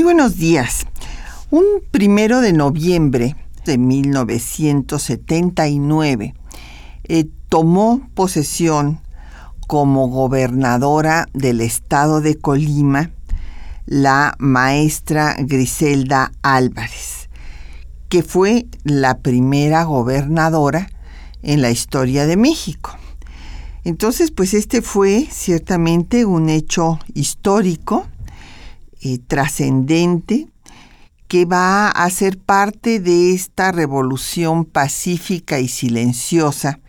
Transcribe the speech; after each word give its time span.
Muy 0.00 0.14
buenos 0.14 0.38
días. 0.38 0.86
Un 1.50 1.62
primero 1.90 2.40
de 2.40 2.54
noviembre 2.54 3.36
de 3.66 3.76
1979 3.76 6.34
eh, 7.04 7.28
tomó 7.50 8.08
posesión 8.14 9.02
como 9.66 10.08
gobernadora 10.08 11.28
del 11.34 11.60
estado 11.60 12.22
de 12.22 12.38
Colima 12.38 13.10
la 13.84 14.36
maestra 14.38 15.36
Griselda 15.38 16.32
Álvarez, 16.40 17.28
que 18.08 18.22
fue 18.22 18.68
la 18.84 19.18
primera 19.18 19.84
gobernadora 19.84 20.88
en 21.42 21.60
la 21.60 21.70
historia 21.70 22.24
de 22.24 22.38
México. 22.38 22.96
Entonces, 23.84 24.30
pues 24.30 24.54
este 24.54 24.80
fue 24.80 25.28
ciertamente 25.30 26.24
un 26.24 26.48
hecho 26.48 26.98
histórico 27.12 28.06
eh, 29.02 29.18
trascendente 29.26 30.48
que 31.28 31.44
va 31.44 31.88
a 31.88 32.10
ser 32.10 32.38
parte 32.38 32.98
de 32.98 33.32
esta 33.32 33.70
revolución 33.70 34.64
pacífica 34.64 35.60
y 35.60 35.68
silenciosa 35.68 36.80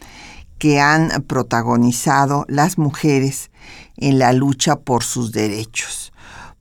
que 0.57 0.79
han 0.79 1.23
protagonizado 1.27 2.45
las 2.47 2.77
mujeres 2.77 3.51
en 3.97 4.19
la 4.19 4.33
lucha 4.33 4.77
por 4.77 5.03
sus 5.03 5.31
derechos, 5.31 6.11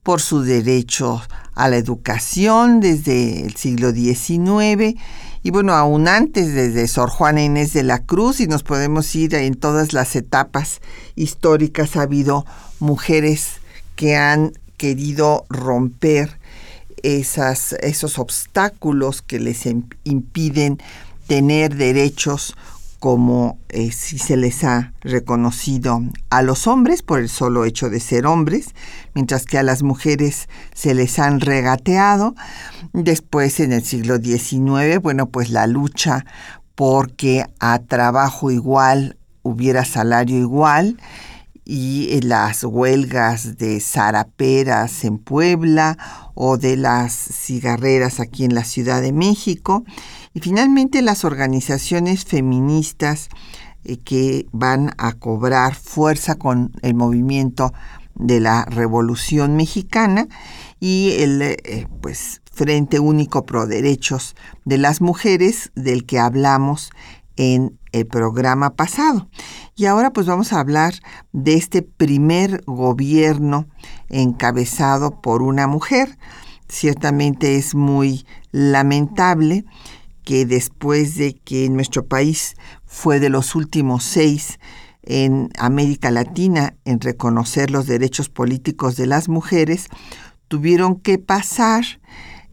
por 0.03 0.21
su 0.21 0.43
derecho 0.43 1.23
a 1.55 1.69
la 1.69 1.77
educación 1.77 2.81
desde 2.81 3.47
el 3.47 3.57
siglo 3.57 3.93
XIX 3.93 4.99
y 5.43 5.51
bueno, 5.51 5.73
aún 5.73 6.07
antes 6.07 6.55
desde 6.55 6.87
Sor 6.87 7.09
Juana 7.09 7.43
Inés 7.43 7.73
de 7.73 7.83
la 7.83 8.01
Cruz 8.01 8.41
y 8.41 8.47
nos 8.47 8.63
podemos 8.63 9.15
ir 9.15 9.35
en 9.35 9.55
todas 9.55 9.95
las 9.95 10.15
etapas 10.17 10.81
históricas 11.17 11.97
ha 11.97 12.03
habido 12.03 12.45
mujeres 12.79 13.61
que 13.97 14.17
han 14.17 14.53
querido 14.81 15.45
romper 15.51 16.39
esos 17.03 18.19
obstáculos 18.19 19.21
que 19.21 19.39
les 19.39 19.67
impiden 20.05 20.79
tener 21.27 21.77
derechos 21.77 22.57
como 22.99 23.59
eh, 23.69 23.93
si 23.93 24.19
se 24.19 24.39
les 24.39 24.65
ha 24.65 24.95
reconocido 25.03 26.03
a 26.31 26.41
los 26.41 26.67
hombres 26.67 27.03
por 27.03 27.21
el 27.21 27.29
solo 27.29 27.67
hecho 27.67 27.91
de 27.91 28.01
ser 28.01 28.25
hombres, 28.25 28.75
mientras 29.15 29.45
que 29.45 29.59
a 29.59 29.63
las 29.63 29.83
mujeres 29.83 30.49
se 30.75 30.95
les 30.95 31.19
han 31.19 31.41
regateado. 31.41 32.35
Después, 32.95 33.61
en 33.61 33.75
el 33.75 33.85
siglo 33.85 34.17
XIX, 34.17 34.99
bueno, 35.03 35.29
pues 35.29 35.51
la 35.51 35.67
lucha 35.67 36.25
porque 36.75 37.45
a 37.59 37.81
trabajo 37.81 38.51
igual 38.51 39.19
hubiera 39.43 39.85
salario 39.85 40.39
igual 40.39 40.97
y 41.65 42.09
eh, 42.11 42.21
las 42.23 42.65
huelgas 42.65 43.57
de 43.59 43.81
zaraperas 43.81 45.05
en 45.05 45.19
Puebla 45.19 45.99
o 46.35 46.57
de 46.57 46.77
las 46.77 47.13
cigarreras 47.13 48.21
aquí 48.21 48.45
en 48.45 48.55
la 48.55 48.65
Ciudad 48.65 49.03
de 49.03 49.13
México. 49.13 49.85
Y 50.35 50.41
finalmente 50.41 51.03
las 51.03 51.25
organizaciones 51.25 52.25
feministas 52.25 53.29
eh, 53.85 53.99
que 53.99 54.47
van 54.53 54.93
a 54.99 55.13
cobrar 55.13 55.75
fuerza 55.75 56.37
con 56.37 56.73
el 56.83 56.95
movimiento 56.95 57.73
de 58.15 58.41
la 58.41 58.65
Revolución 58.67 59.57
Mexicana 59.57 60.29
y 60.79 61.13
el 61.19 61.43
eh, 61.43 61.87
pues 62.01 62.43
Frente 62.53 63.01
Único 63.01 63.47
Pro 63.47 63.67
Derechos 63.67 64.37
de 64.65 64.79
las 64.79 65.01
Mujeres 65.01 65.73
del 65.75 66.05
que 66.05 66.19
hablamos 66.19 66.91
en 67.37 67.79
el 67.93 68.07
programa 68.07 68.71
pasado. 68.77 69.29
Y 69.77 69.87
ahora 69.87 70.13
pues 70.13 70.27
vamos 70.27 70.53
a 70.53 70.61
hablar 70.61 70.95
de 71.33 71.55
este 71.55 71.83
primer 71.83 72.63
gobierno 72.67 73.67
encabezado 74.09 75.21
por 75.21 75.43
una 75.43 75.67
mujer. 75.67 76.19
Ciertamente 76.69 77.57
es 77.57 77.75
muy 77.75 78.27
lamentable 78.53 79.65
que 80.25 80.47
después 80.47 81.17
de 81.17 81.35
que 81.35 81.69
nuestro 81.71 82.07
país 82.07 82.55
fue 82.85 83.21
de 83.21 83.31
los 83.31 83.55
últimos 83.55 84.05
seis 84.05 84.59
en 85.03 85.51
América 85.59 86.11
Latina 86.11 86.75
en 86.85 87.01
reconocer 87.01 87.71
los 87.71 87.87
derechos 87.87 88.29
políticos 88.29 88.97
de 88.97 89.07
las 89.07 89.29
mujeres, 89.29 89.89
tuvieron 90.49 90.97
que 90.97 91.19
pasar 91.19 92.00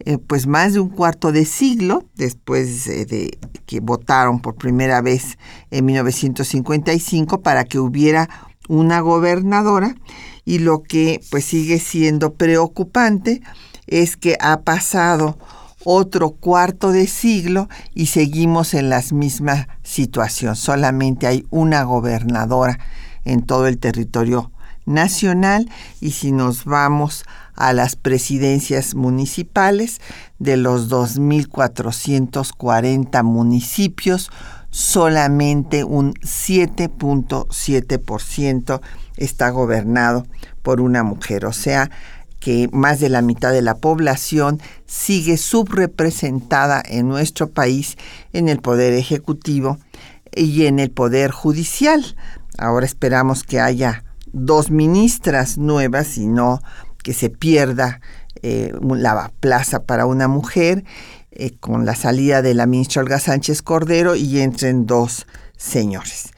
eh, 0.10 0.20
pues 0.20 0.48
más 0.48 0.72
de 0.72 0.80
un 0.80 0.88
cuarto 0.88 1.34
de 1.34 1.44
siglo 1.44 2.06
después 2.16 2.86
de 2.86 3.38
que 3.66 3.82
votaron 3.82 4.40
por 4.40 4.56
primera 4.56 5.02
vez 5.02 5.38
en 5.70 5.84
1955 5.84 7.42
para 7.42 7.66
que 7.66 7.78
hubiera 7.78 8.30
una 8.70 9.02
gobernadora 9.02 9.96
y 10.46 10.60
lo 10.60 10.82
que 10.82 11.20
pues 11.30 11.44
sigue 11.44 11.78
siendo 11.78 12.36
preocupante 12.36 13.42
es 13.86 14.16
que 14.16 14.38
ha 14.40 14.62
pasado 14.62 15.38
otro 15.84 16.30
cuarto 16.30 16.94
de 16.94 17.06
siglo 17.06 17.68
y 17.94 18.06
seguimos 18.06 18.76
en 18.76 18.90
la 18.90 19.04
misma 19.12 19.68
situación. 19.84 20.56
Solamente 20.56 21.28
hay 21.28 21.46
una 21.50 21.84
gobernadora 21.84 22.80
en 23.26 23.42
todo 23.42 23.68
el 23.68 23.78
territorio 23.78 24.54
nacional 24.86 25.70
y 26.00 26.12
si 26.12 26.32
nos 26.32 26.64
vamos 26.64 27.26
a 27.28 27.47
las 27.58 27.96
presidencias 27.96 28.96
municipales 28.96 30.02
de 30.40 30.58
los 30.58 30.90
2.440 30.90 33.24
municipios, 33.24 34.32
solamente 34.70 35.84
un 35.84 36.14
7.7% 36.16 38.82
está 39.18 39.50
gobernado 39.50 40.26
por 40.62 40.80
una 40.82 41.04
mujer, 41.04 41.46
o 41.46 41.54
sea 41.54 41.90
que 42.40 42.70
más 42.72 43.00
de 43.00 43.10
la 43.10 43.22
mitad 43.22 43.52
de 43.52 43.64
la 43.64 43.78
población 43.78 44.62
sigue 44.86 45.38
subrepresentada 45.38 46.84
en 46.86 47.08
nuestro 47.08 47.50
país 47.50 47.98
en 48.32 48.48
el 48.48 48.60
poder 48.60 48.94
ejecutivo 48.94 49.80
y 50.36 50.68
en 50.68 50.80
el 50.80 50.92
poder 50.92 51.32
judicial. 51.32 52.16
Ahora 52.60 52.86
esperamos 52.86 53.44
que 53.44 53.60
haya 53.60 54.04
dos 54.32 54.70
ministras 54.70 55.58
nuevas 55.58 56.18
y 56.18 56.28
no 56.28 56.62
que 57.08 57.14
se 57.14 57.30
pierda 57.30 58.02
eh, 58.42 58.74
la 58.82 59.32
plaza 59.40 59.84
para 59.84 60.06
una 60.06 60.28
mujer 60.28 60.84
eh, 61.32 61.56
con 61.58 61.86
la 61.86 61.96
salida 61.96 62.42
de 62.42 62.54
la 62.54 62.66
ministra 62.66 63.02
Olga 63.02 63.18
Sánchez 63.18 63.62
Cordero 63.62 64.18
y 64.18 64.42
entren 64.42 64.86
dos 64.86 65.26
señores. 65.56 66.34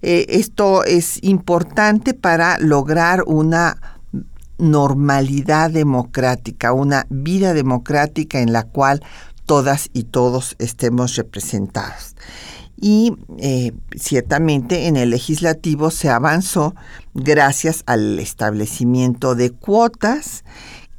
Eh, 0.00 0.24
esto 0.30 0.82
es 0.82 1.22
importante 1.22 2.14
para 2.14 2.56
lograr 2.58 3.22
una 3.26 3.98
normalidad 4.56 5.70
democrática, 5.70 6.72
una 6.72 7.04
vida 7.10 7.52
democrática 7.52 8.40
en 8.40 8.54
la 8.54 8.62
cual 8.62 9.02
todas 9.44 9.90
y 9.92 10.04
todos 10.04 10.56
estemos 10.58 11.16
representados 11.16 12.14
y 12.80 13.16
eh, 13.38 13.72
ciertamente 13.96 14.86
en 14.86 14.96
el 14.96 15.10
legislativo 15.10 15.90
se 15.90 16.10
avanzó 16.10 16.74
gracias 17.14 17.82
al 17.86 18.18
establecimiento 18.18 19.34
de 19.34 19.50
cuotas 19.50 20.44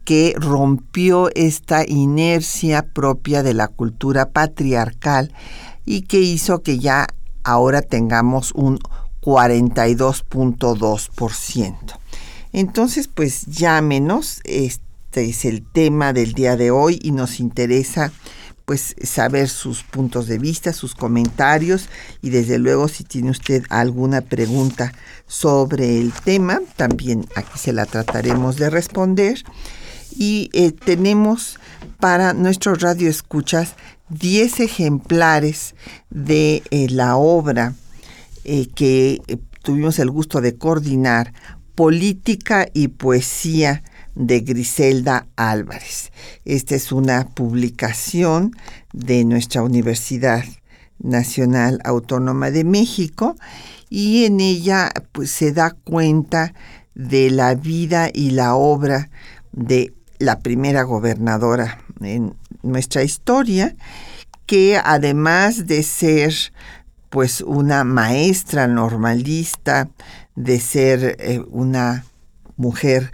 que 0.05 0.35
rompió 0.37 1.29
esta 1.33 1.83
inercia 1.87 2.85
propia 2.93 3.43
de 3.43 3.53
la 3.53 3.67
cultura 3.67 4.29
patriarcal 4.29 5.33
y 5.85 6.03
que 6.03 6.21
hizo 6.21 6.61
que 6.61 6.79
ya 6.79 7.07
ahora 7.43 7.81
tengamos 7.81 8.53
un 8.53 8.79
42.2%. 9.21 11.75
Entonces, 12.53 13.07
pues 13.07 13.47
llámenos, 13.47 14.39
este 14.45 15.29
es 15.29 15.45
el 15.45 15.63
tema 15.63 16.13
del 16.13 16.33
día 16.33 16.55
de 16.55 16.69
hoy 16.71 16.99
y 17.01 17.11
nos 17.11 17.39
interesa 17.39 18.11
pues 18.65 18.95
saber 19.03 19.47
sus 19.47 19.83
puntos 19.83 20.27
de 20.27 20.39
vista, 20.39 20.73
sus 20.73 20.95
comentarios 20.95 21.87
y 22.21 22.31
desde 22.31 22.57
luego 22.57 22.87
si 22.87 23.03
tiene 23.03 23.29
usted 23.29 23.63
alguna 23.69 24.21
pregunta 24.21 24.91
sobre 25.27 25.99
el 25.99 26.11
tema, 26.11 26.59
también 26.75 27.27
aquí 27.35 27.57
se 27.59 27.73
la 27.73 27.85
trataremos 27.85 28.57
de 28.57 28.69
responder. 28.71 29.43
Y 30.17 30.49
eh, 30.53 30.71
tenemos 30.71 31.59
para 31.99 32.33
nuestros 32.33 32.81
radioescuchas 32.81 33.75
10 34.09 34.61
ejemplares 34.61 35.75
de 36.09 36.63
eh, 36.71 36.87
la 36.89 37.17
obra 37.17 37.73
eh, 38.45 38.67
que 38.73 39.21
tuvimos 39.61 39.99
el 39.99 40.09
gusto 40.09 40.41
de 40.41 40.57
coordinar, 40.57 41.33
Política 41.75 42.67
y 42.73 42.87
Poesía 42.87 43.83
de 44.15 44.39
Griselda 44.39 45.27
Álvarez. 45.35 46.11
Esta 46.45 46.75
es 46.75 46.91
una 46.91 47.27
publicación 47.27 48.55
de 48.93 49.23
nuestra 49.25 49.61
Universidad 49.61 50.43
Nacional 50.99 51.79
Autónoma 51.83 52.51
de 52.51 52.63
México 52.63 53.35
y 53.89 54.25
en 54.25 54.39
ella 54.39 54.91
pues, 55.11 55.31
se 55.31 55.51
da 55.51 55.71
cuenta 55.71 56.53
de 56.95 57.29
la 57.29 57.55
vida 57.55 58.09
y 58.13 58.31
la 58.31 58.55
obra 58.55 59.09
de 59.51 59.93
la 60.17 60.39
primera 60.39 60.83
gobernadora 60.83 61.79
en 62.01 62.35
nuestra 62.63 63.03
historia, 63.03 63.75
que 64.45 64.79
además 64.83 65.67
de 65.67 65.83
ser 65.83 66.33
pues 67.09 67.41
una 67.41 67.83
maestra 67.83 68.67
normalista, 68.67 69.89
de 70.35 70.59
ser 70.59 71.17
eh, 71.19 71.41
una 71.49 72.05
mujer 72.57 73.11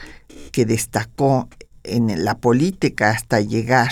que 0.51 0.65
destacó 0.65 1.49
en 1.83 2.23
la 2.23 2.37
política 2.37 3.09
hasta 3.09 3.41
llegar 3.41 3.91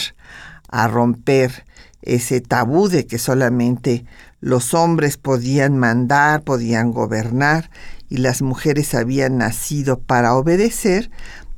a 0.70 0.88
romper 0.88 1.66
ese 2.02 2.42
tabú 2.42 2.88
de 2.88 3.06
que 3.06 3.18
solamente 3.18 4.06
los 4.42 4.74
hombres 4.74 5.18
podían 5.18 5.78
mandar, 5.78 6.44
podían 6.44 6.92
gobernar 6.92 7.70
y 8.10 8.18
las 8.18 8.42
mujeres 8.42 8.96
habían 8.96 9.38
nacido 9.38 10.00
para 10.00 10.36
obedecer, 10.36 11.12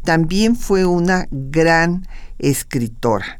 también 0.03 0.55
fue 0.55 0.85
una 0.85 1.27
gran 1.31 2.07
escritora. 2.39 3.39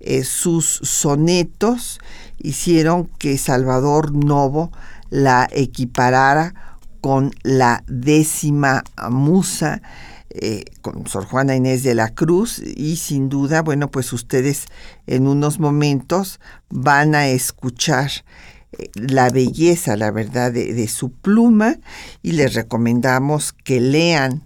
Eh, 0.00 0.24
sus 0.24 0.80
sonetos 0.82 2.00
hicieron 2.38 3.06
que 3.18 3.36
Salvador 3.36 4.12
Novo 4.12 4.72
la 5.10 5.48
equiparara 5.50 6.54
con 7.00 7.32
la 7.42 7.84
décima 7.86 8.84
musa, 9.10 9.82
eh, 10.40 10.64
con 10.80 11.06
Sor 11.06 11.26
Juana 11.26 11.56
Inés 11.56 11.82
de 11.82 11.94
la 11.94 12.14
Cruz, 12.14 12.58
y 12.58 12.96
sin 12.96 13.28
duda, 13.28 13.62
bueno, 13.62 13.90
pues 13.90 14.12
ustedes 14.12 14.66
en 15.06 15.26
unos 15.26 15.58
momentos 15.58 16.40
van 16.70 17.14
a 17.14 17.28
escuchar 17.28 18.10
eh, 18.72 18.90
la 18.94 19.30
belleza, 19.30 19.96
la 19.96 20.10
verdad, 20.10 20.52
de, 20.52 20.88
su 20.88 21.10
pluma, 21.10 21.76
y 22.22 22.32
les 22.32 22.54
recomendamos 22.54 23.52
que 23.52 23.80
lean, 23.80 24.42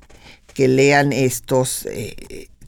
que 0.55 0.69
lean 0.69 1.13
estos 1.13 1.87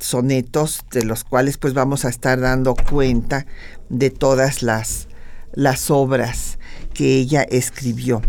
sonetos 0.00 0.84
de 0.90 1.04
los 1.04 1.24
cuales 1.24 1.56
pues 1.56 1.74
vamos 1.74 2.04
a 2.04 2.08
estar 2.10 2.40
dando 2.40 2.74
cuenta 2.74 3.46
de 3.88 4.10
todas 4.10 4.62
las, 4.62 5.08
las 5.52 5.90
obras 5.90 6.58
que 6.92 7.16
ella 7.16 7.42
escribió. 7.42 8.22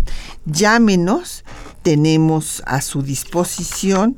Llámenos, 0.46 1.44
tenemos 1.84 2.64
a 2.66 2.82
su 2.82 3.02
disposición, 3.02 4.18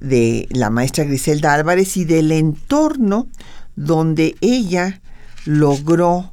de 0.00 0.46
la 0.50 0.70
maestra 0.70 1.04
Griselda 1.04 1.54
Álvarez 1.54 1.96
y 1.96 2.04
del 2.04 2.30
entorno 2.30 3.26
donde 3.74 4.36
ella 4.40 5.00
logró 5.44 6.32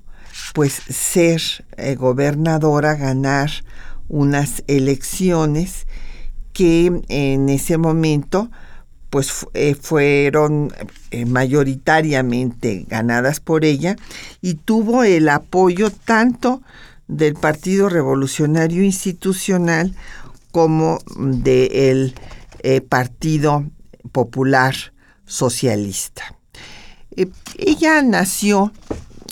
pues 0.54 0.74
ser 0.74 1.42
eh, 1.78 1.96
gobernadora, 1.96 2.96
ganar 2.96 3.50
unas 4.08 4.64
elecciones 4.68 5.88
que 6.54 7.02
en 7.10 7.50
ese 7.50 7.78
momento 7.78 8.52
pues 9.10 9.48
eh, 9.54 9.76
fueron 9.76 10.72
eh, 11.12 11.26
mayoritariamente 11.26 12.86
ganadas 12.88 13.40
por 13.40 13.66
ella 13.66 13.96
y 14.42 14.56
tuvo 14.56 15.04
el 15.04 15.30
apoyo 15.30 15.90
tanto 15.90 16.62
del 17.08 17.36
Partido 17.36 17.90
Revolucionario 17.90 18.84
Institucional 18.84 19.96
como 20.52 21.00
del 21.18 22.16
eh, 22.60 22.82
Partido 22.82 23.66
Popular 24.12 24.76
Socialista. 25.26 26.36
ella 27.58 28.02
nació 28.02 28.72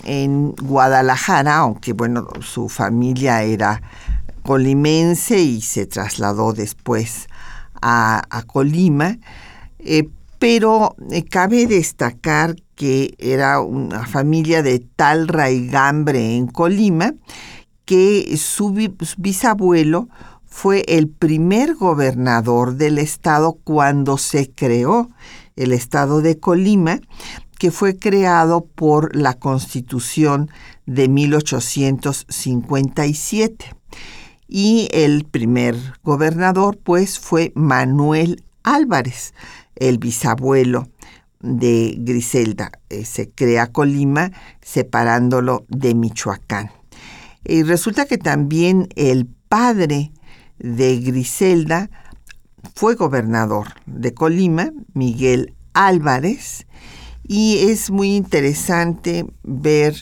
en 0.03 0.51
Guadalajara, 0.51 1.57
aunque 1.57 1.93
bueno, 1.93 2.27
su 2.41 2.69
familia 2.69 3.43
era 3.43 3.81
colimense 4.43 5.39
y 5.39 5.61
se 5.61 5.85
trasladó 5.85 6.53
después 6.53 7.27
a, 7.81 8.43
Colima, 8.47 9.17
eh, 9.79 10.09
pero 10.39 10.95
eh, 11.11 11.23
cabe 11.23 11.67
destacar 11.67 12.55
que 12.75 13.13
era 13.17 13.59
una 13.61 14.05
familia 14.05 14.63
de 14.63 14.79
tal 14.79 15.27
raigambre 15.27 16.35
en 16.35 16.47
Colima 16.47 17.13
que 17.85 18.37
su 18.37 18.73
bisabuelo 19.17 20.07
fue 20.45 20.85
el 20.87 21.09
primer 21.09 21.75
gobernador 21.75 22.75
del 22.75 22.99
estado 22.99 23.57
cuando 23.63 24.17
se 24.17 24.51
creó 24.51 25.09
el 25.55 25.71
estado 25.71 26.21
de 26.21 26.39
Colima, 26.39 26.99
que 27.57 27.71
fue 27.71 27.97
creado 27.97 28.65
por 28.65 29.15
la 29.15 29.33
constitución 29.33 30.51
de 30.85 31.07
1857 31.07 33.73
y 34.47 34.87
el 34.91 35.25
primer 35.25 35.75
gobernador 36.03 36.77
pues 36.77 37.17
fue 37.19 37.51
Manuel 37.55 38.43
Álvarez, 38.63 39.33
el 39.75 39.97
bisabuelo 39.97 40.87
de 41.39 41.95
Griselda. 41.97 42.71
Eh, 42.89 43.05
se 43.05 43.29
crea 43.29 43.71
Colima 43.71 44.31
separándolo 44.61 45.65
de 45.69 45.95
Michoacán. 45.95 46.71
Y 47.45 47.63
resulta 47.63 48.05
que 48.05 48.17
también 48.17 48.89
el 48.95 49.27
padre 49.49 50.11
de 50.59 50.99
Griselda 50.99 51.89
fue 52.75 52.95
gobernador 52.95 53.67
de 53.85 54.13
Colima, 54.13 54.71
Miguel 54.93 55.53
Álvarez, 55.73 56.65
y 57.27 57.57
es 57.69 57.89
muy 57.89 58.15
interesante 58.15 59.25
ver 59.43 59.95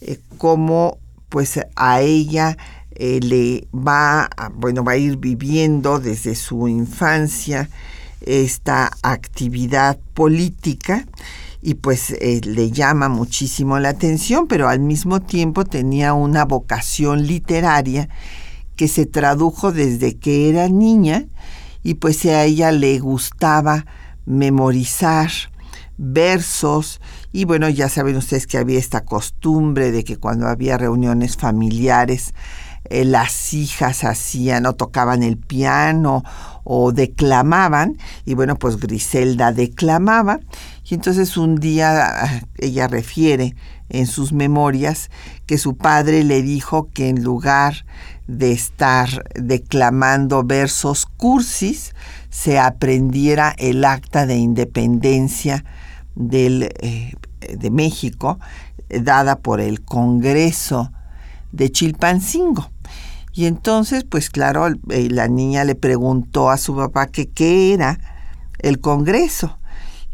eh, 0.00 0.18
cómo 0.38 0.98
pues 1.28 1.58
a 1.76 2.00
ella 2.00 2.56
eh, 2.92 3.20
le 3.20 3.66
va, 3.72 4.24
a, 4.24 4.48
bueno, 4.50 4.84
va 4.84 4.92
a 4.92 4.96
ir 4.96 5.16
viviendo 5.16 5.98
desde 5.98 6.34
su 6.34 6.68
infancia 6.68 7.68
esta 8.20 8.90
actividad 9.02 9.98
política 10.14 11.04
y 11.66 11.76
pues 11.76 12.10
eh, 12.10 12.42
le 12.44 12.70
llama 12.70 13.08
muchísimo 13.08 13.78
la 13.78 13.88
atención, 13.88 14.46
pero 14.46 14.68
al 14.68 14.80
mismo 14.80 15.22
tiempo 15.22 15.64
tenía 15.64 16.12
una 16.12 16.44
vocación 16.44 17.26
literaria 17.26 18.10
que 18.76 18.86
se 18.86 19.06
tradujo 19.06 19.72
desde 19.72 20.18
que 20.18 20.50
era 20.50 20.68
niña 20.68 21.24
y 21.82 21.94
pues 21.94 22.26
a 22.26 22.44
ella 22.44 22.70
le 22.70 22.98
gustaba 22.98 23.86
memorizar 24.26 25.30
versos 25.96 27.00
y 27.32 27.46
bueno, 27.46 27.70
ya 27.70 27.88
saben 27.88 28.16
ustedes 28.16 28.46
que 28.46 28.58
había 28.58 28.78
esta 28.78 29.06
costumbre 29.06 29.90
de 29.90 30.04
que 30.04 30.18
cuando 30.18 30.48
había 30.48 30.76
reuniones 30.76 31.38
familiares 31.38 32.34
eh, 32.90 33.06
las 33.06 33.54
hijas 33.54 34.04
hacían 34.04 34.66
o 34.66 34.74
tocaban 34.74 35.22
el 35.22 35.38
piano 35.38 36.24
o 36.64 36.92
declamaban 36.92 37.96
y 38.26 38.34
bueno 38.34 38.56
pues 38.56 38.78
Griselda 38.78 39.52
declamaba 39.52 40.40
y 40.86 40.94
entonces 40.94 41.36
un 41.36 41.56
día 41.56 42.24
ah, 42.24 42.40
ella 42.58 42.88
refiere 42.88 43.54
en 43.88 44.06
sus 44.06 44.32
memorias 44.32 45.10
que 45.46 45.58
su 45.58 45.76
padre 45.76 46.24
le 46.24 46.42
dijo 46.42 46.90
que 46.92 47.08
en 47.08 47.22
lugar 47.22 47.84
de 48.26 48.52
estar 48.52 49.24
declamando 49.34 50.44
versos 50.44 51.06
cursis, 51.06 51.94
se 52.30 52.58
aprendiera 52.58 53.54
el 53.58 53.84
acta 53.84 54.26
de 54.26 54.36
independencia 54.36 55.64
eh, 56.18 57.12
de 57.58 57.70
México, 57.70 58.38
dada 58.88 59.36
por 59.36 59.60
el 59.60 59.82
Congreso 59.82 60.90
de 61.52 61.70
Chilpancingo. 61.70 62.70
Y 63.32 63.46
entonces, 63.46 64.04
pues 64.04 64.30
claro, 64.30 64.68
eh, 64.90 65.08
la 65.10 65.28
niña 65.28 65.64
le 65.64 65.74
preguntó 65.74 66.50
a 66.50 66.56
su 66.56 66.74
papá 66.76 67.06
que 67.08 67.28
qué 67.28 67.74
era 67.74 67.98
el 68.60 68.80
Congreso. 68.80 69.58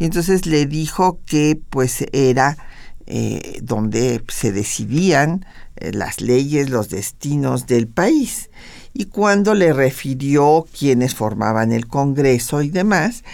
Y 0.00 0.06
entonces 0.06 0.46
le 0.46 0.64
dijo 0.64 1.20
que 1.26 1.60
pues 1.68 2.06
era 2.12 2.56
eh, 3.04 3.58
donde 3.62 4.24
se 4.28 4.50
decidían 4.50 5.44
eh, 5.76 5.92
las 5.92 6.22
leyes, 6.22 6.70
los 6.70 6.88
destinos 6.88 7.66
del 7.66 7.86
país. 7.86 8.48
Y 8.94 9.04
cuando 9.04 9.54
le 9.54 9.74
refirió 9.74 10.66
quiénes 10.76 11.14
formaban 11.14 11.70
el 11.70 11.86
Congreso 11.86 12.62
y 12.62 12.70
demás, 12.70 13.24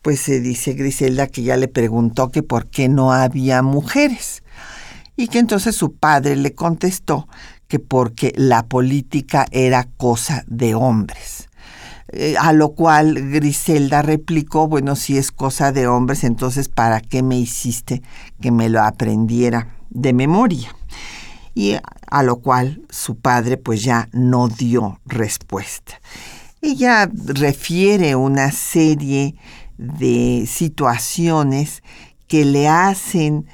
pues 0.00 0.20
se 0.20 0.40
dice 0.40 0.72
Griselda 0.72 1.26
que 1.26 1.42
ya 1.42 1.58
le 1.58 1.68
preguntó 1.68 2.30
que 2.30 2.42
por 2.42 2.68
qué 2.68 2.88
no 2.88 3.12
había 3.12 3.60
mujeres. 3.60 4.42
Y 5.16 5.28
que 5.28 5.38
entonces 5.38 5.76
su 5.76 5.96
padre 5.96 6.34
le 6.36 6.54
contestó 6.54 7.28
que 7.68 7.78
porque 7.78 8.32
la 8.36 8.64
política 8.64 9.44
era 9.50 9.86
cosa 9.98 10.44
de 10.46 10.74
hombres. 10.74 11.45
Eh, 12.12 12.36
a 12.38 12.52
lo 12.52 12.70
cual 12.70 13.32
Griselda 13.32 14.00
replicó, 14.02 14.68
bueno, 14.68 14.94
si 14.94 15.18
es 15.18 15.32
cosa 15.32 15.72
de 15.72 15.88
hombres, 15.88 16.22
entonces 16.22 16.68
¿para 16.68 17.00
qué 17.00 17.22
me 17.22 17.36
hiciste 17.36 18.02
que 18.40 18.52
me 18.52 18.68
lo 18.68 18.82
aprendiera 18.82 19.76
de 19.90 20.12
memoria? 20.12 20.74
Y 21.54 21.76
a 22.06 22.22
lo 22.22 22.36
cual 22.36 22.82
su 22.90 23.16
padre 23.16 23.56
pues 23.56 23.82
ya 23.82 24.08
no 24.12 24.48
dio 24.48 25.00
respuesta. 25.04 26.00
Ella 26.60 27.10
refiere 27.26 28.14
una 28.14 28.52
serie 28.52 29.34
de 29.78 30.44
situaciones 30.46 31.82
que 32.28 32.44
le 32.44 32.68
hacen 32.68 33.46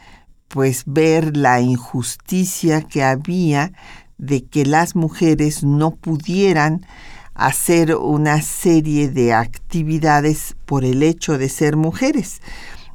pues 0.48 0.82
ver 0.86 1.36
la 1.36 1.60
injusticia 1.60 2.82
que 2.82 3.02
había 3.02 3.72
de 4.18 4.44
que 4.44 4.66
las 4.66 4.94
mujeres 4.94 5.64
no 5.64 5.92
pudieran 5.92 6.86
hacer 7.34 7.96
una 7.96 8.42
serie 8.42 9.08
de 9.08 9.32
actividades 9.32 10.56
por 10.66 10.84
el 10.84 11.02
hecho 11.02 11.38
de 11.38 11.48
ser 11.48 11.76
mujeres. 11.76 12.40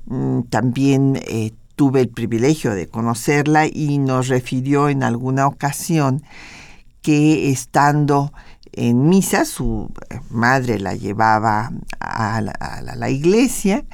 Mm, 0.06 0.41
también 0.44 1.20
eh, 1.27 1.51
tuve 1.75 2.01
el 2.01 2.10
privilegio 2.10 2.74
de 2.74 2.88
conocerla 2.88 3.67
y 3.67 3.98
nos 3.98 4.27
refirió 4.27 4.89
en 4.89 5.03
alguna 5.03 5.48
ocasión 5.48 6.24
que 7.01 7.51
estando 7.51 8.32
en 8.74 9.10
misa, 9.10 9.46
su 9.46 9.91
madre 10.29 10.79
la 10.79 10.94
llevaba 10.94 11.72
a 12.00 12.41
la 12.41 13.10
iglesia 13.10 13.86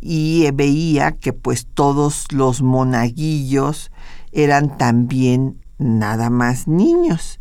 y 0.00 0.50
veía 0.52 1.12
que 1.12 1.32
pues 1.32 1.66
todos 1.66 2.26
los 2.30 2.62
monaguillos 2.62 3.90
eran 4.32 4.76
también 4.76 5.60
nada 5.78 6.30
más 6.30 6.68
niños. 6.68 7.38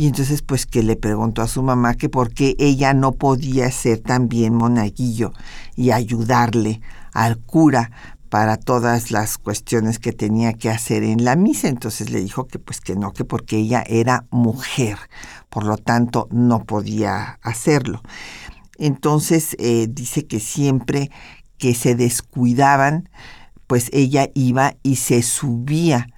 Y 0.00 0.06
entonces 0.06 0.40
pues 0.40 0.64
que 0.64 0.82
le 0.82 0.96
preguntó 0.96 1.42
a 1.42 1.46
su 1.46 1.62
mamá 1.62 1.94
que 1.94 2.08
por 2.08 2.32
qué 2.32 2.56
ella 2.58 2.94
no 2.94 3.12
podía 3.12 3.70
ser 3.70 3.98
también 3.98 4.54
monaguillo 4.54 5.34
y 5.76 5.90
ayudarle 5.90 6.80
al 7.12 7.36
cura 7.36 7.90
para 8.30 8.56
todas 8.56 9.10
las 9.10 9.36
cuestiones 9.36 9.98
que 9.98 10.14
tenía 10.14 10.54
que 10.54 10.70
hacer 10.70 11.02
en 11.02 11.22
la 11.22 11.36
misa. 11.36 11.68
Entonces 11.68 12.08
le 12.08 12.22
dijo 12.22 12.46
que 12.46 12.58
pues 12.58 12.80
que 12.80 12.96
no, 12.96 13.12
que 13.12 13.26
porque 13.26 13.58
ella 13.58 13.84
era 13.86 14.24
mujer, 14.30 14.96
por 15.50 15.66
lo 15.66 15.76
tanto 15.76 16.28
no 16.30 16.64
podía 16.64 17.38
hacerlo. 17.42 18.00
Entonces 18.78 19.54
eh, 19.58 19.86
dice 19.86 20.26
que 20.26 20.40
siempre 20.40 21.10
que 21.58 21.74
se 21.74 21.94
descuidaban, 21.94 23.10
pues 23.66 23.90
ella 23.92 24.30
iba 24.32 24.76
y 24.82 24.96
se 24.96 25.20
subía 25.20 26.08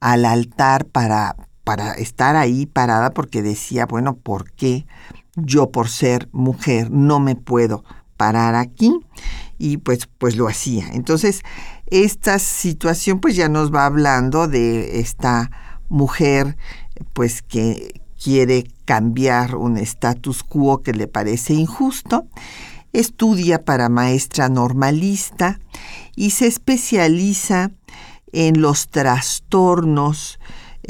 al 0.00 0.24
altar 0.24 0.86
para, 0.86 1.36
para 1.68 1.92
estar 1.92 2.34
ahí 2.34 2.64
parada 2.64 3.10
porque 3.10 3.42
decía, 3.42 3.84
bueno, 3.84 4.16
¿por 4.16 4.50
qué 4.52 4.86
yo 5.36 5.70
por 5.70 5.90
ser 5.90 6.30
mujer 6.32 6.90
no 6.90 7.20
me 7.20 7.36
puedo 7.36 7.84
parar 8.16 8.54
aquí? 8.54 8.98
Y 9.58 9.76
pues, 9.76 10.08
pues 10.16 10.34
lo 10.34 10.48
hacía. 10.48 10.88
Entonces, 10.94 11.42
esta 11.88 12.38
situación 12.38 13.20
pues 13.20 13.36
ya 13.36 13.50
nos 13.50 13.70
va 13.70 13.84
hablando 13.84 14.48
de 14.48 15.00
esta 15.00 15.50
mujer 15.90 16.56
pues 17.12 17.42
que 17.42 18.00
quiere 18.18 18.64
cambiar 18.86 19.54
un 19.54 19.76
status 19.76 20.44
quo 20.44 20.82
que 20.82 20.94
le 20.94 21.06
parece 21.06 21.52
injusto 21.52 22.28
Estudia 22.94 23.62
para 23.66 23.90
maestra 23.90 24.48
normalista 24.48 25.60
y 26.16 26.30
se 26.30 26.46
especializa 26.46 27.72
en 28.32 28.62
los 28.62 28.88
trastornos 28.88 30.38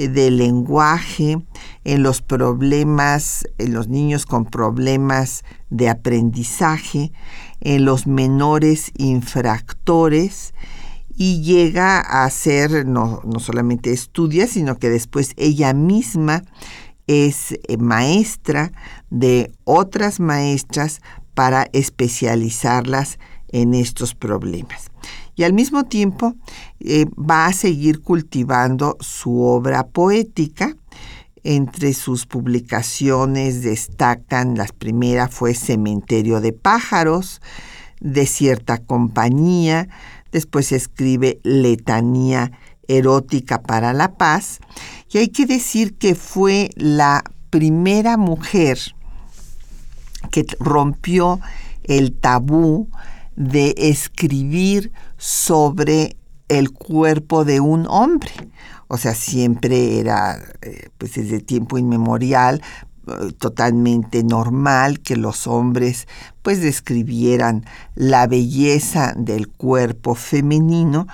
del 0.07 0.37
lenguaje, 0.37 1.39
en 1.85 2.03
los 2.03 2.23
problemas, 2.23 3.45
en 3.59 3.73
los 3.73 3.89
niños 3.89 4.27
con 4.27 4.45
problemas 4.45 5.43
de 5.71 5.89
aprendizaje, 5.89 7.13
en 7.61 7.85
los 7.85 8.07
menores 8.07 8.93
infractores 8.97 10.55
y 11.17 11.43
llega 11.43 11.99
a 11.99 12.25
hacer, 12.25 12.87
no, 12.87 13.21
no 13.25 13.41
solamente 13.41 13.93
estudia, 13.93 14.47
sino 14.47 14.79
que 14.79 14.89
después 14.89 15.33
ella 15.37 15.75
misma 15.75 16.45
es 17.09 17.53
eh, 17.53 17.77
maestra 17.77 18.71
de 19.11 19.51
otras 19.65 20.21
maestras 20.21 21.01
para 21.35 21.69
especializarlas 21.73 23.19
en 23.49 23.75
estos 23.75 24.15
problemas. 24.15 24.91
Y 25.35 25.43
al 25.43 25.53
mismo 25.53 25.85
tiempo 25.85 26.37
eh, 26.81 27.07
va 27.17 27.47
a 27.47 27.53
seguir 27.53 28.03
cultivando 28.03 28.97
su 29.01 29.43
obra 29.43 29.87
poética. 29.87 30.77
Entre 31.45 31.95
sus 31.95 32.27
publicaciones 32.27 33.63
destacan, 33.63 34.57
la 34.57 34.67
primera 34.67 35.29
fue 35.29 35.55
Cementerio 35.55 36.41
de 36.41 36.53
pájaros, 36.53 37.41
de 38.01 38.27
cierta 38.27 38.79
compañía, 38.79 39.89
después 40.33 40.73
escribe 40.73 41.41
Letanía 41.43 42.53
erótica 42.87 43.63
para 43.63 43.93
la 43.93 44.15
paz, 44.15 44.61
y 45.11 45.19
hay 45.19 45.29
que 45.29 45.47
decir 45.47 45.97
que 45.97 46.15
fue 46.15 46.71
la 46.75 47.23
primera 47.51 48.17
mujer 48.17 48.79
que 50.31 50.47
rompió 50.59 51.41
el 51.85 52.13
tabú 52.13 52.89
de 53.37 53.75
escribir 53.79 54.93
sobre 55.17 56.17
el 56.49 56.71
cuerpo 56.73 57.45
de 57.45 57.61
un 57.61 57.87
hombre. 57.89 58.31
O 58.89 58.97
sea, 58.97 59.15
siempre 59.15 59.99
era, 59.99 60.39
eh, 60.63 60.89
pues 60.97 61.15
desde 61.15 61.41
tiempo 61.41 61.79
inmemorial, 61.79 62.63
eh, 63.07 63.33
totalmente 63.39 64.23
normal 64.23 65.01
que 65.01 65.17
los 65.17 65.47
hombres 65.47 66.09
pues 66.43 66.61
describieran 66.61 67.65
la 67.95 68.27
belleza 68.27 69.15
del 69.17 69.49
cuerpo 69.49 70.15
femenino, 70.15 71.07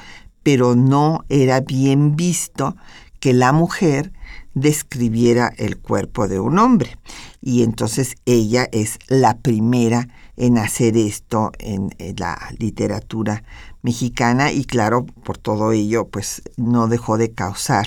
pero 0.43 0.76
no 0.76 1.25
era 1.29 1.61
bien 1.61 2.17
visto 2.17 2.76
que 3.19 3.33
la 3.33 3.53
mujer 3.53 4.12
describiera 4.55 5.53
el 5.57 5.79
cuerpo 5.79 6.29
de 6.29 6.38
un 6.41 6.59
hombre. 6.59 6.97
Y 7.41 7.62
entonces 7.62 8.17
ella 8.25 8.69
es 8.73 8.99
la 9.09 9.38
primera 9.38 10.09
en 10.37 10.59
hacer 10.59 10.97
esto 10.97 11.53
en, 11.59 11.95
la 12.17 12.38
literatura 12.59 13.45
mexicana 13.83 14.53
y 14.53 14.64
claro, 14.64 15.07
por 15.07 15.38
todo 15.38 15.73
ello, 15.73 16.09
pues 16.09 16.43
no 16.57 16.88
dejó 16.88 17.19
de 17.19 17.33
causar 17.33 17.87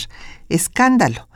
escándalo. 0.49 1.27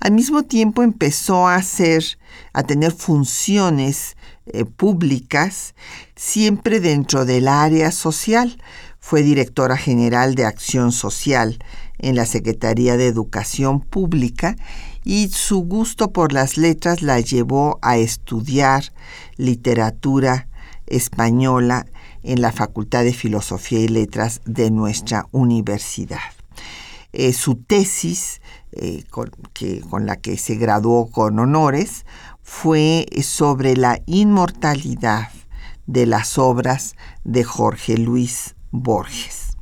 Al 0.00 0.12
mismo 0.12 0.44
tiempo 0.44 0.82
empezó 0.82 1.48
a 1.48 1.56
hacer, 1.56 2.04
a 2.52 2.62
tener 2.62 2.92
funciones 2.92 4.16
eh, 4.46 4.64
públicas 4.64 5.74
siempre 6.14 6.80
dentro 6.80 7.24
del 7.24 7.48
área 7.48 7.90
social. 7.90 8.62
Fue 9.00 9.22
directora 9.22 9.76
general 9.76 10.34
de 10.34 10.44
Acción 10.44 10.92
Social 10.92 11.58
en 11.98 12.14
la 12.14 12.26
Secretaría 12.26 12.96
de 12.96 13.06
Educación 13.06 13.80
Pública 13.80 14.56
y 15.04 15.28
su 15.28 15.60
gusto 15.60 16.12
por 16.12 16.32
las 16.32 16.58
letras 16.58 17.02
la 17.02 17.18
llevó 17.18 17.78
a 17.82 17.96
estudiar 17.96 18.92
literatura 19.36 20.48
española 20.88 21.86
en 22.22 22.40
la 22.40 22.52
Facultad 22.52 23.04
de 23.04 23.12
Filosofía 23.12 23.80
y 23.80 23.88
Letras 23.88 24.40
de 24.44 24.70
nuestra 24.70 25.26
universidad. 25.32 26.18
Eh, 27.12 27.32
su 27.32 27.56
tesis, 27.56 28.40
eh, 28.72 29.04
con, 29.10 30.06
la 30.06 30.16
que 30.16 30.36
se 30.36 30.56
graduó 30.56 31.10
con 31.10 31.38
honores, 31.38 32.04
fue 32.42 33.06
sobre 33.22 33.76
la 33.76 34.00
inmortalidad 34.06 35.28
de 35.86 36.06
las 36.06 36.38
obras 36.38 36.96
de 37.24 37.44
Jorge 37.44 37.96
Luis 37.96 38.54
Borges. 38.70 39.56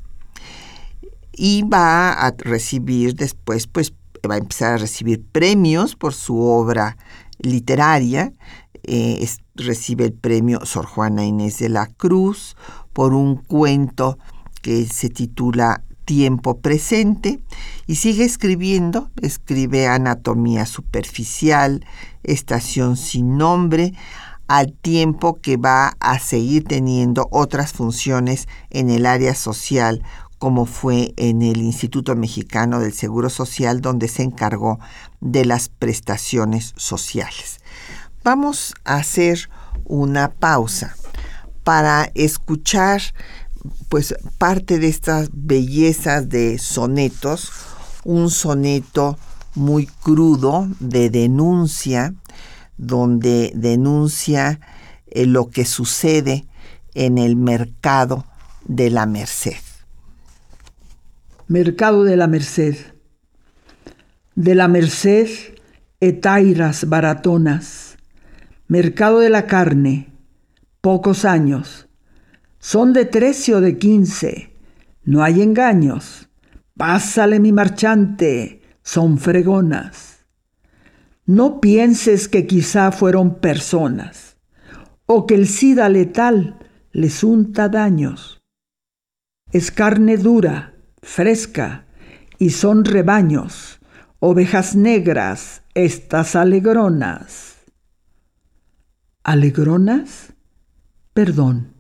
y 1.39 1.63
va 1.63 2.13
a 2.13 2.35
recibir 2.39 3.15
después, 3.15 3.67
pues 3.67 3.93
va 4.29 4.37
a 4.37 4.39
empezar 4.39 4.73
a 4.73 4.79
recibir 4.79 5.23
premios 5.23 5.95
por 5.95 6.15
su 6.15 6.41
obra 6.41 6.97
literaria. 7.39 8.33
Eh, 8.83 9.19
recibe 9.57 10.05
el 10.05 10.13
premio 10.13 10.65
Sor 10.65 10.87
Juana 10.87 11.25
Inés 11.25 11.59
de 11.59 11.69
la 11.69 11.87
Cruz 11.87 12.57
por 12.93 13.15
un 13.15 13.37
cuento 13.37 14.19
que 14.63 14.87
se 14.87 15.09
titula 15.09 15.83
Tiempo 16.05 16.61
presente 16.61 17.41
y 17.87 17.97
sigue 17.97 18.25
escribiendo, 18.25 19.11
escribe 19.21 19.89
Anatomía 19.89 20.65
superficial, 20.65 21.85
Estación 22.23 22.97
sin 22.97 23.37
nombre, 23.37 23.93
al 24.49 24.73
tiempo 24.73 25.41
que 25.41 25.57
va 25.57 25.97
a 25.99 26.19
seguir 26.19 26.65
teniendo 26.65 27.29
otras 27.31 27.73
funciones 27.73 28.47
en 28.71 28.91
el 28.91 29.07
área 29.07 29.35
social, 29.35 30.03
como 30.39 30.67
fue 30.67 31.13
en 31.17 31.43
el 31.43 31.59
Instituto 31.59 32.15
Mexicano 32.15 32.79
del 32.79 32.93
Seguro 32.93 33.31
Social, 33.31 33.81
donde 33.81 34.09
se 34.09 34.23
encargó 34.23 34.79
de 35.21 35.45
las 35.45 35.69
prestaciones 35.69 36.73
sociales. 36.77 37.59
Vamos 38.27 38.75
a 38.85 38.97
hacer 38.97 39.49
una 39.85 40.33
pausa 40.33 40.97
para 41.63 42.11
escuchar 42.17 43.01
pues 43.89 44.17
parte 44.37 44.81
de 44.81 44.89
estas 44.89 45.29
bellezas 45.33 46.29
de 46.29 46.59
sonetos, 46.59 47.53
un 48.03 48.31
soneto 48.31 49.17
muy 49.55 49.87
crudo 49.87 50.69
de 50.81 51.09
denuncia, 51.09 52.15
donde 52.77 53.53
denuncia 53.55 54.59
eh, 55.07 55.25
lo 55.27 55.49
que 55.49 55.65
sucede 55.65 56.49
en 56.95 57.19
el 57.19 57.37
mercado 57.37 58.27
de 58.65 58.91
la 58.91 59.07
Merced. 59.07 59.55
Mercado 61.47 62.03
de 62.03 62.17
la 62.17 62.27
Merced. 62.27 62.77
De 64.35 64.57
la 64.57 64.67
Merced, 64.67 65.29
etairas 66.01 66.89
baratonas. 66.89 67.86
Mercado 68.69 69.21
de 69.21 69.31
la 69.31 69.47
carne, 69.47 70.13
pocos 70.81 71.25
años. 71.25 71.89
Son 72.59 72.93
de 72.93 73.05
trece 73.05 73.55
o 73.55 73.61
de 73.61 73.79
quince, 73.79 74.57
no 75.05 75.23
hay 75.23 75.41
engaños. 75.41 76.29
Pásale 76.77 77.39
mi 77.39 77.53
marchante, 77.53 78.63
son 78.83 79.19
fregonas. 79.19 80.27
No 81.27 81.61
pienses 81.61 82.29
que 82.29 82.49
quizá 82.49 82.91
fueron 82.91 83.37
personas 83.37 84.37
o 85.07 85.27
que 85.27 85.37
el 85.37 85.47
SIDA 85.47 85.89
letal 85.89 86.59
les 86.91 87.23
unta 87.23 87.69
daños. 87.69 88.43
Es 89.53 89.71
carne 89.71 90.17
dura, 90.17 90.75
fresca, 91.03 91.87
y 92.39 92.51
son 92.51 92.85
rebaños, 92.85 93.79
ovejas 94.19 94.75
negras, 94.75 95.63
estas 95.75 96.35
alegronas. 96.35 97.56
¿Alegronas? 99.27 100.35
Perdón, 101.13 101.73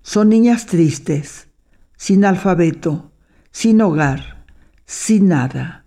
son 0.00 0.30
niñas 0.30 0.64
tristes, 0.64 1.48
sin 1.98 2.24
alfabeto, 2.24 3.12
sin 3.50 3.82
hogar, 3.82 4.46
sin 4.86 5.28
nada. 5.28 5.84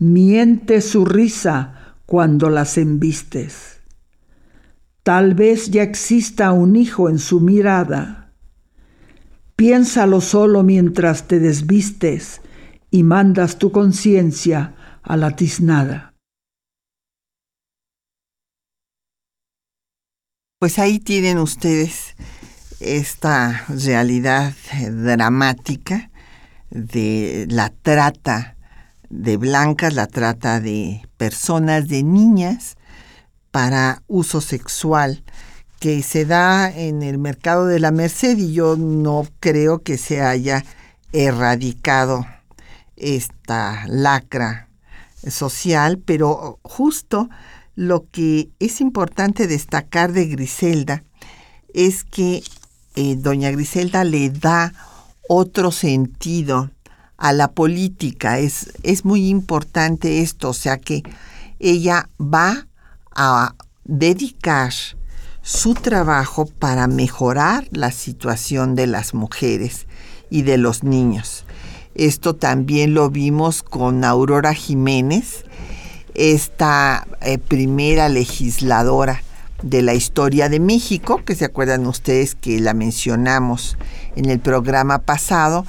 Miente 0.00 0.80
su 0.80 1.04
risa 1.04 1.94
cuando 2.04 2.50
las 2.50 2.78
embistes. 2.78 3.78
Tal 5.04 5.36
vez 5.36 5.70
ya 5.70 5.84
exista 5.84 6.50
un 6.50 6.74
hijo 6.74 7.08
en 7.08 7.20
su 7.20 7.38
mirada. 7.38 8.32
Piénsalo 9.54 10.20
solo 10.20 10.64
mientras 10.64 11.28
te 11.28 11.38
desvistes 11.38 12.40
y 12.90 13.04
mandas 13.04 13.56
tu 13.56 13.70
conciencia 13.70 14.74
a 15.00 15.16
la 15.16 15.36
tiznada. 15.36 16.11
Pues 20.62 20.78
ahí 20.78 21.00
tienen 21.00 21.38
ustedes 21.38 22.14
esta 22.78 23.64
realidad 23.68 24.52
dramática 24.92 26.08
de 26.70 27.48
la 27.50 27.70
trata 27.70 28.54
de 29.10 29.38
blancas, 29.38 29.92
la 29.92 30.06
trata 30.06 30.60
de 30.60 31.02
personas, 31.16 31.88
de 31.88 32.04
niñas, 32.04 32.76
para 33.50 34.04
uso 34.06 34.40
sexual 34.40 35.24
que 35.80 36.00
se 36.00 36.26
da 36.26 36.70
en 36.70 37.02
el 37.02 37.18
mercado 37.18 37.66
de 37.66 37.80
la 37.80 37.90
Merced 37.90 38.38
y 38.38 38.52
yo 38.52 38.76
no 38.76 39.26
creo 39.40 39.82
que 39.82 39.98
se 39.98 40.22
haya 40.22 40.64
erradicado 41.12 42.24
esta 42.94 43.84
lacra 43.88 44.68
social, 45.28 45.98
pero 45.98 46.60
justo 46.62 47.28
lo 47.74 48.06
que 48.10 48.50
es 48.58 48.80
importante 48.80 49.46
destacar 49.46 50.12
de 50.12 50.26
Griselda 50.26 51.04
es 51.72 52.04
que 52.04 52.42
eh, 52.94 53.16
doña 53.16 53.50
Griselda 53.50 54.04
le 54.04 54.30
da 54.30 54.72
otro 55.28 55.70
sentido 55.70 56.70
a 57.16 57.32
la 57.32 57.52
política. 57.52 58.38
Es, 58.38 58.72
es 58.82 59.04
muy 59.04 59.28
importante 59.28 60.20
esto, 60.20 60.50
o 60.50 60.54
sea 60.54 60.78
que 60.78 61.02
ella 61.58 62.10
va 62.20 62.66
a 63.14 63.54
dedicar 63.84 64.72
su 65.42 65.74
trabajo 65.74 66.46
para 66.46 66.86
mejorar 66.86 67.66
la 67.70 67.90
situación 67.90 68.74
de 68.74 68.86
las 68.86 69.14
mujeres 69.14 69.86
y 70.30 70.42
de 70.42 70.56
los 70.56 70.82
niños. 70.82 71.44
Esto 71.94 72.34
también 72.34 72.94
lo 72.94 73.10
vimos 73.10 73.62
con 73.62 74.04
Aurora 74.04 74.54
Jiménez, 74.54 75.44
esta 76.14 77.06
eh, 77.20 77.38
primera 77.38 78.08
legisladora 78.08 79.22
de 79.62 79.82
la 79.82 79.94
historia 79.94 80.48
de 80.48 80.60
México, 80.60 81.22
que 81.24 81.34
se 81.34 81.44
acuerdan 81.44 81.86
ustedes 81.86 82.34
que 82.34 82.60
la 82.60 82.74
mencionamos 82.74 83.76
en 84.16 84.28
el 84.28 84.40
programa 84.40 84.98
pasado, 84.98 85.64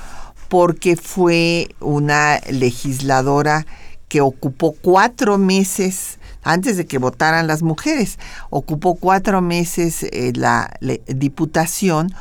porque 0.49 0.95
fue 0.95 1.69
una 1.79 2.39
legisladora 2.49 3.65
que 4.07 4.21
ocupó 4.21 4.75
cuatro 4.81 5.37
meses 5.37 6.19
antes 6.43 6.77
de 6.77 6.85
que 6.85 6.97
votaran 6.97 7.47
las 7.47 7.63
mujeres, 7.63 8.19
ocupó 8.49 8.95
cuatro 8.95 9.41
meses 9.41 10.03
eh, 10.03 10.33
la 10.35 10.69
diputación 11.07 12.13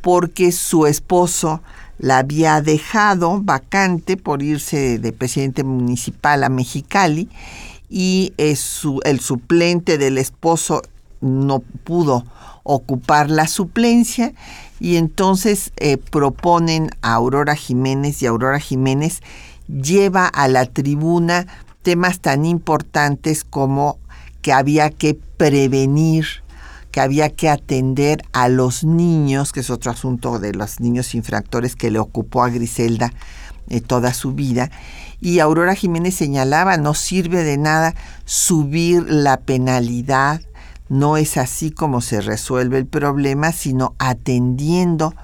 porque 0.00 0.52
su 0.52 0.86
esposo 0.86 1.60
la 1.98 2.18
había 2.18 2.60
dejado 2.60 3.40
vacante 3.42 4.16
por 4.16 4.42
irse 4.42 4.98
de 4.98 5.12
presidente 5.12 5.64
municipal 5.64 6.44
a 6.44 6.48
Mexicali 6.48 7.28
y 7.88 8.32
eh, 8.38 8.56
el 9.04 9.20
suplente 9.20 9.98
del 9.98 10.18
esposo 10.18 10.82
no 11.20 11.60
pudo 11.60 12.24
ocupar 12.62 13.30
la 13.30 13.46
suplencia 13.46 14.32
y 14.80 14.96
entonces 14.96 15.72
eh, 15.76 15.96
proponen 15.96 16.90
a 17.00 17.14
Aurora 17.14 17.54
Jiménez 17.54 18.22
y 18.22 18.26
Aurora 18.26 18.58
Jiménez 18.60 19.22
lleva 19.68 20.26
a 20.26 20.48
la 20.48 20.66
tribuna 20.66 21.46
temas 21.82 22.20
tan 22.20 22.44
importantes 22.44 23.44
como 23.44 23.98
que 24.42 24.52
había 24.52 24.90
que 24.90 25.18
prevenir, 25.36 26.26
que 26.90 27.00
había 27.00 27.30
que 27.30 27.48
atender 27.48 28.24
a 28.32 28.48
los 28.48 28.84
niños, 28.84 29.52
que 29.52 29.60
es 29.60 29.70
otro 29.70 29.90
asunto 29.90 30.38
de 30.38 30.52
los 30.52 30.80
niños 30.80 31.14
infractores 31.14 31.76
que 31.76 31.90
le 31.90 31.98
ocupó 31.98 32.42
a 32.42 32.50
Griselda 32.50 33.12
eh, 33.68 33.80
toda 33.80 34.14
su 34.14 34.32
vida. 34.32 34.70
Y 35.20 35.40
Aurora 35.40 35.74
Jiménez 35.74 36.14
señalaba, 36.14 36.76
no 36.76 36.94
sirve 36.94 37.42
de 37.42 37.56
nada 37.56 37.94
subir 38.24 39.04
la 39.08 39.38
penalidad, 39.38 40.40
no 40.88 41.16
es 41.16 41.36
así 41.36 41.70
como 41.70 42.00
se 42.00 42.20
resuelve 42.20 42.78
el 42.78 42.86
problema, 42.86 43.52
sino 43.52 43.94
atendiendo 43.98 45.14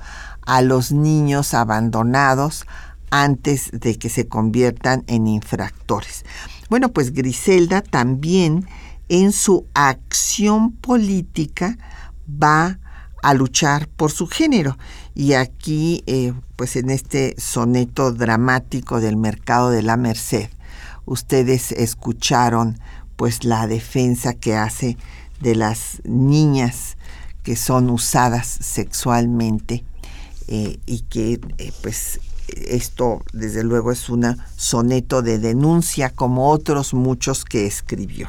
a 0.45 0.61
los 0.63 0.93
niños 0.93 1.55
abandonados 1.55 2.67
antes 3.11 3.71
de 3.73 3.99
que 3.99 4.09
se 4.09 4.27
conviertan 4.27 5.05
en 5.07 5.29
infractores. 5.29 6.25
Bueno, 6.69 6.89
pues 6.89 7.13
Griselda 7.13 7.83
también 7.83 8.67
en 9.09 9.33
su 9.33 9.67
acción 9.75 10.73
política 10.73 11.77
va 12.43 12.79
a 13.23 13.35
luchar 13.35 13.89
por 13.89 14.11
su 14.11 14.27
género. 14.27 14.77
Y 15.15 15.33
aquí, 15.33 16.03
eh, 16.07 16.35
pues 16.57 16.77
en 16.77 16.91
este 16.91 17.35
soneto 17.39 18.13
dramático 18.13 19.01
del 19.01 19.17
mercado 19.17 19.71
de 19.71 19.83
la 19.83 19.97
Merced, 19.97 20.51
ustedes 21.07 21.73
escucharon 21.73 22.79
pues 23.17 23.45
la 23.45 23.67
defensa 23.67 24.35
que 24.35 24.57
hace 24.57 24.97
de 25.41 25.55
las 25.55 26.01
niñas 26.05 26.97
que 27.43 27.57
son 27.57 27.91
usadas 27.91 28.47
sexualmente 28.47 29.85
eh, 30.49 30.79
y 30.87 31.01
que 31.01 31.41
eh, 31.59 31.73
pues 31.83 32.21
esto 32.49 33.23
desde 33.33 33.65
luego 33.65 33.93
es 33.93 34.09
un 34.09 34.37
soneto 34.57 35.23
de 35.23 35.39
denuncia 35.39 36.11
como 36.11 36.51
otros 36.51 36.95
muchos 36.95 37.45
que 37.45 37.67
escribió. 37.67 38.29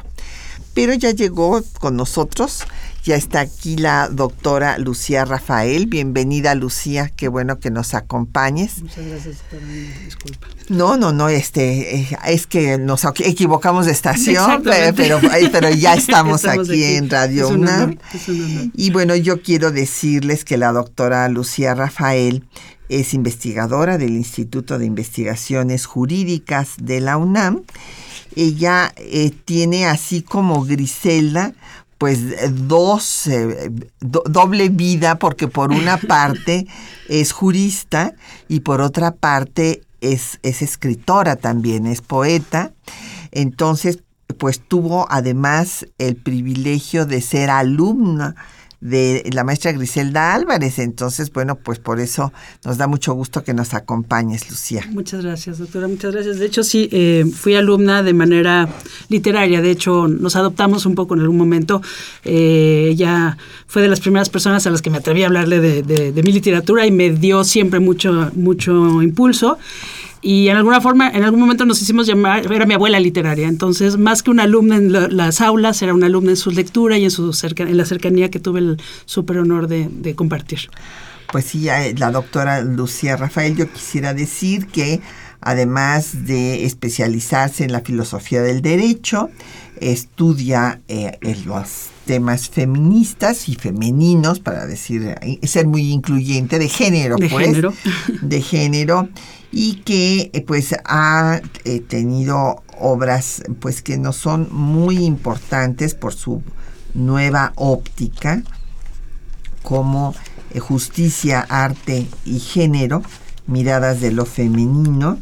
Pero 0.74 0.92
ya 0.94 1.10
llegó 1.10 1.62
con 1.78 1.96
nosotros 1.96 2.64
Ya 3.04 3.16
está 3.16 3.40
aquí 3.40 3.76
la 3.76 4.08
doctora 4.08 4.78
Lucía 4.78 5.26
Rafael. 5.26 5.86
Bienvenida, 5.86 6.54
Lucía. 6.54 7.10
Qué 7.14 7.28
bueno 7.28 7.60
que 7.60 7.70
nos 7.70 7.92
acompañes. 7.92 8.80
Muchas 8.80 9.04
gracias, 9.04 9.36
doctora. 9.50 9.66
Disculpa. 10.06 10.46
No, 10.70 10.96
no, 10.96 11.12
no, 11.12 11.28
este, 11.28 11.96
eh, 11.96 12.18
es 12.26 12.46
que 12.46 12.78
nos 12.78 13.04
equivocamos 13.18 13.84
de 13.84 13.92
estación, 13.92 14.62
pero, 14.64 15.20
pero, 15.52 15.68
ya 15.68 15.92
estamos, 15.96 16.46
aquí, 16.46 16.82
en 16.82 17.10
Radio 17.10 17.48
UNAM. 17.48 17.98
Y 18.72 18.90
bueno, 18.90 19.14
yo 19.16 19.42
quiero 19.42 19.70
decirles 19.70 20.46
que 20.46 20.56
la 20.56 20.72
doctora 20.72 21.28
Lucía 21.28 21.74
Rafael 21.74 22.46
es 22.88 23.12
investigadora 23.12 23.98
del 23.98 24.12
Instituto 24.12 24.78
de 24.78 24.86
Investigaciones 24.86 25.84
Jurídicas 25.84 26.70
de 26.80 27.02
la 27.02 27.18
UNAM. 27.18 27.64
Ella 28.34 28.94
eh, 28.96 29.30
tiene 29.44 29.84
así 29.84 30.22
como 30.22 30.64
Griselda 30.64 31.52
pues 31.98 32.20
dos, 32.66 33.26
eh, 33.26 33.70
doble 34.00 34.68
vida, 34.68 35.18
porque 35.18 35.48
por 35.48 35.70
una 35.70 35.96
parte 36.08 36.66
es 37.08 37.32
jurista 37.32 38.14
y 38.48 38.60
por 38.60 38.80
otra 38.80 39.12
parte 39.12 39.82
es, 40.00 40.38
es 40.42 40.62
escritora 40.62 41.36
también, 41.36 41.86
es 41.86 42.02
poeta. 42.02 42.72
Entonces, 43.30 44.00
pues 44.38 44.60
tuvo 44.60 45.06
además 45.10 45.86
el 45.98 46.16
privilegio 46.16 47.06
de 47.06 47.20
ser 47.20 47.50
alumna 47.50 48.34
de 48.84 49.30
la 49.32 49.44
maestra 49.44 49.72
Griselda 49.72 50.34
Álvarez. 50.34 50.78
Entonces, 50.78 51.32
bueno, 51.32 51.56
pues 51.56 51.78
por 51.78 52.00
eso 52.00 52.32
nos 52.64 52.76
da 52.76 52.86
mucho 52.86 53.14
gusto 53.14 53.42
que 53.42 53.54
nos 53.54 53.72
acompañes, 53.72 54.50
Lucía. 54.50 54.84
Muchas 54.90 55.24
gracias, 55.24 55.58
doctora, 55.58 55.88
muchas 55.88 56.12
gracias. 56.12 56.38
De 56.38 56.44
hecho, 56.44 56.62
sí, 56.62 56.90
eh, 56.92 57.24
fui 57.34 57.54
alumna 57.54 58.02
de 58.02 58.12
manera 58.12 58.68
literaria. 59.08 59.62
De 59.62 59.70
hecho, 59.70 60.06
nos 60.06 60.36
adoptamos 60.36 60.84
un 60.84 60.94
poco 60.94 61.14
en 61.14 61.22
algún 61.22 61.38
momento. 61.38 61.80
Eh, 62.24 62.88
ella 62.90 63.38
fue 63.66 63.80
de 63.80 63.88
las 63.88 64.00
primeras 64.00 64.28
personas 64.28 64.66
a 64.66 64.70
las 64.70 64.82
que 64.82 64.90
me 64.90 64.98
atreví 64.98 65.22
a 65.22 65.26
hablarle 65.26 65.60
de, 65.60 65.82
de 66.12 66.22
mi 66.22 66.32
literatura 66.32 66.86
y 66.86 66.90
me 66.90 67.08
dio 67.10 67.42
siempre 67.42 67.80
mucho, 67.80 68.30
mucho 68.34 69.00
impulso 69.02 69.56
y 70.24 70.48
en 70.48 70.56
alguna 70.56 70.80
forma, 70.80 71.10
en 71.10 71.22
algún 71.22 71.38
momento 71.38 71.66
nos 71.66 71.82
hicimos 71.82 72.06
llamar, 72.06 72.50
era 72.50 72.64
mi 72.64 72.72
abuela 72.72 72.98
literaria, 72.98 73.46
entonces 73.46 73.98
más 73.98 74.22
que 74.22 74.30
una 74.30 74.44
alumna 74.44 74.76
en 74.76 75.16
las 75.16 75.42
aulas, 75.42 75.82
era 75.82 75.92
una 75.92 76.06
alumna 76.06 76.30
en 76.30 76.36
su 76.38 76.50
lectura 76.50 76.96
y 76.96 77.04
en, 77.04 77.10
su 77.10 77.36
en 77.58 77.76
la 77.76 77.84
cercanía 77.84 78.30
que 78.30 78.40
tuve 78.40 78.60
el 78.60 78.82
súper 79.04 79.36
honor 79.36 79.68
de, 79.68 80.14
compartir. 80.14 80.70
Pues 81.30 81.44
sí, 81.44 81.66
la 81.98 82.10
doctora 82.10 82.62
Lucía 82.62 83.16
Rafael, 83.16 83.54
yo 83.54 83.70
quisiera 83.70 84.14
decir 84.14 84.66
que 84.66 85.02
además 85.42 86.24
de 86.24 86.64
especializarse 86.64 87.64
en 87.64 87.72
la 87.72 87.82
filosofía 87.82 88.40
del 88.40 88.62
derecho, 88.62 89.28
estudia 89.78 90.80
eh, 90.88 91.18
los 91.44 91.90
temas 92.06 92.48
feministas 92.48 93.48
y 93.48 93.56
femeninos, 93.56 94.40
para 94.40 94.66
decir, 94.66 95.16
eh, 95.20 95.46
ser 95.46 95.66
muy 95.66 95.92
incluyente, 95.92 96.58
de 96.58 96.68
género, 96.68 97.16
de 97.16 97.28
pues, 97.28 97.46
género. 97.46 97.74
de 98.22 98.40
género, 98.40 99.08
y 99.56 99.76
que 99.76 100.32
eh, 100.32 100.40
pues 100.40 100.74
ha 100.84 101.40
eh, 101.64 101.78
tenido 101.78 102.64
obras 102.76 103.40
pues 103.60 103.82
que 103.82 103.96
no 103.96 104.12
son 104.12 104.48
muy 104.50 105.04
importantes 105.04 105.94
por 105.94 106.12
su 106.12 106.42
nueva 106.92 107.52
óptica 107.54 108.42
como 109.62 110.12
eh, 110.52 110.58
justicia, 110.58 111.46
arte 111.48 112.08
y 112.24 112.40
género, 112.40 113.04
miradas 113.46 114.00
de 114.00 114.10
lo 114.10 114.26
femenino, 114.26 115.18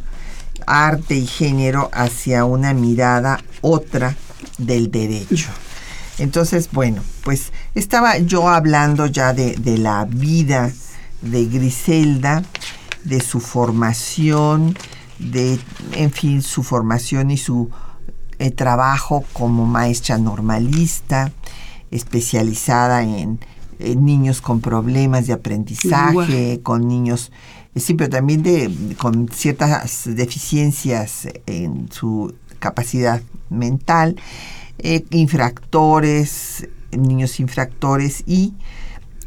arte 0.66 1.14
y 1.14 1.27
género 1.27 1.90
hacia 1.92 2.47
una 2.47 2.73
mirada 2.73 3.38
otra 3.61 4.16
del 4.57 4.90
derecho. 4.90 5.51
Entonces, 6.18 6.71
bueno, 6.73 7.03
pues 7.23 7.53
estaba 7.75 8.16
yo 8.16 8.49
hablando 8.49 9.05
ya 9.05 9.35
de, 9.35 9.57
de 9.57 9.77
la 9.77 10.07
vida 10.07 10.73
de 11.21 11.45
Griselda 11.45 12.42
de 13.05 13.21
su 13.21 13.41
formación, 13.41 14.77
de, 15.19 15.59
en 15.93 16.11
fin, 16.11 16.43
su 16.43 16.62
formación 16.62 17.31
y 17.31 17.37
su 17.37 17.71
eh, 18.38 18.51
trabajo 18.51 19.25
como 19.33 19.67
maestra 19.67 20.19
normalista, 20.19 21.33
especializada 21.91 23.03
en, 23.03 23.38
niños 23.79 24.41
con 24.41 24.61
problemas 24.61 25.27
de 25.27 25.33
aprendizaje, 25.33 26.61
con 26.62 26.87
niños, 26.87 27.33
eh, 27.75 27.81
sí, 27.81 27.95
pero 27.95 28.11
también 28.11 28.43
de, 28.43 28.95
con 28.97 29.29
ciertas 29.29 30.03
deficiencias 30.07 31.29
en 31.47 31.91
su 31.91 32.33
capacidad 32.61 33.21
mental, 33.51 34.17
eh, 34.79 35.05
infractores, 35.11 36.69
niños 36.93 37.41
infractores 37.41 38.23
y 38.27 38.55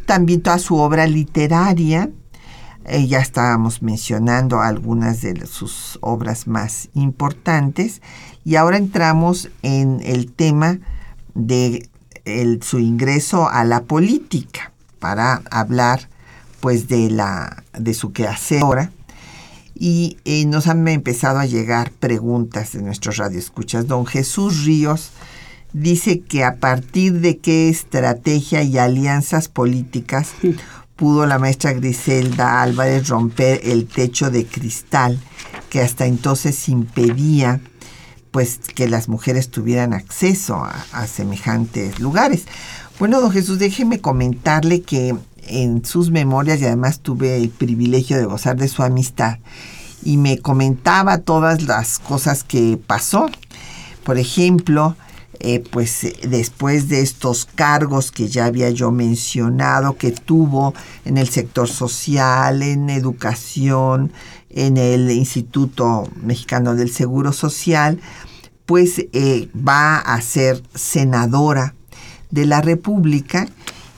también 0.05 0.41
toda 0.41 0.59
su 0.59 0.77
obra 0.77 1.07
literaria, 1.07 2.09
eh, 2.85 3.07
ya 3.07 3.19
estábamos 3.19 3.81
mencionando 3.81 4.61
algunas 4.61 5.21
de 5.21 5.45
sus 5.45 5.97
obras 6.01 6.47
más 6.47 6.89
importantes 6.93 8.01
y 8.43 8.55
ahora 8.55 8.77
entramos 8.77 9.49
en 9.63 10.01
el 10.03 10.31
tema 10.31 10.79
de 11.33 11.89
su 12.61 12.79
ingreso 12.79 13.49
a 13.49 13.63
la 13.65 13.83
política 13.83 14.71
para 14.99 15.41
hablar 15.51 16.09
pues 16.59 16.87
de 16.87 17.11
la 17.11 17.63
de 17.73 17.93
su 17.93 18.11
quehacer 18.13 18.61
ahora 18.63 18.91
y 19.75 20.17
eh, 20.23 20.45
nos 20.45 20.67
han 20.67 20.87
empezado 20.87 21.39
a 21.39 21.45
llegar 21.45 21.91
preguntas 21.91 22.71
de 22.71 22.81
nuestros 22.81 23.17
radioescuchas. 23.17 23.87
Don 23.87 24.05
Jesús 24.05 24.63
Ríos 24.63 25.11
dice 25.73 26.21
que 26.21 26.45
a 26.45 26.55
partir 26.55 27.19
de 27.19 27.37
qué 27.37 27.67
estrategia 27.67 28.63
y 28.63 28.77
alianzas 28.77 29.49
políticas 29.49 30.31
pudo 30.95 31.25
la 31.25 31.39
maestra 31.39 31.73
Griselda 31.73 32.62
Álvarez 32.62 33.10
romper 33.10 33.62
el 33.63 33.88
techo 33.88 34.31
de 34.31 34.45
cristal 34.45 35.19
que 35.69 35.81
hasta 35.81 36.05
entonces 36.05 36.69
impedía 36.69 37.60
pues 38.31 38.60
que 38.60 38.89
las 38.89 39.08
mujeres 39.08 39.49
tuvieran 39.49 39.93
acceso 39.93 40.55
a, 40.55 41.08
semejantes 41.08 42.01
lugares. 42.01 42.43
Bueno, 42.99 43.21
don 43.21 43.31
Jesús, 43.31 43.60
déjeme 43.60 44.01
comentarle 44.01 44.81
que 44.81 45.15
en 45.47 45.86
sus 45.86 46.12
memorias, 46.12 46.60
y 46.60 46.65
además 46.65 46.99
tuve 46.99 47.38
el 47.38 47.47
privilegio 47.47 48.17
de 48.17 48.25
gozar 48.25 48.58
de 48.58 48.67
su 48.67 48.84
amistad, 48.84 49.39
y 50.03 50.17
me 50.17 50.39
comentaba 50.39 51.19
todas 51.19 51.62
las 51.62 51.99
cosas 51.99 52.43
que 52.43 52.77
pasó. 52.86 53.29
Por 54.03 54.17
ejemplo, 54.17 54.97
eh, 55.39 55.63
pues 55.71 56.03
eh, 56.03 56.15
después 56.27 56.87
de 56.87 57.01
estos 57.01 57.45
cargos 57.45 58.11
que 58.11 58.27
ya 58.27 58.45
había 58.45 58.69
yo 58.69 58.91
mencionado 58.91 59.97
que 59.97 60.11
tuvo 60.11 60.73
en 61.05 61.17
el 61.17 61.29
sector 61.29 61.67
social, 61.67 62.61
en 62.61 62.89
educación, 62.89 64.11
en 64.49 64.77
el 64.77 65.11
Instituto 65.11 66.09
Mexicano 66.21 66.75
del 66.75 66.91
Seguro 66.91 67.33
Social, 67.33 67.99
pues 68.65 69.05
eh, 69.13 69.49
va 69.55 69.97
a 69.97 70.19
ser 70.21 70.63
senadora 70.73 71.75
de 72.31 72.45
la 72.45 72.61
República 72.61 73.47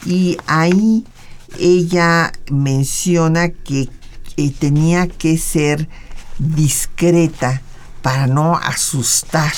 y 0.05 0.37
ahí 0.47 1.05
ella 1.59 2.31
menciona 2.51 3.49
que 3.49 3.89
tenía 4.59 5.07
que 5.07 5.37
ser 5.37 5.89
discreta 6.39 7.61
para 8.01 8.27
no 8.27 8.55
asustar 8.55 9.53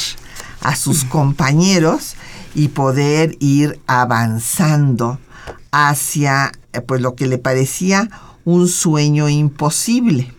a 0.62 0.76
sus 0.76 1.06
compañeros 1.06 2.16
y 2.56 2.70
poder 2.70 3.38
ir 3.40 3.80
avanzando 3.88 5.20
hacia 5.72 6.52
eh, 6.74 6.82
pues 6.82 7.02
lo 7.02 7.16
que 7.16 7.28
le 7.28 7.38
parecía 7.38 8.10
un 8.46 8.68
sueño 8.68 9.30
imposible, 9.30 10.34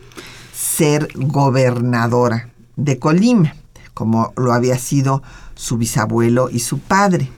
ser 0.53 1.07
gobernadora 1.15 2.49
de 2.75 2.99
Colima, 2.99 3.55
como 3.93 4.33
lo 4.35 4.53
había 4.53 4.77
sido 4.77 5.23
su 5.55 5.77
bisabuelo 5.77 6.49
y 6.49 6.59
su 6.59 6.79
padre. 6.79 7.31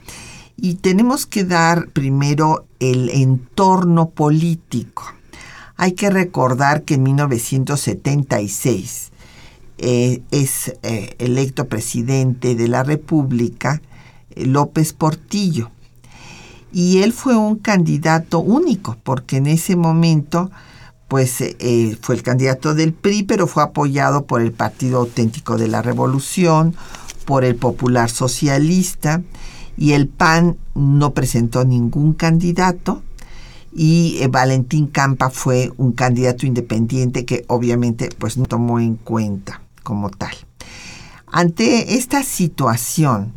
Y 0.55 0.75
tenemos 0.75 1.25
que 1.25 1.43
dar 1.43 1.89
primero 1.89 2.65
el 2.79 3.09
entorno 3.09 4.09
político. 4.09 5.03
Hay 5.75 5.93
que 5.93 6.09
recordar 6.09 6.83
que 6.83 6.95
en 6.95 7.03
1976 7.03 9.11
eh, 9.79 10.21
es 10.29 10.75
eh, 10.83 11.15
electo 11.17 11.67
presidente 11.67 12.55
de 12.55 12.67
la 12.67 12.83
República 12.83 13.81
eh, 14.29 14.45
López 14.45 14.93
Portillo. 14.93 15.71
Y 16.71 17.01
él 17.01 17.11
fue 17.11 17.35
un 17.35 17.57
candidato 17.57 18.39
único, 18.39 18.97
porque 19.03 19.37
en 19.37 19.47
ese 19.47 19.75
momento 19.75 20.51
pues 21.07 21.43
fue 22.01 22.15
el 22.15 22.23
candidato 22.23 22.73
del 22.73 22.91
PRI, 22.91 23.21
pero 23.23 23.45
fue 23.45 23.61
apoyado 23.61 24.25
por 24.25 24.41
el 24.41 24.51
Partido 24.51 24.99
Auténtico 24.99 25.57
de 25.57 25.67
la 25.67 25.83
Revolución, 25.83 26.73
por 27.25 27.43
el 27.43 27.55
Popular 27.55 28.09
Socialista, 28.09 29.21
y 29.77 29.91
el 29.91 30.07
PAN 30.07 30.57
no 30.73 31.13
presentó 31.13 31.65
ningún 31.65 32.13
candidato, 32.13 33.03
y 33.71 34.25
Valentín 34.27 34.87
Campa 34.87 35.29
fue 35.29 35.71
un 35.77 35.91
candidato 35.91 36.47
independiente 36.47 37.25
que 37.25 37.45
obviamente 37.47 38.09
pues 38.17 38.35
no 38.37 38.45
tomó 38.45 38.79
en 38.79 38.95
cuenta 38.95 39.62
como 39.83 40.09
tal. 40.09 40.35
Ante 41.27 41.95
esta 41.95 42.23
situación, 42.23 43.33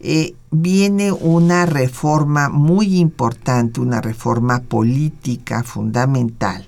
eh, 0.00 0.34
viene 0.50 1.12
una 1.12 1.66
reforma 1.66 2.48
muy 2.48 2.98
importante, 2.98 3.80
una 3.80 4.00
reforma 4.00 4.60
política 4.60 5.62
fundamental, 5.62 6.66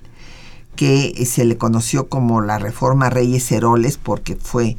que 0.75 1.25
se 1.25 1.45
le 1.45 1.57
conoció 1.57 2.07
como 2.07 2.41
la 2.41 2.59
reforma 2.59 3.09
Reyes 3.09 3.51
Heroles 3.51 3.97
porque 3.97 4.35
fue 4.35 4.77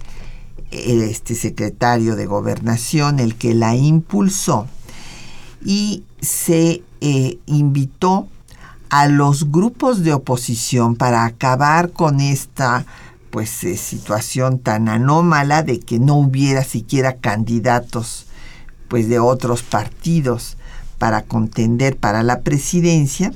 este 0.70 1.34
secretario 1.34 2.16
de 2.16 2.26
gobernación 2.26 3.18
el 3.18 3.36
que 3.36 3.54
la 3.54 3.74
impulsó 3.74 4.66
y 5.64 6.04
se 6.20 6.82
eh, 7.00 7.38
invitó 7.46 8.28
a 8.88 9.08
los 9.08 9.50
grupos 9.50 10.02
de 10.02 10.12
oposición 10.12 10.96
para 10.96 11.24
acabar 11.24 11.90
con 11.92 12.20
esta 12.20 12.86
pues 13.36 13.64
eh, 13.64 13.76
situación 13.76 14.60
tan 14.60 14.88
anómala 14.88 15.62
de 15.62 15.78
que 15.78 15.98
no 15.98 16.14
hubiera 16.14 16.64
siquiera 16.64 17.16
candidatos 17.16 18.24
pues 18.88 19.10
de 19.10 19.18
otros 19.18 19.62
partidos 19.62 20.56
para 20.96 21.20
contender 21.20 21.98
para 21.98 22.22
la 22.22 22.40
presidencia 22.40 23.34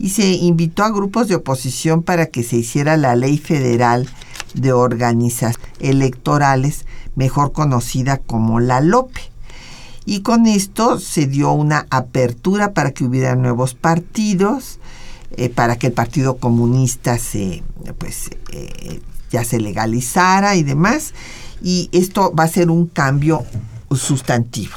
y 0.00 0.08
se 0.08 0.32
invitó 0.32 0.82
a 0.82 0.90
grupos 0.90 1.28
de 1.28 1.36
oposición 1.36 2.02
para 2.02 2.26
que 2.26 2.42
se 2.42 2.56
hiciera 2.56 2.96
la 2.96 3.14
ley 3.14 3.38
federal 3.38 4.08
de 4.54 4.72
organizaciones 4.72 5.70
electorales, 5.78 6.84
mejor 7.14 7.52
conocida 7.52 8.16
como 8.16 8.58
la 8.58 8.80
LOPE. 8.80 9.20
Y 10.06 10.22
con 10.22 10.46
esto 10.48 10.98
se 10.98 11.28
dio 11.28 11.52
una 11.52 11.86
apertura 11.90 12.72
para 12.72 12.90
que 12.90 13.04
hubiera 13.04 13.36
nuevos 13.36 13.74
partidos, 13.74 14.80
eh, 15.36 15.50
para 15.50 15.76
que 15.76 15.86
el 15.86 15.92
Partido 15.92 16.38
Comunista 16.38 17.16
se, 17.16 17.62
pues, 17.96 18.30
eh, 18.50 19.00
ya 19.30 19.44
se 19.44 19.60
legalizara 19.60 20.56
y 20.56 20.62
demás. 20.62 21.14
Y 21.62 21.88
esto 21.92 22.32
va 22.34 22.44
a 22.44 22.48
ser 22.48 22.70
un 22.70 22.86
cambio 22.86 23.44
sustantivo 23.94 24.76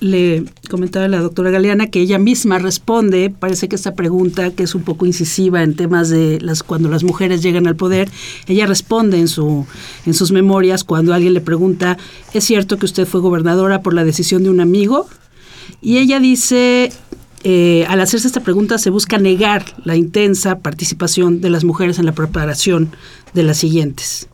le 0.00 0.44
comentaba 0.70 1.06
la 1.08 1.20
doctora 1.20 1.50
Galeana 1.50 1.88
que 1.88 2.00
ella 2.00 2.18
misma 2.18 2.58
responde, 2.58 3.30
parece 3.30 3.68
que 3.68 3.76
esta 3.76 3.94
pregunta, 3.94 4.50
que 4.50 4.62
es 4.62 4.74
un 4.74 4.82
poco 4.82 5.06
incisiva 5.06 5.62
en 5.62 5.76
temas 5.76 6.08
de 6.08 6.40
las 6.40 6.62
cuando 6.62 6.88
las 6.88 7.04
mujeres 7.04 7.42
llegan 7.42 7.66
al 7.66 7.76
poder, 7.76 8.10
ella 8.46 8.66
responde 8.66 9.18
en, 9.18 9.28
su, 9.28 9.66
en 10.06 10.14
sus 10.14 10.32
memorias 10.32 10.84
cuando 10.84 11.12
alguien 11.12 11.34
le 11.34 11.42
pregunta, 11.42 11.98
¿es 12.32 12.44
cierto 12.44 12.78
que 12.78 12.86
usted 12.86 13.06
fue 13.06 13.20
gobernadora 13.20 13.82
por 13.82 13.92
la 13.92 14.04
decisión 14.04 14.42
de 14.42 14.50
un 14.50 14.60
amigo? 14.60 15.06
Y 15.82 15.98
ella 15.98 16.18
dice, 16.18 16.92
eh, 17.42 17.86
al 17.88 18.00
hacerse 18.00 18.26
esta 18.26 18.42
pregunta 18.42 18.78
se 18.78 18.90
busca 18.90 19.18
negar 19.18 19.64
la 19.84 19.96
intensa 19.96 20.58
participación 20.58 21.40
de 21.40 21.50
las 21.50 21.64
mujeres 21.64 21.98
en 21.98 22.06
la 22.06 22.12
preparación 22.12 22.90
de 23.32 23.42
las 23.42 23.58
siguientes. 23.58 24.28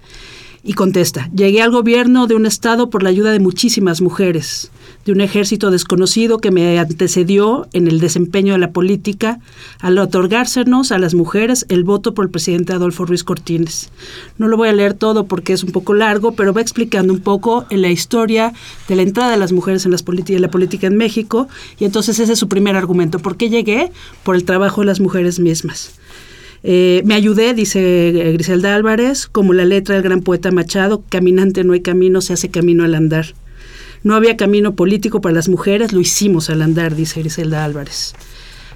Y 0.64 0.72
contesta, 0.72 1.30
llegué 1.32 1.62
al 1.62 1.70
gobierno 1.70 2.26
de 2.26 2.34
un 2.34 2.46
estado 2.46 2.90
por 2.90 3.04
la 3.04 3.10
ayuda 3.10 3.30
de 3.30 3.38
muchísimas 3.38 4.00
mujeres 4.00 4.72
de 5.06 5.12
un 5.12 5.20
ejército 5.20 5.70
desconocido 5.70 6.38
que 6.38 6.50
me 6.50 6.80
antecedió 6.80 7.68
en 7.72 7.86
el 7.86 8.00
desempeño 8.00 8.54
de 8.54 8.58
la 8.58 8.72
política 8.72 9.38
al 9.78 9.98
otorgársenos 9.98 10.90
a 10.90 10.98
las 10.98 11.14
mujeres 11.14 11.64
el 11.68 11.84
voto 11.84 12.12
por 12.12 12.24
el 12.24 12.30
presidente 12.32 12.72
Adolfo 12.72 13.06
Ruiz 13.06 13.22
Cortines. 13.22 13.90
No 14.36 14.48
lo 14.48 14.56
voy 14.56 14.68
a 14.68 14.72
leer 14.72 14.94
todo 14.94 15.26
porque 15.26 15.52
es 15.52 15.62
un 15.62 15.70
poco 15.70 15.94
largo, 15.94 16.32
pero 16.32 16.52
va 16.52 16.60
explicando 16.60 17.12
un 17.12 17.20
poco 17.20 17.66
en 17.70 17.82
la 17.82 17.88
historia 17.88 18.52
de 18.88 18.96
la 18.96 19.02
entrada 19.02 19.30
de 19.30 19.36
las 19.36 19.52
mujeres 19.52 19.84
en, 19.84 19.92
las 19.92 20.04
en 20.06 20.42
la 20.42 20.50
política 20.50 20.88
en 20.88 20.96
México 20.96 21.46
y 21.78 21.84
entonces 21.84 22.18
ese 22.18 22.32
es 22.32 22.38
su 22.40 22.48
primer 22.48 22.74
argumento. 22.74 23.20
¿Por 23.20 23.36
qué 23.36 23.48
llegué? 23.48 23.92
Por 24.24 24.34
el 24.34 24.44
trabajo 24.44 24.80
de 24.80 24.88
las 24.88 24.98
mujeres 24.98 25.38
mismas. 25.38 25.92
Eh, 26.64 27.02
me 27.04 27.14
ayudé, 27.14 27.54
dice 27.54 28.32
Griselda 28.32 28.74
Álvarez, 28.74 29.28
como 29.28 29.52
la 29.52 29.64
letra 29.64 29.94
del 29.94 30.02
gran 30.02 30.22
poeta 30.22 30.50
Machado, 30.50 31.04
caminante 31.08 31.62
no 31.62 31.74
hay 31.74 31.80
camino, 31.80 32.20
se 32.20 32.32
hace 32.32 32.48
camino 32.48 32.82
al 32.82 32.96
andar. 32.96 33.26
No 34.02 34.14
había 34.14 34.36
camino 34.36 34.74
político 34.74 35.20
para 35.20 35.34
las 35.34 35.48
mujeres, 35.48 35.92
lo 35.92 36.00
hicimos 36.00 36.50
al 36.50 36.62
andar, 36.62 36.94
dice 36.94 37.20
Griselda 37.20 37.64
Álvarez. 37.64 38.14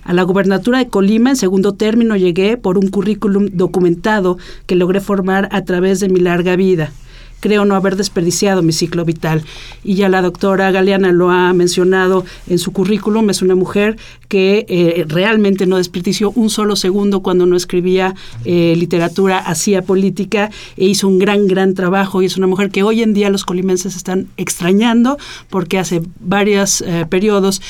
A 0.03 0.13
la 0.13 0.23
gubernatura 0.23 0.79
de 0.79 0.89
Colima, 0.89 1.31
en 1.31 1.37
segundo 1.37 1.75
término, 1.75 2.17
llegué 2.17 2.57
por 2.57 2.79
un 2.79 2.89
currículum 2.89 3.49
documentado 3.53 4.39
que 4.67 4.77
logré 4.77 5.01
formar 5.01 5.49
a 5.53 5.65
través 5.65 6.01
de 6.01 6.09
mi 6.09 6.21
larga 6.21 6.57
vida 6.57 6.93
creo 7.41 7.65
no 7.65 7.75
haber 7.75 7.97
desperdiciado 7.97 8.63
mi 8.63 8.73
ciclo 8.73 9.05
vital. 9.05 9.43
Y 9.83 9.95
ya 9.95 10.09
la 10.09 10.23
doctora 10.23 10.71
Galeana 10.71 11.13
lo 11.13 11.31
ha 11.31 11.53
mencionado 11.53 12.25
en 12.49 12.59
su 12.59 12.73
currículum, 12.73 13.31
es 13.31 13.43
una 13.43 13.55
mujer 13.55 13.97
que 14.29 14.65
eh, 14.69 15.05
realmente 15.09 15.67
no 15.67 15.79
desperdició 15.79 16.31
un 16.31 16.51
solo 16.51 16.77
segundo 16.77 17.21
cuando 17.21 17.47
no 17.47 17.57
escribía 17.57 18.15
eh, 18.45 18.75
literatura, 18.77 19.39
hacía 19.39 19.83
política 19.83 20.51
e 20.77 20.87
hizo 20.87 21.09
un 21.09 21.19
gran, 21.19 21.49
gran 21.49 21.75
trabajo 21.75 22.23
y 22.23 22.27
es 22.27 22.37
una 22.37 22.47
mujer 22.47 22.71
que 22.71 22.83
hoy 22.83 23.03
en 23.03 23.13
día 23.13 23.31
los 23.31 23.45
colimenses 23.45 23.97
están 23.97 24.29
extrañando 24.37 25.19
porque 25.49 25.79
hace 25.79 26.03
varios 26.21 26.83
eh, 26.83 27.07
periodos 27.09 27.61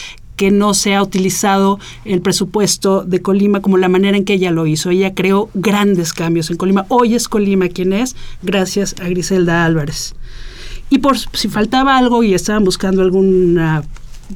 que 0.40 0.50
no 0.50 0.72
se 0.72 0.94
ha 0.94 1.02
utilizado 1.02 1.78
el 2.06 2.22
presupuesto 2.22 3.04
de 3.04 3.20
Colima 3.20 3.60
como 3.60 3.76
la 3.76 3.90
manera 3.90 4.16
en 4.16 4.24
que 4.24 4.32
ella 4.32 4.50
lo 4.50 4.66
hizo. 4.66 4.88
Ella 4.88 5.14
creó 5.14 5.50
grandes 5.52 6.14
cambios 6.14 6.50
en 6.50 6.56
Colima. 6.56 6.86
Hoy 6.88 7.14
es 7.14 7.28
Colima 7.28 7.68
quien 7.68 7.92
es, 7.92 8.16
gracias 8.40 8.94
a 9.02 9.08
Griselda 9.10 9.66
Álvarez. 9.66 10.14
Y 10.88 11.00
por 11.00 11.18
si 11.18 11.48
faltaba 11.48 11.98
algo 11.98 12.22
y 12.22 12.32
estaban 12.32 12.64
buscando 12.64 13.02
alguna 13.02 13.82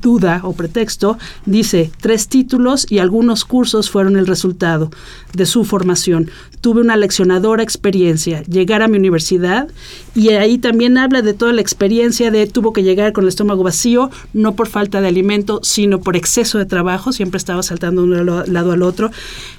duda 0.00 0.40
o 0.42 0.52
pretexto, 0.52 1.18
dice, 1.46 1.90
tres 2.00 2.28
títulos 2.28 2.86
y 2.90 2.98
algunos 2.98 3.44
cursos 3.44 3.90
fueron 3.90 4.16
el 4.16 4.26
resultado 4.26 4.90
de 5.32 5.46
su 5.46 5.64
formación. 5.64 6.30
Tuve 6.60 6.80
una 6.80 6.96
leccionadora 6.96 7.62
experiencia, 7.62 8.42
llegar 8.44 8.82
a 8.82 8.88
mi 8.88 8.96
universidad 8.96 9.68
y 10.14 10.30
ahí 10.30 10.58
también 10.58 10.98
habla 10.98 11.22
de 11.22 11.34
toda 11.34 11.52
la 11.52 11.60
experiencia 11.60 12.30
de 12.30 12.46
tuvo 12.46 12.72
que 12.72 12.82
llegar 12.82 13.12
con 13.12 13.24
el 13.24 13.28
estómago 13.28 13.62
vacío, 13.62 14.10
no 14.32 14.54
por 14.54 14.68
falta 14.68 15.00
de 15.00 15.08
alimento, 15.08 15.60
sino 15.62 16.00
por 16.00 16.16
exceso 16.16 16.58
de 16.58 16.66
trabajo, 16.66 17.12
siempre 17.12 17.38
estaba 17.38 17.62
saltando 17.62 18.02
de 18.02 18.20
un 18.20 18.52
lado 18.52 18.72
al 18.72 18.82
otro. 18.82 19.10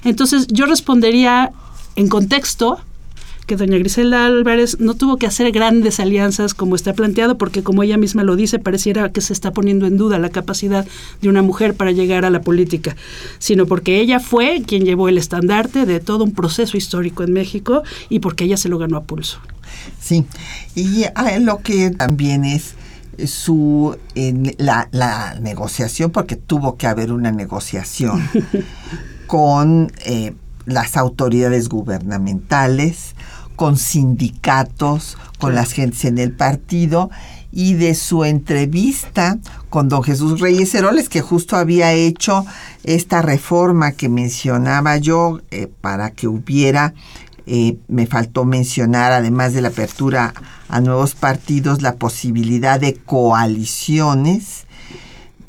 Entonces 0.04 0.46
yo 0.48 0.66
respondería 0.66 1.52
en 1.96 2.08
contexto, 2.08 2.78
que 3.46 3.56
doña 3.56 3.78
Griselda 3.78 4.26
Álvarez 4.26 4.80
no 4.80 4.94
tuvo 4.94 5.16
que 5.16 5.26
hacer 5.26 5.52
grandes 5.52 6.00
alianzas 6.00 6.52
como 6.52 6.74
está 6.74 6.92
planteado, 6.92 7.38
porque 7.38 7.62
como 7.62 7.82
ella 7.82 7.96
misma 7.96 8.24
lo 8.24 8.36
dice, 8.36 8.58
pareciera 8.58 9.12
que 9.12 9.20
se 9.20 9.32
está 9.32 9.52
poniendo 9.52 9.86
en 9.86 9.96
duda 9.96 10.18
la 10.18 10.30
capacidad 10.30 10.86
de 11.22 11.28
una 11.28 11.42
mujer 11.42 11.74
para 11.74 11.92
llegar 11.92 12.24
a 12.24 12.30
la 12.30 12.40
política, 12.40 12.96
sino 13.38 13.66
porque 13.66 14.00
ella 14.00 14.20
fue 14.20 14.62
quien 14.66 14.84
llevó 14.84 15.08
el 15.08 15.18
estandarte 15.18 15.86
de 15.86 16.00
todo 16.00 16.24
un 16.24 16.32
proceso 16.32 16.76
histórico 16.76 17.22
en 17.22 17.32
México 17.32 17.82
y 18.08 18.18
porque 18.18 18.44
ella 18.44 18.56
se 18.56 18.68
lo 18.68 18.78
ganó 18.78 18.96
a 18.96 19.04
pulso. 19.04 19.38
Sí, 20.00 20.26
y 20.74 21.04
ah, 21.14 21.38
lo 21.38 21.58
que 21.58 21.90
también 21.90 22.44
es 22.44 22.74
su 23.24 23.96
la, 24.58 24.88
la, 24.90 25.36
negociación, 25.40 26.10
porque 26.10 26.36
tuvo 26.36 26.76
que 26.76 26.86
haber 26.86 27.12
una 27.12 27.32
negociación 27.32 28.28
con 29.26 29.90
eh, 30.04 30.34
las 30.66 30.96
autoridades 30.96 31.68
gubernamentales, 31.68 33.14
con 33.56 33.76
sindicatos, 33.76 35.18
con 35.38 35.54
las 35.54 35.72
gentes 35.72 36.04
en 36.04 36.18
el 36.18 36.32
partido 36.32 37.10
y 37.50 37.72
de 37.72 37.94
su 37.94 38.24
entrevista 38.24 39.38
con 39.70 39.88
don 39.88 40.02
Jesús 40.02 40.40
Reyes 40.40 40.74
Heroles, 40.74 41.08
que 41.08 41.22
justo 41.22 41.56
había 41.56 41.92
hecho 41.94 42.44
esta 42.84 43.22
reforma 43.22 43.92
que 43.92 44.10
mencionaba 44.10 44.98
yo 44.98 45.40
eh, 45.50 45.66
para 45.80 46.10
que 46.10 46.28
hubiera, 46.28 46.92
eh, 47.46 47.78
me 47.88 48.06
faltó 48.06 48.44
mencionar, 48.44 49.12
además 49.12 49.54
de 49.54 49.62
la 49.62 49.68
apertura 49.68 50.34
a 50.68 50.80
nuevos 50.80 51.14
partidos, 51.14 51.80
la 51.80 51.94
posibilidad 51.94 52.78
de 52.78 52.94
coaliciones, 52.94 54.66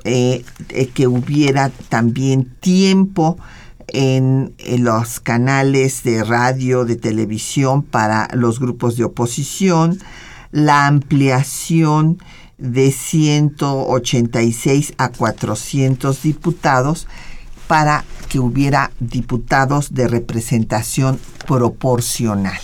eh, 0.06 0.46
que 0.94 1.08
hubiera 1.08 1.72
también 1.90 2.56
tiempo 2.62 3.38
en, 3.88 4.56
los 4.80 5.20
canales 5.20 6.04
de 6.04 6.24
radio, 6.24 6.86
de 6.86 6.96
televisión 6.96 7.84
para 7.84 8.28
los 8.34 8.60
grupos 8.60 8.98
de 8.98 9.04
oposición, 9.06 10.00
la 10.52 10.86
ampliación 10.88 12.18
de 12.58 12.92
186 12.92 14.94
a 14.98 15.10
400 15.10 16.24
diputados 16.24 17.08
para 17.68 18.04
que 18.30 18.40
hubiera 18.40 18.92
diputados 19.00 19.94
de 19.94 20.08
representación 20.08 21.20
proporcional 21.46 22.58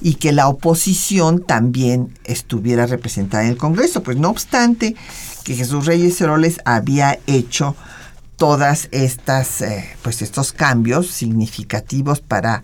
y 0.00 0.14
que 0.14 0.32
la 0.32 0.48
oposición 0.48 1.44
también 1.44 2.16
estuviera 2.24 2.86
representada 2.86 3.44
en 3.44 3.50
el 3.50 3.56
Congreso. 3.56 4.02
Pues 4.02 4.16
no 4.16 4.30
obstante 4.30 4.96
que 5.44 5.54
Jesús 5.54 5.86
Reyes 5.86 6.20
Heroles 6.20 6.58
había 6.64 7.18
hecho 7.26 7.76
todas 8.36 8.88
estas 8.90 9.60
eh, 9.62 9.96
pues 10.02 10.22
estos 10.22 10.52
cambios 10.52 11.08
significativos 11.08 12.20
para 12.20 12.62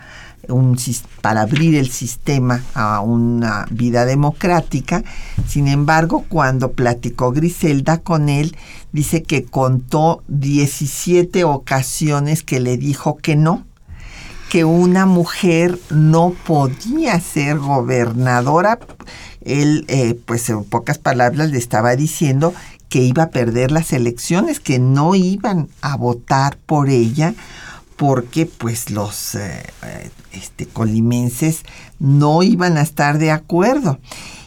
un 0.48 0.78
para 1.20 1.42
abrir 1.42 1.76
el 1.76 1.90
sistema 1.90 2.62
a 2.74 3.00
una 3.00 3.66
vida 3.70 4.04
democrática. 4.04 5.02
Sin 5.46 5.68
embargo, 5.68 6.24
cuando 6.28 6.72
platicó 6.72 7.32
Griselda 7.32 7.98
con 7.98 8.28
él, 8.28 8.56
dice 8.92 9.22
que 9.22 9.44
contó 9.44 10.22
17 10.28 11.44
ocasiones 11.44 12.42
que 12.42 12.60
le 12.60 12.76
dijo 12.76 13.16
que 13.16 13.36
no, 13.36 13.64
que 14.48 14.64
una 14.64 15.06
mujer 15.06 15.78
no 15.90 16.34
podía 16.46 17.20
ser 17.20 17.58
gobernadora. 17.58 18.78
Él, 19.42 19.84
eh, 19.88 20.18
pues 20.26 20.48
en 20.50 20.64
pocas 20.64 20.98
palabras, 20.98 21.50
le 21.50 21.58
estaba 21.58 21.96
diciendo 21.96 22.52
que 22.90 22.98
iba 22.98 23.22
a 23.22 23.30
perder 23.30 23.70
las 23.70 23.94
elecciones, 23.94 24.60
que 24.60 24.78
no 24.78 25.14
iban 25.14 25.68
a 25.80 25.96
votar 25.96 26.58
por 26.66 26.90
ella 26.90 27.34
porque 27.96 28.46
pues 28.46 28.90
los 28.90 29.34
eh, 29.34 29.62
eh, 29.82 30.10
este, 30.32 30.66
colimenses 30.66 31.62
no 31.98 32.42
iban 32.42 32.76
a 32.76 32.82
estar 32.82 33.18
de 33.18 33.30
acuerdo. 33.30 34.00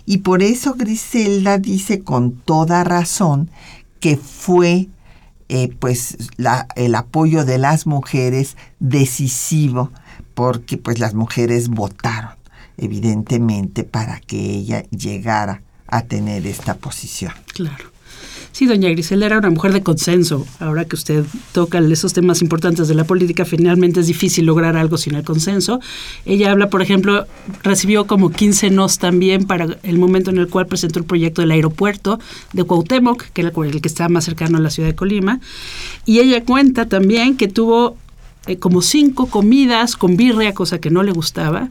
Y 0.05 0.19
por 0.19 0.43
eso 0.43 0.73
Griselda 0.73 1.57
dice 1.57 2.01
con 2.01 2.33
toda 2.33 2.83
razón 2.83 3.49
que 3.99 4.17
fue 4.17 4.89
eh, 5.49 5.69
pues 5.79 6.17
el 6.75 6.95
apoyo 6.95 7.45
de 7.45 7.57
las 7.59 7.87
mujeres 7.87 8.57
decisivo, 8.79 9.91
porque 10.33 10.77
pues 10.77 10.99
las 10.99 11.13
mujeres 11.13 11.69
votaron 11.69 12.33
evidentemente 12.77 13.83
para 13.83 14.19
que 14.19 14.37
ella 14.37 14.83
llegara 14.89 15.61
a 15.87 16.01
tener 16.01 16.47
esta 16.47 16.73
posición. 16.73 17.33
Claro. 17.53 17.92
Sí, 18.53 18.67
doña 18.67 18.87
Griselda 18.89 19.25
era 19.25 19.39
una 19.39 19.49
mujer 19.49 19.73
de 19.73 19.81
consenso. 19.81 20.45
Ahora 20.59 20.85
que 20.85 20.95
usted 20.95 21.25
toca 21.53 21.79
esos 21.79 22.13
temas 22.13 22.43
importantes 22.43 22.87
de 22.87 22.93
la 22.93 23.03
política, 23.03 23.45
finalmente 23.45 23.99
es 23.99 24.05
difícil 24.05 24.45
lograr 24.45 24.77
algo 24.77 24.99
sin 24.99 25.15
el 25.15 25.23
consenso. 25.23 25.79
Ella 26.23 26.51
habla, 26.51 26.69
por 26.69 26.83
ejemplo, 26.83 27.25
recibió 27.63 28.05
como 28.05 28.29
15 28.29 28.69
nos 28.69 28.99
también 28.99 29.45
para 29.45 29.79
el 29.81 29.97
momento 29.97 30.29
en 30.29 30.37
el 30.37 30.49
cual 30.49 30.67
presentó 30.67 30.99
el 30.99 31.05
proyecto 31.05 31.41
del 31.41 31.49
aeropuerto 31.49 32.19
de 32.53 32.63
Cuauhtémoc, 32.63 33.23
que 33.33 33.41
era 33.41 33.51
el 33.55 33.81
que 33.81 33.87
estaba 33.87 34.09
más 34.09 34.25
cercano 34.25 34.59
a 34.59 34.61
la 34.61 34.69
ciudad 34.69 34.89
de 34.89 34.95
Colima. 34.95 35.39
Y 36.05 36.19
ella 36.19 36.43
cuenta 36.43 36.87
también 36.87 37.37
que 37.37 37.47
tuvo 37.47 37.97
eh, 38.45 38.57
como 38.57 38.83
cinco 38.83 39.27
comidas 39.27 39.95
con 39.95 40.15
birria, 40.15 40.53
cosa 40.53 40.77
que 40.77 40.91
no 40.91 41.01
le 41.01 41.11
gustaba, 41.11 41.69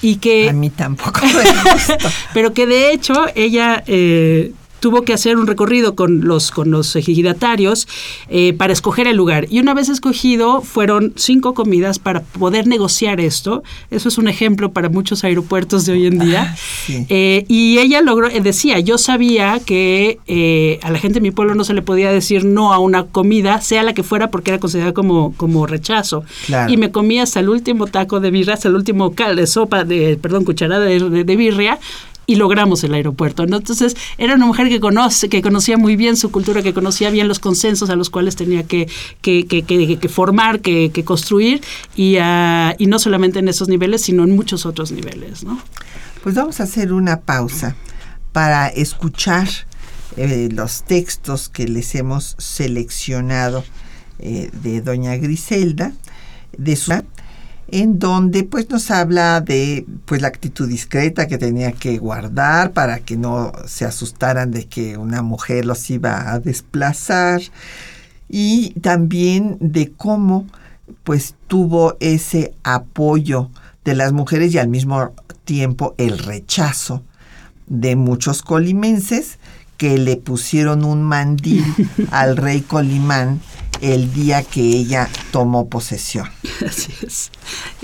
y 0.00 0.16
que... 0.16 0.48
A 0.48 0.54
mí 0.54 0.70
tampoco 0.70 1.20
me 1.26 1.72
gusta. 1.72 1.98
pero 2.32 2.54
que 2.54 2.66
de 2.66 2.94
hecho 2.94 3.12
ella 3.34 3.84
eh, 3.86 4.52
tuvo 4.82 5.02
que 5.02 5.12
hacer 5.12 5.36
un 5.36 5.46
recorrido 5.46 5.94
con 5.94 6.22
los, 6.22 6.50
con 6.50 6.72
los 6.72 6.96
ejidatarios 6.96 7.86
eh, 8.28 8.52
para 8.52 8.72
escoger 8.72 9.06
el 9.06 9.16
lugar. 9.16 9.46
Y 9.48 9.60
una 9.60 9.74
vez 9.74 9.88
escogido, 9.88 10.60
fueron 10.60 11.12
cinco 11.14 11.54
comidas 11.54 12.00
para 12.00 12.22
poder 12.22 12.66
negociar 12.66 13.20
esto. 13.20 13.62
Eso 13.92 14.08
es 14.08 14.18
un 14.18 14.26
ejemplo 14.26 14.72
para 14.72 14.88
muchos 14.88 15.22
aeropuertos 15.22 15.86
de 15.86 15.92
hoy 15.92 16.06
en 16.06 16.18
día. 16.18 16.56
Ah, 16.82 17.04
eh, 17.08 17.44
y 17.48 17.78
ella 17.78 18.00
logró, 18.00 18.28
eh, 18.28 18.40
decía, 18.40 18.80
yo 18.80 18.98
sabía 18.98 19.60
que 19.64 20.18
a 20.82 20.90
la 20.90 20.98
gente 20.98 21.14
de 21.14 21.20
mi 21.20 21.30
pueblo 21.30 21.54
no 21.54 21.62
se 21.64 21.74
le 21.74 21.82
podía 21.82 22.10
decir 22.10 22.44
no 22.44 22.72
a 22.72 22.78
una 22.78 23.04
comida, 23.04 23.60
sea 23.60 23.82
la 23.84 23.92
que 23.92 24.02
fuera, 24.02 24.30
porque 24.30 24.50
era 24.50 24.58
considerada 24.58 24.92
como, 24.92 25.32
como 25.36 25.66
rechazo. 25.66 26.24
Y 26.68 26.76
me 26.76 26.90
comí 26.90 27.20
hasta 27.20 27.40
el 27.40 27.50
último 27.50 27.86
taco 27.86 28.18
de 28.20 28.30
birria, 28.30 28.54
hasta 28.54 28.68
el 28.68 28.74
último 28.74 29.14
cal 29.14 29.36
de 29.36 29.46
sopa, 29.46 29.84
de, 29.84 30.18
perdón, 30.20 30.44
cucharada 30.44 30.84
de, 30.84 31.24
de 31.24 31.36
birria, 31.36 31.78
y 32.26 32.36
logramos 32.36 32.84
el 32.84 32.94
aeropuerto. 32.94 33.42
Entonces, 33.42 33.96
era 34.18 34.34
una 34.34 34.46
mujer 34.46 34.68
que 34.68 34.80
conoce, 34.80 35.28
que 35.28 35.42
conocía 35.42 35.76
muy 35.76 35.96
bien 35.96 36.16
su 36.16 36.30
cultura, 36.30 36.62
que 36.62 36.72
conocía 36.72 37.10
bien 37.10 37.28
los 37.28 37.38
consensos 37.38 37.90
a 37.90 37.96
los 37.96 38.10
cuales 38.10 38.36
tenía 38.36 38.62
que, 38.64 38.88
que, 39.20 39.46
que, 39.46 39.64
que 39.64 40.08
formar, 40.08 40.60
que, 40.60 40.90
construir, 41.04 41.62
y, 41.96 42.18
uh, 42.18 42.74
y 42.78 42.86
no 42.86 42.98
solamente 42.98 43.40
en 43.40 43.48
esos 43.48 43.68
niveles, 43.68 44.02
sino 44.02 44.24
en 44.24 44.34
muchos 44.34 44.66
otros 44.66 44.92
niveles. 44.92 45.44
¿no? 45.44 45.58
Pues 46.22 46.34
vamos 46.34 46.60
a 46.60 46.64
hacer 46.64 46.92
una 46.92 47.20
pausa 47.20 47.74
para 48.32 48.68
escuchar 48.68 49.48
eh, 50.16 50.48
los 50.52 50.84
textos 50.84 51.48
que 51.48 51.66
les 51.66 51.94
hemos 51.94 52.36
seleccionado 52.38 53.64
eh, 54.18 54.50
de 54.62 54.80
doña 54.80 55.16
Griselda, 55.16 55.92
de 56.56 56.76
su 56.76 56.92
en 57.72 57.98
donde 57.98 58.44
pues 58.44 58.68
nos 58.68 58.90
habla 58.90 59.40
de 59.40 59.86
pues 60.04 60.20
la 60.20 60.28
actitud 60.28 60.68
discreta 60.68 61.26
que 61.26 61.38
tenía 61.38 61.72
que 61.72 61.96
guardar 61.96 62.72
para 62.72 63.00
que 63.00 63.16
no 63.16 63.50
se 63.66 63.86
asustaran 63.86 64.50
de 64.50 64.66
que 64.66 64.98
una 64.98 65.22
mujer 65.22 65.64
los 65.64 65.88
iba 65.88 66.32
a 66.32 66.38
desplazar 66.38 67.40
y 68.28 68.78
también 68.80 69.56
de 69.60 69.90
cómo 69.90 70.46
pues 71.02 71.34
tuvo 71.48 71.96
ese 71.98 72.54
apoyo 72.62 73.50
de 73.86 73.94
las 73.94 74.12
mujeres 74.12 74.52
y 74.52 74.58
al 74.58 74.68
mismo 74.68 75.12
tiempo 75.46 75.94
el 75.96 76.18
rechazo 76.18 77.02
de 77.68 77.96
muchos 77.96 78.42
colimenses 78.42 79.38
que 79.78 79.96
le 79.96 80.18
pusieron 80.18 80.84
un 80.84 81.02
mandil 81.02 81.64
al 82.10 82.36
rey 82.36 82.60
Colimán 82.60 83.40
el 83.82 84.12
día 84.14 84.42
que 84.44 84.60
ella 84.60 85.10
tomó 85.32 85.68
posesión. 85.68 86.28
Así 86.66 86.94
es. 87.04 87.30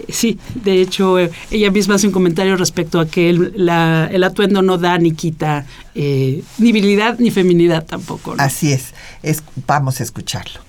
Sí, 0.08 0.38
de 0.54 0.80
hecho, 0.80 1.18
eh, 1.18 1.30
ella 1.50 1.70
misma 1.70 1.96
hace 1.96 2.06
un 2.06 2.12
comentario 2.12 2.56
respecto 2.56 3.00
a 3.00 3.06
que 3.06 3.28
el, 3.28 3.68
el 3.68 4.24
atuendo 4.24 4.62
no 4.62 4.78
da 4.78 4.96
ni 4.96 5.12
quita 5.12 5.66
eh, 5.94 6.44
ni 6.58 6.72
virilidad 6.72 7.18
ni 7.18 7.30
feminidad 7.30 7.84
tampoco. 7.84 8.37
Así 8.38 8.72
es. 8.72 8.94
es. 9.22 9.42
Vamos 9.66 10.00
a 10.00 10.04
escucharlo. 10.04 10.67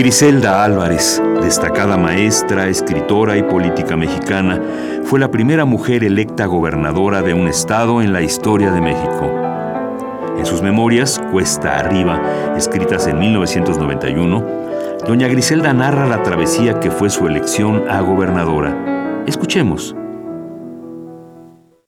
Griselda 0.00 0.64
Álvarez, 0.64 1.22
destacada 1.42 1.98
maestra, 1.98 2.68
escritora 2.68 3.36
y 3.36 3.42
política 3.42 3.98
mexicana, 3.98 4.58
fue 5.04 5.20
la 5.20 5.30
primera 5.30 5.66
mujer 5.66 6.04
electa 6.04 6.46
gobernadora 6.46 7.20
de 7.20 7.34
un 7.34 7.46
estado 7.46 8.00
en 8.00 8.14
la 8.14 8.22
historia 8.22 8.70
de 8.70 8.80
México. 8.80 9.30
En 10.38 10.46
sus 10.46 10.62
memorias, 10.62 11.20
Cuesta 11.30 11.76
Arriba, 11.76 12.18
escritas 12.56 13.08
en 13.08 13.18
1991, 13.18 14.46
doña 15.06 15.28
Griselda 15.28 15.74
narra 15.74 16.06
la 16.06 16.22
travesía 16.22 16.80
que 16.80 16.90
fue 16.90 17.10
su 17.10 17.26
elección 17.26 17.86
a 17.90 18.00
gobernadora. 18.00 19.22
Escuchemos. 19.26 19.94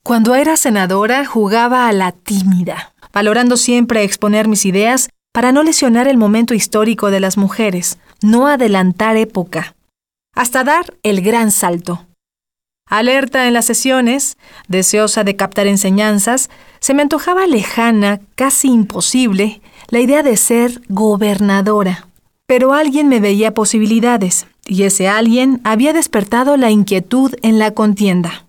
Cuando 0.05 0.35
era 0.35 0.59
senadora 0.59 1.25
jugaba 1.25 1.89
a 1.89 1.93
la 1.95 2.13
tímida, 2.13 2.93
valorando 3.11 3.57
siempre 3.57 4.05
exponer 4.05 4.49
mis 4.49 4.67
ideas 4.67 5.09
para 5.33 5.51
no 5.51 5.63
lesionar 5.63 6.09
el 6.09 6.19
momento 6.19 6.53
histórico 6.53 7.11
de 7.11 7.21
las 7.21 7.39
mujeres, 7.39 7.99
no 8.23 8.47
adelantar 8.47 9.17
época, 9.17 9.75
hasta 10.35 10.65
dar 10.65 10.95
el 11.03 11.21
gran 11.21 11.51
salto. 11.51 12.07
Alerta 12.89 13.47
en 13.47 13.55
las 13.55 13.65
sesiones, 13.65 14.37
deseosa 14.69 15.25
de 15.25 15.37
captar 15.37 15.67
enseñanzas, 15.67 16.51
se 16.81 16.95
me 16.95 17.03
antojaba 17.03 17.47
lejana, 17.47 18.21
casi 18.35 18.69
imposible, 18.69 19.63
la 19.89 20.01
idea 20.01 20.23
de 20.23 20.37
ser 20.37 20.83
gobernadora. 20.89 22.09
Pero 22.47 22.75
alguien 22.75 23.09
me 23.09 23.21
veía 23.21 23.55
posibilidades, 23.55 24.47
y 24.67 24.83
ese 24.83 25.09
alguien 25.09 25.61
había 25.65 25.93
despertado 25.93 26.57
la 26.57 26.71
inquietud 26.71 27.35
en 27.43 27.59
la 27.59 27.71
contienda. 27.71 28.47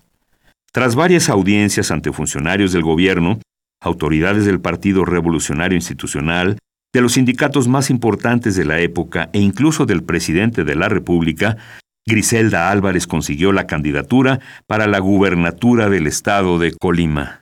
Tras 0.72 0.94
varias 0.94 1.28
audiencias 1.28 1.90
ante 1.90 2.12
funcionarios 2.12 2.72
del 2.72 2.82
gobierno, 2.82 3.38
autoridades 3.80 4.44
del 4.44 4.60
Partido 4.60 5.04
Revolucionario 5.04 5.76
Institucional, 5.76 6.58
de 6.94 7.00
los 7.00 7.14
sindicatos 7.14 7.66
más 7.68 7.90
importantes 7.90 8.54
de 8.54 8.64
la 8.64 8.78
época 8.78 9.28
e 9.32 9.40
incluso 9.40 9.84
del 9.84 10.04
presidente 10.04 10.62
de 10.62 10.76
la 10.76 10.88
República, 10.88 11.58
Griselda 12.06 12.70
Álvarez 12.70 13.08
consiguió 13.08 13.52
la 13.52 13.66
candidatura 13.66 14.38
para 14.66 14.86
la 14.86 15.00
gubernatura 15.00 15.90
del 15.90 16.06
estado 16.06 16.58
de 16.58 16.72
Colima. 16.72 17.40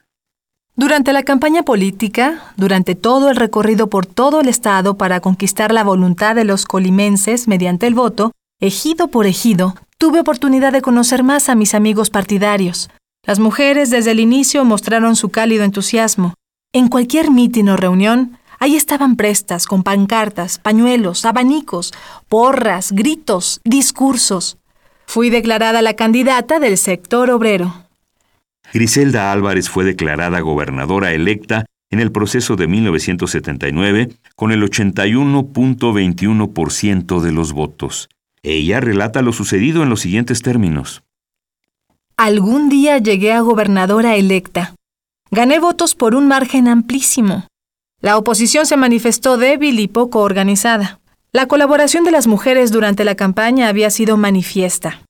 Durante 0.74 1.12
la 1.12 1.22
campaña 1.22 1.64
política, 1.64 2.54
durante 2.56 2.94
todo 2.94 3.28
el 3.28 3.36
recorrido 3.36 3.90
por 3.90 4.06
todo 4.06 4.40
el 4.40 4.48
estado 4.48 4.96
para 4.96 5.20
conquistar 5.20 5.70
la 5.70 5.84
voluntad 5.84 6.34
de 6.34 6.44
los 6.44 6.64
colimenses 6.64 7.46
mediante 7.46 7.86
el 7.86 7.94
voto, 7.94 8.32
ejido 8.58 9.08
por 9.08 9.26
ejido, 9.26 9.74
tuve 9.98 10.20
oportunidad 10.20 10.72
de 10.72 10.80
conocer 10.80 11.24
más 11.24 11.50
a 11.50 11.54
mis 11.54 11.74
amigos 11.74 12.08
partidarios. 12.08 12.88
Las 13.26 13.38
mujeres 13.38 13.90
desde 13.90 14.12
el 14.12 14.20
inicio 14.20 14.64
mostraron 14.64 15.14
su 15.14 15.28
cálido 15.28 15.64
entusiasmo. 15.64 16.32
En 16.72 16.88
cualquier 16.88 17.30
mitin 17.30 17.68
o 17.68 17.76
reunión, 17.76 18.38
Ahí 18.62 18.76
estaban 18.76 19.16
prestas, 19.16 19.66
con 19.66 19.82
pancartas, 19.82 20.60
pañuelos, 20.60 21.24
abanicos, 21.24 21.92
porras, 22.28 22.92
gritos, 22.92 23.60
discursos. 23.64 24.56
Fui 25.04 25.30
declarada 25.30 25.82
la 25.82 25.94
candidata 25.94 26.60
del 26.60 26.78
sector 26.78 27.30
obrero. 27.30 27.88
Griselda 28.72 29.32
Álvarez 29.32 29.68
fue 29.68 29.82
declarada 29.82 30.38
gobernadora 30.38 31.10
electa 31.10 31.66
en 31.90 31.98
el 31.98 32.12
proceso 32.12 32.54
de 32.54 32.68
1979 32.68 34.10
con 34.36 34.52
el 34.52 34.62
81.21% 34.62 37.20
de 37.20 37.32
los 37.32 37.52
votos. 37.52 38.08
Ella 38.44 38.78
relata 38.78 39.22
lo 39.22 39.32
sucedido 39.32 39.82
en 39.82 39.88
los 39.88 40.02
siguientes 40.02 40.40
términos. 40.40 41.02
Algún 42.16 42.68
día 42.68 42.98
llegué 42.98 43.32
a 43.32 43.40
gobernadora 43.40 44.14
electa. 44.14 44.76
Gané 45.32 45.58
votos 45.58 45.96
por 45.96 46.14
un 46.14 46.28
margen 46.28 46.68
amplísimo. 46.68 47.48
La 48.02 48.18
oposición 48.18 48.66
se 48.66 48.76
manifestó 48.76 49.36
débil 49.38 49.78
y 49.78 49.86
poco 49.86 50.22
organizada. 50.22 50.98
La 51.32 51.46
colaboración 51.46 52.02
de 52.02 52.10
las 52.10 52.26
mujeres 52.26 52.72
durante 52.72 53.04
la 53.04 53.14
campaña 53.14 53.68
había 53.68 53.90
sido 53.90 54.16
manifiesta. 54.16 55.02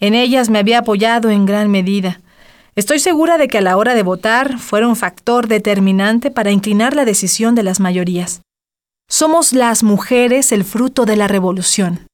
En 0.00 0.16
ellas 0.16 0.50
me 0.50 0.58
había 0.58 0.80
apoyado 0.80 1.30
en 1.30 1.46
gran 1.46 1.70
medida. 1.70 2.20
Estoy 2.74 2.98
segura 2.98 3.38
de 3.38 3.46
que 3.46 3.58
a 3.58 3.60
la 3.60 3.76
hora 3.76 3.94
de 3.94 4.02
votar 4.02 4.58
fueron 4.58 4.90
un 4.90 4.96
factor 4.96 5.46
determinante 5.46 6.32
para 6.32 6.50
inclinar 6.50 6.96
la 6.96 7.04
decisión 7.04 7.54
de 7.54 7.62
las 7.62 7.78
mayorías. 7.78 8.42
Somos 9.08 9.52
las 9.52 9.84
mujeres 9.84 10.50
el 10.50 10.64
fruto 10.64 11.04
de 11.04 11.16
la 11.16 11.28
revolución. 11.28 12.06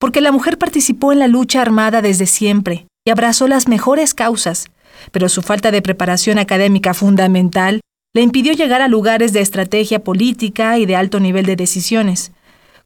porque 0.00 0.20
la 0.20 0.32
mujer 0.32 0.58
participó 0.58 1.12
en 1.12 1.20
la 1.20 1.28
lucha 1.28 1.62
armada 1.62 2.02
desde 2.02 2.26
siempre 2.26 2.88
y 3.04 3.12
abrazó 3.12 3.46
las 3.46 3.68
mejores 3.68 4.14
causas, 4.14 4.66
pero 5.12 5.28
su 5.28 5.42
falta 5.42 5.70
de 5.70 5.80
preparación 5.80 6.40
académica 6.40 6.92
fundamental 6.92 7.82
le 8.14 8.20
impidió 8.20 8.52
llegar 8.52 8.82
a 8.82 8.88
lugares 8.88 9.32
de 9.32 9.40
estrategia 9.40 10.04
política 10.04 10.78
y 10.78 10.86
de 10.86 10.96
alto 10.96 11.18
nivel 11.18 11.46
de 11.46 11.56
decisiones. 11.56 12.32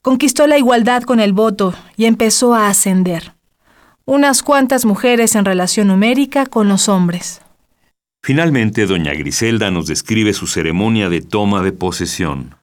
Conquistó 0.00 0.46
la 0.46 0.56
igualdad 0.56 1.02
con 1.02 1.18
el 1.18 1.32
voto 1.32 1.74
y 1.96 2.04
empezó 2.04 2.54
a 2.54 2.68
ascender. 2.68 3.34
Unas 4.04 4.44
cuantas 4.44 4.84
mujeres 4.84 5.34
en 5.34 5.44
relación 5.44 5.88
numérica 5.88 6.46
con 6.46 6.68
los 6.68 6.88
hombres. 6.88 7.40
Finalmente, 8.22 8.86
doña 8.86 9.14
Griselda 9.14 9.70
nos 9.72 9.88
describe 9.88 10.32
su 10.32 10.46
ceremonia 10.46 11.08
de 11.08 11.22
toma 11.22 11.62
de 11.62 11.72
posesión. 11.72 12.54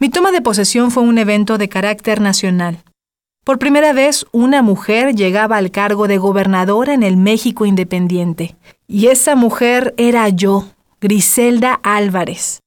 Mi 0.00 0.10
toma 0.10 0.32
de 0.32 0.42
posesión 0.42 0.90
fue 0.90 1.04
un 1.04 1.18
evento 1.18 1.56
de 1.56 1.68
carácter 1.68 2.20
nacional. 2.20 2.82
Por 3.44 3.60
primera 3.60 3.92
vez, 3.92 4.26
una 4.32 4.60
mujer 4.60 5.14
llegaba 5.14 5.56
al 5.56 5.70
cargo 5.70 6.08
de 6.08 6.18
gobernadora 6.18 6.94
en 6.94 7.04
el 7.04 7.16
México 7.16 7.64
independiente. 7.64 8.56
Y 8.88 9.06
esa 9.06 9.36
mujer 9.36 9.94
era 9.96 10.28
yo, 10.28 10.66
Griselda 10.98 11.78
Álvarez. 11.82 12.60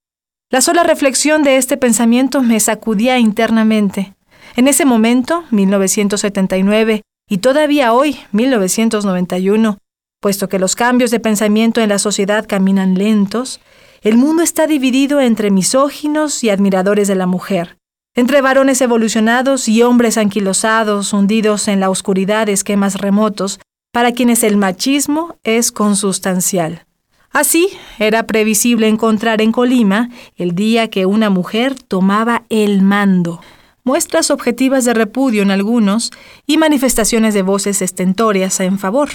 La 0.51 0.61
sola 0.61 0.83
reflexión 0.83 1.41
de 1.41 1.57
este 1.57 1.77
pensamiento 1.77 2.43
me 2.43 2.59
sacudía 2.59 3.17
internamente. 3.17 4.13
En 4.55 4.67
ese 4.67 4.85
momento, 4.85 5.45
1979, 5.49 7.01
y 7.27 7.37
todavía 7.39 7.91
hoy, 7.91 8.19
1991, 8.31 9.79
puesto 10.21 10.47
que 10.47 10.59
los 10.59 10.75
cambios 10.75 11.09
de 11.09 11.19
pensamiento 11.19 11.81
en 11.81 11.89
la 11.89 11.97
sociedad 11.97 12.45
caminan 12.47 12.93
lentos, 12.93 13.61
el 14.01 14.15
mundo 14.15 14.43
está 14.43 14.67
dividido 14.67 15.21
entre 15.21 15.49
misóginos 15.49 16.43
y 16.43 16.51
admiradores 16.51 17.07
de 17.07 17.15
la 17.15 17.25
mujer, 17.25 17.77
entre 18.15 18.41
varones 18.41 18.79
evolucionados 18.81 19.67
y 19.67 19.81
hombres 19.81 20.19
anquilosados, 20.19 21.13
hundidos 21.13 21.67
en 21.67 21.79
la 21.79 21.89
oscuridad 21.89 22.45
de 22.45 22.53
esquemas 22.53 22.95
remotos, 22.95 23.59
para 23.91 24.11
quienes 24.11 24.43
el 24.43 24.55
machismo 24.55 25.35
es 25.43 25.71
consustancial. 25.71 26.85
Así, 27.31 27.69
era 27.99 28.25
previsible 28.25 28.87
encontrar 28.87 29.41
en 29.41 29.51
Colima 29.51 30.09
el 30.35 30.55
día 30.55 30.89
que 30.89 31.05
una 31.05 31.29
mujer 31.29 31.75
tomaba 31.75 32.43
el 32.49 32.81
mando. 32.81 33.39
Muestras 33.83 34.31
objetivas 34.31 34.83
de 34.85 34.93
repudio 34.93 35.43
en 35.43 35.51
algunos 35.51 36.11
y 36.47 36.57
manifestaciones 36.57 37.33
de 37.33 37.43
voces 37.43 37.81
estentóreas 37.81 38.59
en 38.59 38.79
favor. 38.79 39.09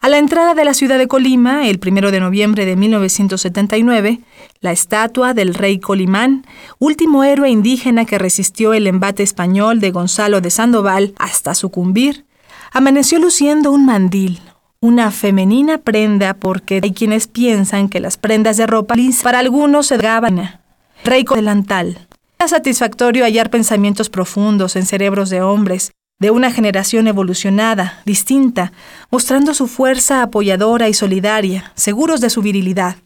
A 0.00 0.08
la 0.10 0.18
entrada 0.18 0.54
de 0.54 0.66
la 0.66 0.74
ciudad 0.74 0.98
de 0.98 1.08
Colima, 1.08 1.66
el 1.66 1.80
1 1.82 2.10
de 2.10 2.20
noviembre 2.20 2.66
de 2.66 2.76
1979, 2.76 4.20
la 4.60 4.72
estatua 4.72 5.32
del 5.32 5.54
rey 5.54 5.78
Colimán, 5.78 6.44
último 6.78 7.24
héroe 7.24 7.48
indígena 7.48 8.04
que 8.04 8.18
resistió 8.18 8.74
el 8.74 8.86
embate 8.86 9.22
español 9.22 9.80
de 9.80 9.92
Gonzalo 9.92 10.42
de 10.42 10.50
Sandoval 10.50 11.14
hasta 11.18 11.54
sucumbir, 11.54 12.26
amaneció 12.70 13.18
luciendo 13.18 13.72
un 13.72 13.86
mandil, 13.86 14.42
una 14.84 15.10
femenina 15.10 15.78
prenda 15.78 16.34
porque 16.34 16.80
hay 16.82 16.92
quienes 16.92 17.26
piensan 17.26 17.88
que 17.88 18.00
las 18.00 18.18
prendas 18.18 18.58
de 18.58 18.66
ropa 18.66 18.94
para 19.22 19.38
algunos 19.38 19.86
se 19.86 19.96
gaban. 19.96 20.60
Rey 21.02 21.24
delantal. 21.24 22.06
Era 22.38 22.48
satisfactorio 22.48 23.24
hallar 23.24 23.48
pensamientos 23.48 24.10
profundos 24.10 24.76
en 24.76 24.84
cerebros 24.84 25.30
de 25.30 25.40
hombres, 25.40 25.92
de 26.20 26.30
una 26.30 26.50
generación 26.50 27.08
evolucionada, 27.08 28.02
distinta, 28.04 28.72
mostrando 29.10 29.54
su 29.54 29.68
fuerza 29.68 30.20
apoyadora 30.20 30.90
y 30.90 30.92
solidaria, 30.92 31.72
seguros 31.74 32.20
de 32.20 32.28
su 32.28 32.42
virilidad. 32.42 32.96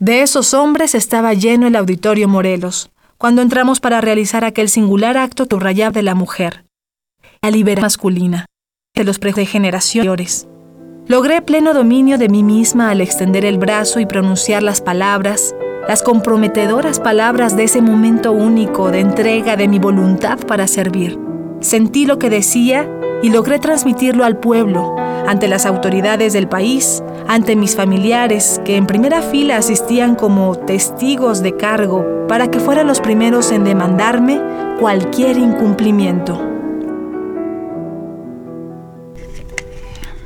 De 0.00 0.22
esos 0.22 0.54
hombres 0.54 0.96
estaba 0.96 1.34
lleno 1.34 1.68
el 1.68 1.76
auditorio 1.76 2.26
Morelos, 2.26 2.90
cuando 3.16 3.42
entramos 3.42 3.78
para 3.78 4.00
realizar 4.00 4.44
aquel 4.44 4.68
singular 4.68 5.16
acto 5.16 5.46
subrayable 5.48 6.00
de 6.00 6.02
la 6.02 6.16
mujer, 6.16 6.64
la 7.42 7.52
liberación 7.52 7.84
masculina, 7.84 8.46
de 8.96 9.04
los 9.04 9.20
pregeneraciones. 9.20 10.48
Logré 11.08 11.40
pleno 11.40 11.72
dominio 11.72 12.18
de 12.18 12.28
mí 12.28 12.42
misma 12.42 12.90
al 12.90 13.00
extender 13.00 13.44
el 13.44 13.58
brazo 13.58 14.00
y 14.00 14.06
pronunciar 14.06 14.64
las 14.64 14.80
palabras, 14.80 15.54
las 15.86 16.02
comprometedoras 16.02 16.98
palabras 16.98 17.56
de 17.56 17.62
ese 17.62 17.80
momento 17.80 18.32
único 18.32 18.90
de 18.90 18.98
entrega 18.98 19.56
de 19.56 19.68
mi 19.68 19.78
voluntad 19.78 20.36
para 20.48 20.66
servir. 20.66 21.16
Sentí 21.60 22.06
lo 22.06 22.18
que 22.18 22.28
decía 22.28 22.90
y 23.22 23.30
logré 23.30 23.60
transmitirlo 23.60 24.24
al 24.24 24.38
pueblo, 24.38 24.96
ante 25.28 25.46
las 25.46 25.64
autoridades 25.64 26.32
del 26.32 26.48
país, 26.48 27.04
ante 27.28 27.54
mis 27.54 27.76
familiares 27.76 28.60
que 28.64 28.74
en 28.74 28.88
primera 28.88 29.22
fila 29.22 29.58
asistían 29.58 30.16
como 30.16 30.56
testigos 30.56 31.40
de 31.40 31.56
cargo 31.56 32.26
para 32.26 32.50
que 32.50 32.58
fueran 32.58 32.88
los 32.88 33.00
primeros 33.00 33.52
en 33.52 33.62
demandarme 33.62 34.40
cualquier 34.80 35.38
incumplimiento. 35.38 36.55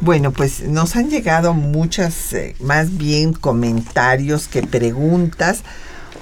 Bueno, 0.03 0.33
pues 0.33 0.63
nos 0.63 0.97
han 0.97 1.11
llegado 1.11 1.53
muchas, 1.53 2.33
eh, 2.33 2.57
más 2.59 2.97
bien 2.97 3.35
comentarios 3.35 4.49
que 4.49 4.63
preguntas. 4.63 5.63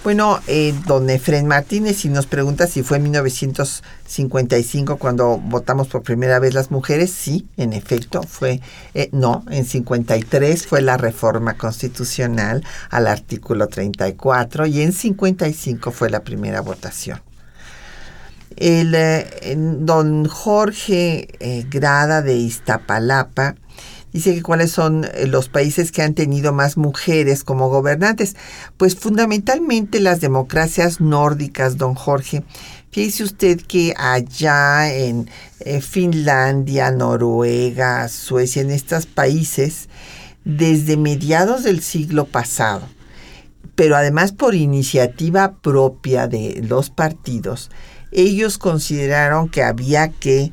Bueno, 0.03 0.41
eh, 0.49 0.75
don 0.87 1.09
Efren 1.11 1.47
Martínez 1.47 2.05
y 2.05 2.09
nos 2.09 2.27
pregunta 2.27 2.67
si 2.67 2.83
fue 2.83 2.97
en 2.97 3.05
1955 3.05 4.97
cuando 4.97 5.39
votamos 5.39 5.87
por 5.87 6.03
primera 6.03 6.41
vez 6.41 6.55
las 6.55 6.73
mujeres. 6.73 7.13
Sí, 7.13 7.47
en 7.57 7.73
efecto, 7.73 8.25
fue, 8.25 8.61
eh, 8.95 9.11
no, 9.13 9.45
en 9.49 9.65
53 9.65 10.67
fue 10.67 10.83
la 10.83 10.97
reforma 10.97 11.55
constitucional 11.55 12.65
al 12.91 13.07
artículo 13.07 13.69
34 13.69 14.67
y 14.67 14.83
en 14.83 14.93
55 14.93 15.93
fue 15.93 16.11
la 16.11 16.25
primera 16.25 16.63
votación. 16.63 17.21
El, 18.61 19.87
don 19.87 20.27
Jorge 20.27 21.29
Grada 21.71 22.23
de 22.23 22.35
Iztapalapa 22.37 23.55
Dice 24.13 24.35
que 24.35 24.43
cuáles 24.43 24.73
son 24.73 25.05
eh, 25.05 25.27
los 25.27 25.49
países 25.49 25.93
que 25.93 26.03
han 26.03 26.15
tenido 26.15 26.53
más 26.53 26.77
mujeres 26.77 27.45
como 27.45 27.69
gobernantes. 27.69 28.37
Pues 28.77 28.97
fundamentalmente 28.97 30.01
las 30.01 30.21
democracias 30.21 31.01
nórdicas, 31.01 31.77
don 31.77 31.95
Jorge. 31.95 32.43
Fíjese 32.91 33.25
usted 33.25 33.61
que 33.61 33.95
allá 33.99 34.93
en 34.93 35.29
eh, 35.61 35.83
Finlandia, 35.83 36.91
Noruega, 36.91 38.09
Suecia, 38.09 38.63
en 38.63 38.71
estos 38.71 39.05
países, 39.05 39.91
desde 40.45 40.97
mediados 40.97 41.63
del 41.63 41.83
siglo 41.83 42.25
pasado, 42.25 42.89
pero 43.75 43.95
además 43.95 44.33
por 44.33 44.55
iniciativa 44.55 45.57
propia 45.61 46.27
de 46.27 46.65
los 46.67 46.89
partidos, 46.89 47.71
ellos 48.13 48.59
consideraron 48.59 49.49
que 49.49 49.63
había 49.63 50.09
que 50.09 50.53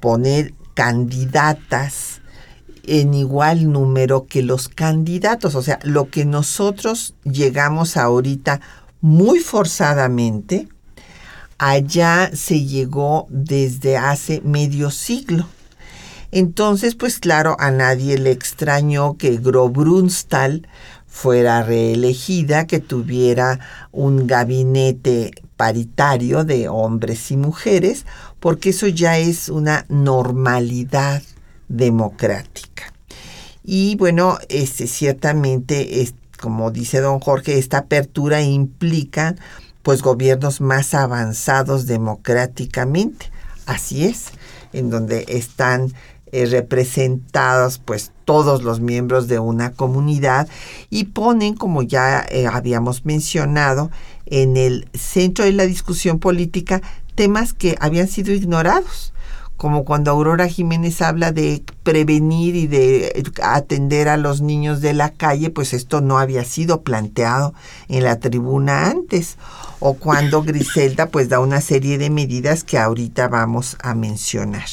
poner 0.00 0.54
candidatas 0.74 2.20
en 2.86 3.14
igual 3.14 3.72
número 3.72 4.26
que 4.26 4.42
los 4.42 4.68
candidatos. 4.68 5.54
O 5.54 5.62
sea, 5.62 5.78
lo 5.82 6.10
que 6.10 6.24
nosotros 6.24 7.14
llegamos 7.24 7.96
ahorita 7.96 8.60
muy 9.00 9.40
forzadamente, 9.40 10.68
allá 11.58 12.30
se 12.34 12.64
llegó 12.64 13.26
desde 13.30 13.96
hace 13.96 14.40
medio 14.42 14.90
siglo. 14.90 15.46
Entonces, 16.32 16.94
pues 16.94 17.18
claro, 17.18 17.56
a 17.58 17.70
nadie 17.70 18.18
le 18.18 18.30
extrañó 18.30 19.16
que 19.16 19.36
Grobrunstal 19.36 20.68
fuera 21.06 21.62
reelegida, 21.62 22.66
que 22.66 22.80
tuviera 22.80 23.60
un 23.92 24.26
gabinete 24.26 25.30
paritario 25.56 26.44
de 26.44 26.68
hombres 26.68 27.30
y 27.30 27.36
mujeres, 27.36 28.06
porque 28.40 28.70
eso 28.70 28.86
ya 28.86 29.18
es 29.18 29.48
una 29.48 29.86
normalidad 29.88 31.22
democrática. 31.68 32.92
Y 33.64 33.96
bueno, 33.96 34.38
este, 34.48 34.86
ciertamente, 34.86 36.02
es, 36.02 36.14
como 36.40 36.70
dice 36.70 37.00
don 37.00 37.18
Jorge, 37.20 37.58
esta 37.58 37.78
apertura 37.78 38.42
implica 38.42 39.34
pues 39.82 40.02
gobiernos 40.02 40.60
más 40.60 40.94
avanzados 40.94 41.86
democráticamente. 41.86 43.30
Así 43.66 44.04
es, 44.04 44.26
en 44.72 44.90
donde 44.90 45.24
están 45.28 45.92
eh, 46.32 46.46
representados 46.46 47.78
pues 47.78 48.12
todos 48.24 48.62
los 48.62 48.80
miembros 48.80 49.28
de 49.28 49.38
una 49.38 49.72
comunidad 49.72 50.48
y 50.90 51.04
ponen, 51.04 51.54
como 51.54 51.82
ya 51.82 52.26
eh, 52.28 52.46
habíamos 52.46 53.04
mencionado, 53.04 53.90
en 54.26 54.56
el 54.56 54.88
centro 54.94 55.44
de 55.44 55.52
la 55.52 55.66
discusión 55.66 56.18
política 56.18 56.82
temas 57.14 57.52
que 57.52 57.76
habían 57.80 58.08
sido 58.08 58.32
ignorados 58.32 59.12
como 59.56 59.84
cuando 59.84 60.10
Aurora 60.10 60.48
Jiménez 60.48 61.00
habla 61.00 61.32
de 61.32 61.62
prevenir 61.82 62.54
y 62.56 62.66
de 62.66 63.24
atender 63.42 64.08
a 64.08 64.18
los 64.18 64.42
niños 64.42 64.80
de 64.82 64.92
la 64.92 65.10
calle, 65.10 65.50
pues 65.50 65.72
esto 65.72 66.02
no 66.02 66.18
había 66.18 66.44
sido 66.44 66.82
planteado 66.82 67.54
en 67.88 68.04
la 68.04 68.20
tribuna 68.20 68.90
antes. 68.90 69.38
O 69.80 69.94
cuando 69.94 70.42
Griselda 70.44 71.06
pues 71.06 71.28
da 71.28 71.40
una 71.40 71.60
serie 71.60 71.96
de 71.96 72.10
medidas 72.10 72.64
que 72.64 72.78
ahorita 72.78 73.28
vamos 73.28 73.78
a 73.80 73.94
mencionar. 73.94 74.66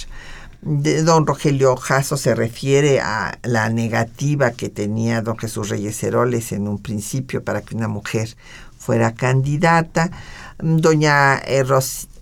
don 0.62 1.26
Rogelio 1.26 1.78
Jasso 1.78 2.18
se 2.18 2.36
refiere 2.36 3.00
a 3.00 3.38
la 3.44 3.70
negativa 3.70 4.52
que 4.52 4.68
tenía 4.68 5.22
don 5.22 5.38
Jesús 5.38 5.70
Reyes 5.70 6.04
Heroles 6.04 6.52
en 6.52 6.68
un 6.68 6.80
principio 6.80 7.42
para 7.42 7.62
que 7.62 7.76
una 7.76 7.88
mujer 7.88 8.36
fuera 8.84 9.14
candidata. 9.14 10.12
Doña 10.60 11.38
eh, 11.38 11.64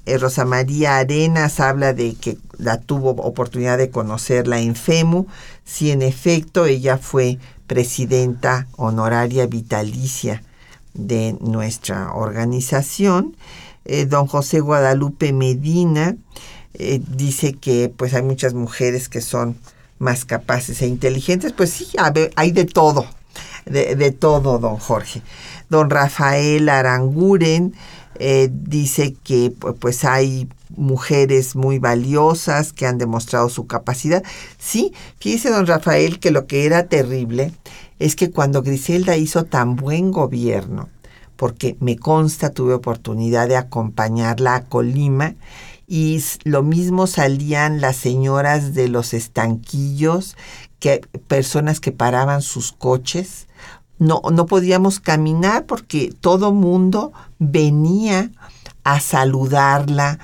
eh, 0.06 0.18
Rosa 0.18 0.46
María 0.46 0.98
Arenas 0.98 1.60
habla 1.60 1.94
de 1.94 2.14
que 2.14 2.38
la 2.58 2.80
tuvo 2.80 3.12
oportunidad 3.12 3.78
de 3.78 3.90
conocerla 3.90 4.60
en 4.60 4.76
FEMU. 4.76 5.26
Sí, 5.66 5.92
en 5.92 6.02
efecto, 6.02 6.66
ella 6.66 6.98
fue 6.98 7.40
presidenta 7.66 8.68
honoraria 8.78 9.48
vitalicia 9.48 10.44
de 10.94 11.36
nuestra 11.42 12.14
organización. 12.14 13.36
Eh, 13.86 14.06
don 14.06 14.28
José 14.28 14.60
Guadalupe 14.60 15.34
Medina 15.34 16.16
dice 17.18 17.54
que 17.54 17.94
pues 17.96 18.14
hay 18.14 18.22
muchas 18.22 18.54
mujeres 18.54 19.10
que 19.10 19.20
son 19.20 19.58
más 20.00 20.26
capaces 20.26 20.82
e 20.82 20.88
inteligentes. 20.88 21.54
Pues 21.54 21.70
sí, 21.72 21.88
hay 22.36 22.52
de 22.52 22.66
todo, 22.66 23.06
de, 23.66 24.12
todo, 24.12 24.60
don 24.60 24.78
Jorge. 24.78 25.22
Don 25.70 25.90
Rafael 25.90 26.70
Aranguren 26.70 27.74
eh, 28.16 28.50
dice 28.52 29.16
que 29.24 29.54
pues 29.80 30.04
hay 30.06 30.50
mujeres 30.76 31.56
muy 31.56 31.80
valiosas 31.80 32.74
que 32.74 32.86
han 32.86 32.98
demostrado 32.98 33.50
su 33.50 33.68
capacidad. 33.68 34.24
Sí, 34.58 34.94
fíjese 35.20 35.50
don 35.50 35.68
Rafael 35.68 36.20
que 36.20 36.32
lo 36.32 36.48
que 36.48 36.66
era 36.66 36.88
terrible 36.88 37.52
es 38.00 38.16
que 38.16 38.32
cuando 38.32 38.64
Griselda 38.64 39.16
hizo 39.16 39.46
tan 39.46 39.76
buen 39.76 40.12
gobierno, 40.12 40.90
porque 41.36 41.76
me 41.80 41.98
consta 41.98 42.52
tuve 42.52 42.74
oportunidad 42.74 43.48
de 43.48 43.58
acompañarla 43.58 44.56
a 44.56 44.64
Colima, 44.66 45.36
y 45.88 46.24
lo 46.46 46.64
mismo 46.64 47.06
salían 47.06 47.82
las 47.82 47.98
señoras 47.98 48.74
de 48.74 48.88
los 48.88 49.14
estanquillos, 49.14 50.38
que 50.80 51.02
personas 51.28 51.80
que 51.80 51.92
paraban 51.92 52.42
sus 52.42 52.72
coches 52.72 53.48
no, 54.02 54.24
no 54.32 54.48
podíamos 54.48 55.00
caminar 55.00 55.68
porque 55.68 56.12
todo 56.22 56.52
mundo 56.52 57.14
venía 57.38 58.32
a 58.84 59.00
saludarla 59.00 60.18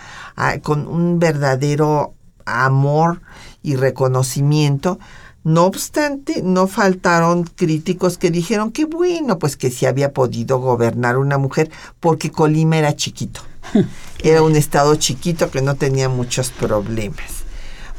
con 0.64 0.88
un 0.88 1.20
verdadero 1.20 2.16
amor 2.46 3.22
y 3.62 3.76
reconocimiento. 3.76 4.98
No 5.44 5.66
obstante, 5.66 6.42
no 6.42 6.66
faltaron 6.66 7.44
críticos 7.44 8.18
que 8.18 8.32
dijeron 8.32 8.72
que 8.72 8.86
bueno, 8.86 9.38
pues 9.38 9.56
que 9.56 9.70
sí 9.70 9.86
había 9.86 10.12
podido 10.12 10.58
gobernar 10.58 11.20
una 11.20 11.38
mujer 11.38 11.70
porque 12.00 12.32
Colima 12.32 12.78
era 12.78 12.96
chiquito. 12.96 13.42
Era 14.24 14.42
un 14.42 14.56
estado 14.56 14.96
chiquito 14.96 15.52
que 15.52 15.62
no 15.62 15.76
tenía 15.76 16.10
muchos 16.10 16.50
problemas. 16.50 17.44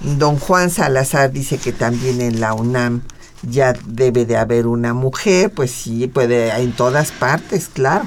Don 0.01 0.41
Juan 0.41 0.71
Salazar 0.71 1.31
dice 1.31 1.59
que 1.59 1.73
también 1.73 2.21
en 2.21 2.41
la 2.41 2.55
UNAM 2.55 3.03
ya 3.43 3.73
debe 3.87 4.27
de 4.27 4.37
haber 4.37 4.67
una 4.67 4.95
mujer, 4.95 5.51
pues 5.53 5.71
sí, 5.71 6.07
puede, 6.07 6.51
en 6.61 6.73
todas 6.73 7.13
partes, 7.13 7.69
claro. 7.69 8.05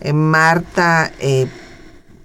Eh, 0.00 0.12
Marta, 0.12 1.12
eh, 1.18 1.48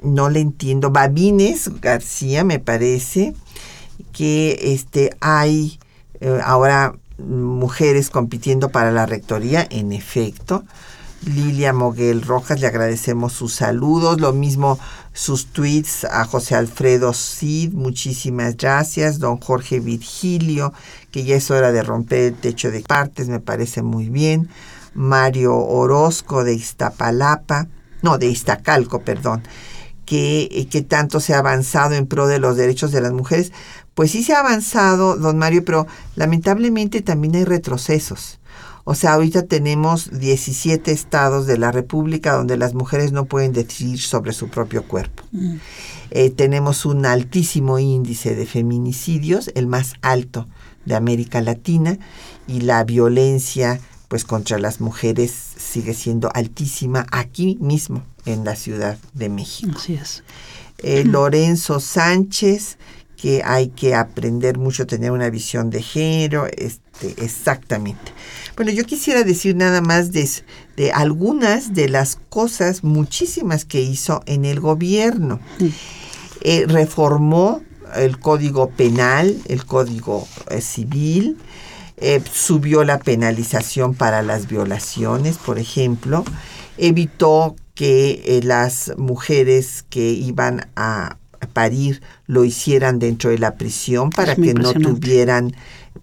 no 0.02 0.30
le 0.30 0.42
entiendo, 0.42 0.92
Babines 0.92 1.82
García 1.82 2.44
me 2.44 2.60
parece 2.60 3.34
que 4.12 4.60
este, 4.74 5.16
hay 5.22 5.80
eh, 6.20 6.40
ahora 6.44 6.96
mujeres 7.18 8.10
compitiendo 8.10 8.70
para 8.70 8.92
la 8.92 9.06
rectoría, 9.06 9.66
en 9.70 9.92
efecto. 9.94 10.64
Lilia 11.26 11.72
Moguel 11.72 12.22
Rojas, 12.22 12.60
le 12.60 12.68
agradecemos 12.68 13.32
sus 13.32 13.54
saludos, 13.54 14.20
lo 14.20 14.34
mismo 14.34 14.78
sus 15.14 15.46
tweets 15.48 16.06
a 16.06 16.26
José 16.26 16.56
Alfredo 16.56 17.14
Cid, 17.14 17.72
muchísimas 17.72 18.58
gracias, 18.58 19.20
don 19.20 19.38
Jorge 19.38 19.80
Virgilio, 19.80 20.74
que 21.14 21.24
ya 21.24 21.36
es 21.36 21.52
hora 21.52 21.72
de 21.72 21.84
romper 21.84 22.20
el 22.20 22.34
techo 22.34 22.72
de 22.72 22.82
partes, 22.82 23.30
me 23.30 23.40
parece 23.40 23.84
muy 23.84 24.10
bien. 24.10 24.50
Mario 24.96 25.56
Orozco 25.56 26.44
de 26.44 26.56
Iztapalapa, 26.56 27.68
no, 28.02 28.18
de 28.18 28.26
Iztacalco, 28.26 29.04
perdón, 29.04 29.44
que, 30.08 30.50
eh, 30.52 30.68
que 30.68 30.82
tanto 30.82 31.20
se 31.20 31.36
ha 31.36 31.38
avanzado 31.38 31.94
en 31.94 32.08
pro 32.08 32.26
de 32.26 32.40
los 32.40 32.58
derechos 32.58 32.92
de 32.92 33.02
las 33.02 33.12
mujeres. 33.12 33.52
Pues 33.94 34.10
sí 34.10 34.24
se 34.24 34.34
ha 34.34 34.40
avanzado, 34.40 35.16
don 35.16 35.38
Mario, 35.38 35.64
pero 35.64 35.86
lamentablemente 36.16 37.04
también 37.04 37.36
hay 37.36 37.44
retrocesos. 37.46 38.40
O 38.84 38.96
sea, 38.96 39.14
ahorita 39.14 39.44
tenemos 39.44 40.20
17 40.20 40.92
estados 40.92 41.46
de 41.46 41.60
la 41.60 41.72
República 41.72 42.34
donde 42.34 42.58
las 42.58 42.74
mujeres 42.74 43.12
no 43.12 43.26
pueden 43.26 43.54
decidir 43.54 44.02
sobre 44.02 44.34
su 44.34 44.50
propio 44.50 44.84
cuerpo. 44.88 45.24
Mm. 45.32 45.58
Eh, 46.10 46.32
tenemos 46.32 46.88
un 46.88 47.06
altísimo 47.06 47.78
índice 47.78 48.36
de 48.36 48.48
feminicidios, 48.48 49.52
el 49.54 49.68
más 49.68 49.94
alto 50.02 50.48
de 50.86 50.96
América 50.96 51.42
Latina 51.42 51.98
y 52.48 52.62
la 52.62 52.84
violencia 52.84 53.80
pues 54.08 54.26
contra 54.26 54.60
las 54.60 54.80
mujeres 54.80 55.34
sigue 55.58 55.94
siendo 55.96 56.30
altísima 56.36 57.08
aquí 57.12 57.58
mismo 57.60 58.04
en 58.26 58.46
la 58.46 58.56
Ciudad 58.56 58.98
de 59.14 59.28
México. 59.30 59.74
Así 59.76 59.96
es. 59.96 60.24
Eh, 60.78 61.04
Lorenzo 61.04 61.80
Sánchez, 61.80 62.78
que 63.18 63.42
hay 63.44 63.70
que 63.70 63.96
aprender 63.96 64.58
mucho, 64.58 64.86
tener 64.86 65.12
una 65.12 65.30
visión 65.30 65.70
de 65.70 65.82
género, 65.82 66.46
este, 66.46 67.24
exactamente. 67.24 68.12
Bueno, 68.56 68.72
yo 68.72 68.84
quisiera 68.84 69.24
decir 69.24 69.56
nada 69.56 69.82
más 69.82 70.12
de, 70.12 70.30
de 70.78 70.92
algunas 70.92 71.74
de 71.74 71.90
las 71.90 72.20
cosas, 72.30 72.84
muchísimas 72.84 73.66
que 73.66 73.82
hizo 73.82 74.22
en 74.26 74.46
el 74.46 74.60
gobierno. 74.60 75.40
Eh, 76.42 76.66
reformó 76.68 77.62
el 77.96 78.20
código 78.20 78.70
penal, 78.70 79.38
el 79.48 79.66
código 79.66 80.28
eh, 80.50 80.62
civil, 80.62 81.38
eh, 81.98 82.22
subió 82.32 82.84
la 82.84 83.00
penalización 83.00 83.94
para 83.94 84.22
las 84.22 84.48
violaciones, 84.48 85.38
por 85.38 85.60
ejemplo, 85.60 86.24
evitó 86.78 87.56
que 87.76 88.24
eh, 88.26 88.42
las 88.44 88.94
mujeres 88.98 89.86
que 89.90 90.12
iban 90.12 90.68
a 90.76 91.18
parir 91.54 92.02
lo 92.26 92.46
hicieran 92.46 93.00
dentro 93.00 93.30
de 93.30 93.38
la 93.38 93.56
prisión 93.56 94.10
para 94.10 94.36
que 94.36 94.54
no 94.54 94.74
tuvieran 94.74 95.54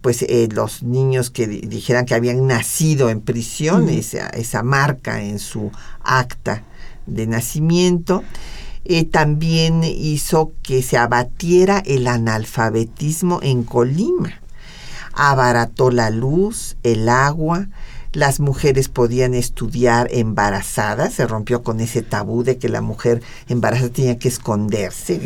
pues 0.03 0.25
los 0.53 0.83
niños 0.83 1.31
que 1.31 1.47
dijeran 1.47 2.05
que 2.05 2.15
habían 2.15 2.47
nacido 2.47 3.09
en 3.09 3.21
prisión, 3.21 3.89
esa, 3.89 4.29
esa 4.29 4.63
marca 4.63 5.23
en 5.23 5.39
su 5.39 5.71
acta 6.03 6.63
de 7.07 7.27
nacimiento. 7.27 8.23
Eh, 8.85 9.05
también 9.05 9.85
hizo 9.85 10.53
que 10.63 10.83
se 10.83 10.97
abatiera 10.97 11.83
el 11.87 12.07
analfabetismo 12.07 13.41
en 13.43 13.63
Colima. 13.63 14.41
Abarató 15.13 15.91
la 15.91 16.11
luz, 16.11 16.77
el 16.83 17.09
agua, 17.09 17.69
las 18.13 18.41
mujeres 18.41 18.89
podían 18.89 19.35
estudiar 19.35 20.09
embarazadas, 20.11 21.15
se 21.15 21.27
rompió 21.27 21.63
con 21.63 21.81
ese 21.81 22.03
tabú 22.03 22.43
de 22.43 22.59
que 22.59 22.69
la 22.69 22.81
mujer 22.81 23.23
embarazada 23.49 23.91
tenía 23.91 24.19
que 24.19 24.29
esconderse, 24.29 25.21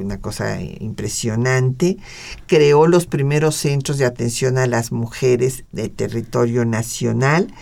una 0.00 0.18
cosa 0.18 0.60
impresionante. 0.60 1.98
Creó 2.46 2.88
los 2.88 3.06
primeros 3.06 3.56
centros 3.56 3.98
de 3.98 4.06
atención 4.06 4.58
a 4.58 4.66
las 4.66 4.90
mujeres 4.90 5.64
de 5.70 5.88
territorio 5.88 6.64
nacional, 6.64 7.52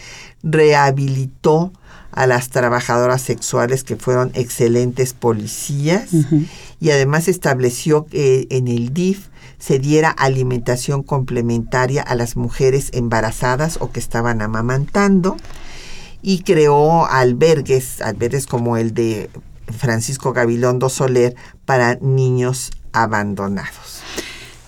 rehabilitó 0.43 1.73
a 2.15 2.27
las 2.27 2.49
trabajadoras 2.49 3.23
sexuales 3.23 3.83
que 3.83 3.97
fueron 3.97 4.31
excelentes 4.35 5.13
policías 5.13 6.11
y 6.81 6.91
además 6.91 7.29
estableció 7.29 8.07
que 8.07 8.47
en 8.51 8.69
el 8.69 8.95
DIF 8.95 9.29
se 9.59 9.79
diera 9.79 10.11
alimentación 10.11 11.03
complementaria 11.03 12.03
a 12.03 12.15
las 12.15 12.37
mujeres 12.37 12.91
embarazadas 12.93 13.79
o 13.81 13.91
que 13.91 13.99
estaban 13.99 14.43
amamantando 14.43 15.37
y 16.23 16.43
creó 16.43 17.07
albergues, 17.07 18.01
albergues 18.01 18.47
como 18.47 18.77
el 18.77 18.95
de 18.95 19.29
Francisco 19.77 20.33
Gabilondo 20.33 20.89
Soler 20.89 21.35
para 21.65 21.97
niños 21.97 22.71
abandonados. 22.93 24.04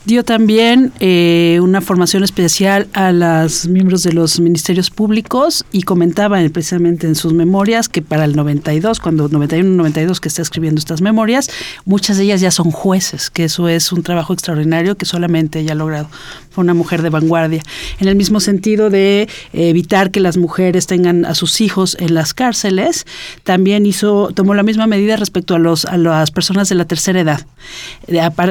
Dio 0.07 0.23
también 0.23 0.93
eh, 1.01 1.59
una 1.61 1.81
formación 1.81 2.23
especial 2.23 2.87
a 2.93 3.11
los 3.11 3.67
miembros 3.67 4.05
de 4.05 4.13
los 4.13 4.39
ministerios 4.39 4.89
públicos 4.89 5.65
y 5.73 5.83
comentaba 5.83 6.39
precisamente 6.53 7.09
en 7.09 7.17
sus 7.17 7.33
memorias 7.33 7.89
que 7.89 8.03
para 8.03 8.25
el 8.25 8.37
92, 8.37 9.01
cuando 9.01 9.29
91-92 9.29 10.21
que 10.21 10.29
está 10.29 10.43
escribiendo 10.43 10.79
estas 10.79 11.01
memorias, 11.01 11.51
muchas 11.87 12.19
de 12.19 12.23
ellas 12.23 12.41
ya 12.41 12.53
son 12.53 12.71
jueces, 12.71 13.31
que 13.31 13.43
eso 13.43 13.69
es 13.69 13.91
un 13.91 14.05
trabajo 14.05 14.33
extraordinario 14.33 14.97
que 14.97 15.07
solamente 15.07 15.59
ella 15.59 15.73
ha 15.73 15.75
logrado. 15.75 16.09
Fue 16.51 16.63
una 16.63 16.73
mujer 16.73 17.03
de 17.03 17.11
vanguardia. 17.11 17.63
En 17.99 18.07
el 18.07 18.15
mismo 18.15 18.39
sentido 18.39 18.91
de 18.91 19.29
evitar 19.53 20.13
que 20.13 20.21
las 20.21 20.37
mujeres 20.37 20.87
tengan 20.87 21.25
a 21.25 21.35
sus 21.35 21.61
hijos 21.61 21.97
en 21.99 22.15
las 22.15 22.33
cárceles, 22.33 23.07
también 23.43 23.87
hizo, 23.87 24.31
tomó 24.33 24.55
la 24.55 24.63
misma 24.63 24.87
medida 24.87 25.17
respecto 25.17 25.57
a, 25.57 25.59
los, 25.59 25.85
a 25.85 25.97
las 25.97 26.31
personas 26.31 26.69
de 26.69 26.77
la 26.77 26.85
tercera 26.85 27.19
edad. 27.19 27.45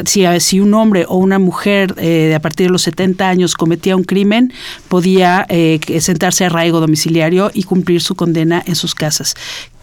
Si, 0.06 0.26
si 0.40 0.60
un 0.60 0.74
hombre 0.74 1.06
o 1.08 1.18
una 1.18 1.40
mujer 1.40 1.94
eh, 1.98 2.34
a 2.36 2.40
partir 2.40 2.68
de 2.68 2.72
los 2.72 2.82
70 2.84 3.28
años 3.28 3.54
cometía 3.56 3.96
un 3.96 4.04
crimen, 4.04 4.54
podía 4.88 5.46
eh, 5.50 5.80
sentarse 6.00 6.44
a 6.44 6.48
arraigo 6.48 6.80
domiciliario 6.80 7.52
y 7.54 7.64
cumplir 7.64 8.02
su 8.02 8.16
condena 8.16 8.64
en 8.66 8.76
sus 8.76 8.96
casas 8.96 9.36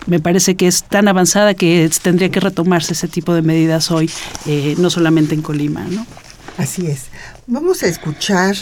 me 0.07 0.21
parece 0.21 0.57
que 0.57 0.67
es 0.67 0.85
tan 0.85 1.09
avanzada 1.09 1.55
que 1.55 1.89
tendría 2.03 2.31
que 2.31 2.41
retomarse 2.41 2.93
ese 2.93 3.09
tipo 3.09 3.35
de 3.35 3.43
medidas 3.43 3.91
hoy, 3.91 4.11
eh, 4.47 4.75
no 4.79 4.91
solamente 4.91 5.35
en 5.35 5.43
Colima, 5.43 5.85
¿no? 5.85 6.07
Así 6.59 6.87
es. 6.87 7.07
Vamos 7.47 7.83
a 7.83 7.87
escuchar 7.87 8.57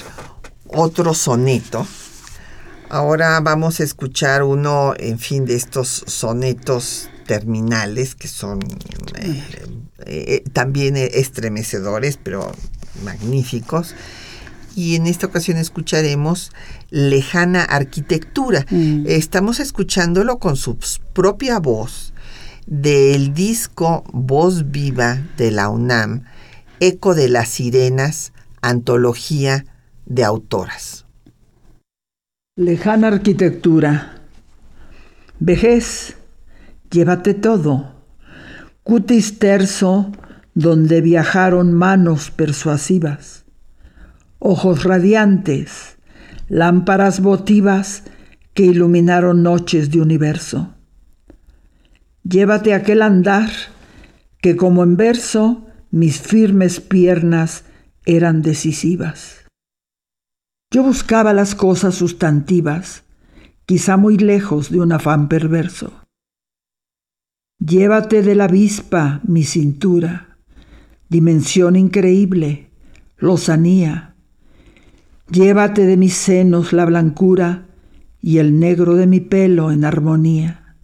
otro 0.69 1.15
soneto. 1.15 1.87
Ahora 2.89 3.41
vamos 3.41 3.81
a 3.81 3.85
escuchar 3.85 4.43
uno, 4.43 4.95
en 4.99 5.19
fin, 5.19 5.45
de 5.45 5.55
estos 5.55 6.05
sonetos 6.07 7.09
terminales 7.31 8.17
que 8.17 8.27
son 8.27 8.59
eh, 9.21 9.45
eh, 10.05 10.43
también 10.53 10.97
estremecedores, 10.97 12.19
pero 12.21 12.51
magníficos. 13.05 13.95
Y 14.75 14.97
en 14.97 15.07
esta 15.07 15.29
ocasión 15.29 15.57
escucharemos 15.57 16.51
Lejana 16.91 17.63
Arquitectura. 17.63 18.67
Mm. 18.69 19.05
Estamos 19.07 19.61
escuchándolo 19.61 20.41
con 20.41 20.57
su 20.57 20.77
propia 21.13 21.61
voz 21.61 22.15
del 22.67 23.33
disco 23.33 24.03
Voz 24.13 24.73
Viva 24.73 25.21
de 25.37 25.53
la 25.53 25.69
UNAM, 25.69 26.25
Eco 26.81 27.15
de 27.15 27.29
las 27.29 27.49
Sirenas, 27.49 28.33
antología 28.61 29.67
de 30.05 30.25
autoras. 30.25 31.07
Lejana 32.57 33.07
arquitectura. 33.07 34.17
Vejez, 35.39 36.17
llévate 36.91 37.35
todo. 37.35 37.95
Cutis 38.83 39.39
terso, 39.39 40.13
donde 40.55 41.01
viajaron 41.01 41.73
manos 41.73 42.31
persuasivas. 42.31 43.45
Ojos 44.39 44.85
radiantes, 44.85 45.99
lámparas 46.49 47.21
votivas 47.21 48.05
que 48.55 48.65
iluminaron 48.65 49.43
noches 49.43 49.91
de 49.91 50.01
universo. 50.01 50.75
Llévate 52.25 52.75
aquel 52.75 53.03
andar 53.03 53.51
que 54.41 54.57
como 54.57 54.83
en 54.83 54.97
verso 54.97 55.67
mis 55.91 56.21
firmes 56.21 56.81
piernas 56.81 57.65
eran 58.05 58.43
decisivas. 58.43 59.45
Yo 60.73 60.83
buscaba 60.83 61.33
las 61.33 61.55
cosas 61.55 61.95
sustantivas, 61.97 63.05
quizá 63.67 63.97
muy 63.97 64.17
lejos 64.17 64.71
de 64.71 64.81
un 64.81 64.93
afán 64.93 65.29
perverso. 65.29 66.00
Llévate 67.65 68.23
de 68.23 68.35
la 68.35 68.45
avispa 68.45 69.21
mi 69.25 69.45
cintura, 69.45 70.39
dimensión 71.11 71.77
increíble, 71.77 72.71
lozanía. 73.19 74.15
Llévate 75.31 75.85
de 75.85 75.99
mis 75.99 76.15
senos 76.15 76.73
la 76.73 76.87
blancura 76.87 77.67
y 78.23 78.39
el 78.39 78.59
negro 78.59 78.95
de 78.95 79.07
mi 79.07 79.21
pelo 79.21 79.71
en 79.71 79.85
armonía. 79.85 80.75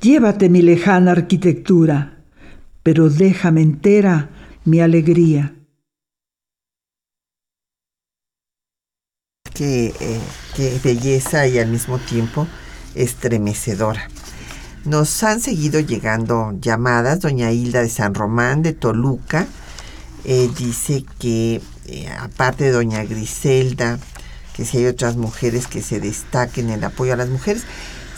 Llévate 0.00 0.48
mi 0.48 0.62
lejana 0.62 1.12
arquitectura, 1.12 2.18
pero 2.82 3.08
déjame 3.08 3.62
entera 3.62 4.30
mi 4.64 4.80
alegría. 4.80 5.54
Eh, 9.60 9.92
qué, 10.54 10.80
belleza 10.84 11.46
y 11.48 11.58
al 11.58 11.68
mismo 11.68 11.98
tiempo 11.98 12.46
estremecedora. 12.94 14.08
Nos 14.84 15.22
han 15.22 15.40
seguido 15.40 15.80
llegando 15.80 16.54
llamadas. 16.60 17.20
Doña 17.20 17.52
Hilda 17.52 17.82
de 17.82 17.88
San 17.88 18.14
Román, 18.14 18.62
de 18.62 18.72
Toluca, 18.72 19.46
eh, 20.24 20.50
dice 20.56 21.04
que 21.18 21.60
eh, 21.86 22.08
aparte 22.18 22.64
de 22.64 22.70
Doña 22.70 23.04
Griselda, 23.04 23.98
que 24.54 24.64
si 24.64 24.78
hay 24.78 24.86
otras 24.86 25.16
mujeres 25.16 25.66
que 25.66 25.82
se 25.82 26.00
destaquen 26.00 26.68
en 26.68 26.74
el 26.74 26.84
apoyo 26.84 27.12
a 27.12 27.16
las 27.16 27.28
mujeres. 27.28 27.64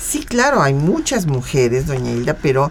Sí, 0.01 0.25
claro, 0.25 0.63
hay 0.63 0.75
muchas 0.75 1.27
mujeres, 1.27 1.87
Doña 1.87 2.13
Hilda, 2.13 2.39
pero 2.41 2.71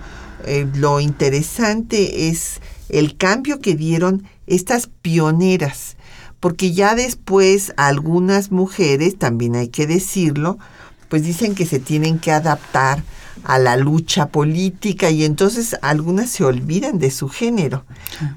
lo 0.75 1.01
interesante 1.01 2.29
es 2.29 2.61
el 2.87 3.17
cambio 3.17 3.59
que 3.59 3.75
dieron 3.75 4.25
estas 4.47 4.87
pioneras 4.87 5.97
porque 6.39 6.71
ya 6.71 6.95
después 6.95 7.73
algunas 7.77 8.51
mujeres, 8.51 9.17
también 9.17 9.55
hay 9.55 9.67
que 9.67 9.87
decirlo, 9.87 10.57
pues 11.09 11.23
dicen 11.23 11.55
que 11.55 11.65
se 11.65 11.79
tienen 11.79 12.19
que 12.19 12.31
adaptar 12.31 13.03
a 13.43 13.59
la 13.59 13.77
lucha 13.77 14.27
política 14.27 15.09
y 15.09 15.23
entonces 15.23 15.75
algunas 15.81 16.29
se 16.29 16.43
olvidan 16.43 16.99
de 16.99 17.11
su 17.11 17.29
género. 17.29 17.85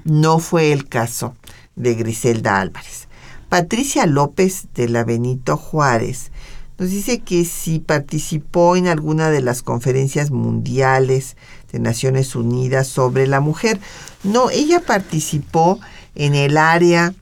No 0.03 0.39
fue 0.39 0.71
el 0.71 0.87
caso 0.87 1.35
de 1.75 1.95
Griselda 1.95 2.59
Álvarez. 2.59 3.07
Patricia 3.49 4.05
López 4.05 4.67
de 4.73 4.89
la 4.89 5.03
Benito 5.03 5.57
Juárez 5.57 6.31
nos 6.77 6.89
dice 6.89 7.19
que 7.19 7.45
si 7.45 7.79
participó 7.79 8.75
en 8.75 8.87
alguna 8.87 9.29
de 9.29 9.41
las 9.41 9.61
conferencias 9.61 10.31
mundiales 10.31 11.37
de 11.71 11.79
Naciones 11.79 12.35
Unidas 12.35 12.87
sobre 12.87 13.27
la 13.27 13.39
mujer. 13.39 13.79
No, 14.23 14.49
ella 14.49 14.79
participó 14.79 15.79
en 16.15 16.35
el 16.35 16.57
área 16.57 17.13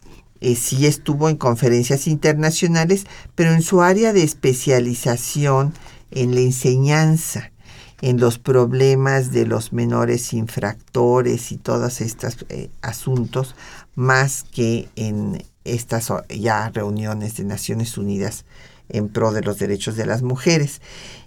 eh, 0.41 0.55
sí 0.55 0.87
estuvo 0.87 1.29
en 1.29 1.37
conferencias 1.37 2.07
internacionales, 2.07 3.05
pero 3.35 3.51
en 3.51 3.61
su 3.61 3.83
área 3.83 4.11
de 4.11 4.23
especialización 4.23 5.73
en 6.09 6.33
la 6.33 6.41
enseñanza, 6.41 7.50
en 8.01 8.19
los 8.19 8.39
problemas 8.39 9.31
de 9.31 9.45
los 9.45 9.73
menores 9.73 10.33
infractores 10.33 11.51
y 11.51 11.57
todos 11.57 12.01
estos 12.01 12.45
eh, 12.49 12.69
asuntos, 12.81 13.55
más 13.95 14.43
que 14.51 14.89
en 14.95 15.43
estas 15.63 16.11
ya 16.29 16.69
reuniones 16.69 17.37
de 17.37 17.43
Naciones 17.43 17.97
Unidas 17.97 18.45
en 18.89 19.09
pro 19.09 19.31
de 19.31 19.41
los 19.41 19.59
derechos 19.59 19.95
de 19.95 20.05
las 20.05 20.23
mujeres. 20.23 20.81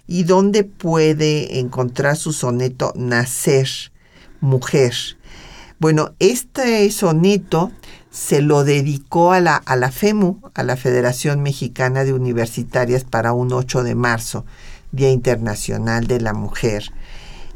¿Y 0.07 0.23
dónde 0.23 0.63
puede 0.63 1.59
encontrar 1.59 2.17
su 2.17 2.33
soneto 2.33 2.93
Nacer, 2.95 3.69
Mujer? 4.41 4.93
Bueno, 5.79 6.13
este 6.19 6.89
soneto 6.91 7.71
se 8.11 8.41
lo 8.41 8.63
dedicó 8.63 9.33
a 9.33 9.41
la, 9.41 9.55
a 9.55 9.75
la 9.75 9.91
FEMU, 9.91 10.41
a 10.53 10.63
la 10.63 10.77
Federación 10.77 11.41
Mexicana 11.41 12.05
de 12.05 12.13
Universitarias, 12.13 13.03
para 13.03 13.33
un 13.33 13.51
8 13.51 13.83
de 13.83 13.95
marzo, 13.95 14.45
Día 14.95 15.11
Internacional 15.11 16.07
de 16.07 16.21
la 16.21 16.33
Mujer. 16.33 16.91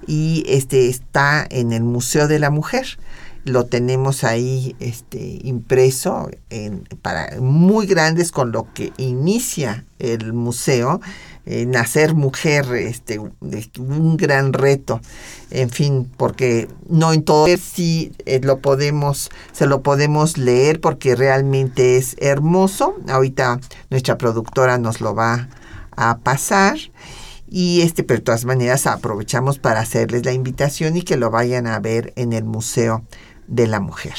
Y 0.07 0.43
este 0.47 0.89
está 0.89 1.45
en 1.49 1.71
el 1.71 1.83
Museo 1.83 2.27
de 2.27 2.39
la 2.39 2.49
Mujer. 2.49 2.97
Lo 3.45 3.65
tenemos 3.65 4.23
ahí 4.23 4.75
este, 4.79 5.39
impreso 5.43 6.29
para 7.01 7.39
muy 7.39 7.85
grandes 7.85 8.31
con 8.31 8.51
lo 8.51 8.71
que 8.73 8.91
inicia 8.97 9.85
el 9.97 10.33
museo 10.33 10.99
eh, 11.51 11.65
nacer 11.65 12.13
mujer, 12.13 12.67
este, 12.75 13.17
un 13.17 14.17
gran 14.17 14.53
reto, 14.53 15.01
en 15.49 15.71
fin, 15.71 16.07
porque 16.15 16.67
no 16.87 17.11
en 17.11 17.23
todo 17.23 17.47
sí 17.57 18.11
eh, 18.27 18.39
lo 18.43 18.59
podemos, 18.59 19.31
se 19.51 19.65
lo 19.65 19.81
podemos 19.81 20.37
leer 20.37 20.79
porque 20.79 21.15
realmente 21.15 21.97
es 21.97 22.15
hermoso. 22.19 22.93
Ahorita 23.07 23.59
nuestra 23.89 24.15
productora 24.19 24.77
nos 24.77 25.01
lo 25.01 25.15
va 25.15 25.49
a 25.97 26.19
pasar. 26.19 26.77
Y 27.49 27.81
este, 27.81 28.03
pero 28.03 28.19
de 28.19 28.25
todas 28.25 28.45
maneras 28.45 28.87
aprovechamos 28.87 29.57
para 29.57 29.79
hacerles 29.79 30.25
la 30.25 30.33
invitación 30.33 30.95
y 30.97 31.01
que 31.01 31.17
lo 31.17 31.31
vayan 31.31 31.67
a 31.67 31.79
ver 31.79 32.13
en 32.15 32.33
el 32.33 32.43
Museo 32.43 33.03
de 33.47 33.67
la 33.67 33.79
Mujer. 33.79 34.15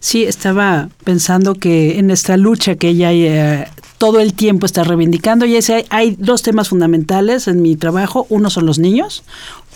Sí, 0.00 0.24
estaba 0.24 0.88
pensando 1.04 1.54
que 1.54 1.98
en 1.98 2.10
esta 2.10 2.36
lucha 2.36 2.76
que 2.76 2.88
ella 2.88 3.12
eh, 3.12 3.68
todo 3.98 4.20
el 4.20 4.34
tiempo 4.34 4.66
está 4.66 4.84
reivindicando 4.84 5.46
y 5.46 5.56
ese, 5.56 5.86
hay 5.90 6.16
dos 6.18 6.42
temas 6.42 6.68
fundamentales 6.68 7.48
en 7.48 7.62
mi 7.62 7.76
trabajo. 7.76 8.26
Uno 8.28 8.50
son 8.50 8.66
los 8.66 8.78
niños, 8.78 9.24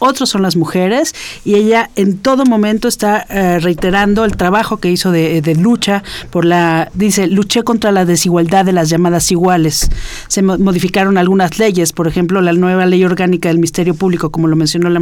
otros 0.01 0.31
son 0.31 0.43
las 0.43 0.57
mujeres 0.57 1.15
y 1.45 1.55
ella 1.55 1.91
en 1.95 2.19
todo 2.19 2.45
momento 2.45 2.89
está 2.89 3.25
eh, 3.29 3.61
reiterando 3.61 4.25
el 4.25 4.37
trabajo 4.37 4.79
que 4.79 4.91
hizo 4.91 5.13
de, 5.13 5.41
lucha 5.59 6.03
por 6.31 6.45
la, 6.45 6.91
dice, 6.95 7.27
luché 7.27 7.63
contra 7.63 7.93
la 7.93 8.05
desigualdad 8.05 8.65
de 8.65 8.73
las 8.73 8.89
llamadas 8.89 9.31
iguales. 9.31 9.91
Se 10.27 10.43
modificaron 10.43 11.19
algunas 11.19 11.59
leyes, 11.59 11.93
por 11.93 12.09
ejemplo, 12.09 12.41
la 12.41 12.53
nueva 12.53 12.87
ley 12.87 13.05
orgánica 13.05 13.49
del 13.49 13.59
Ministerio 13.59 13.95
Público, 13.95 14.31
como 14.31 14.49
lo 14.49 14.57
mencionó 14.57 14.89
la, 14.89 15.01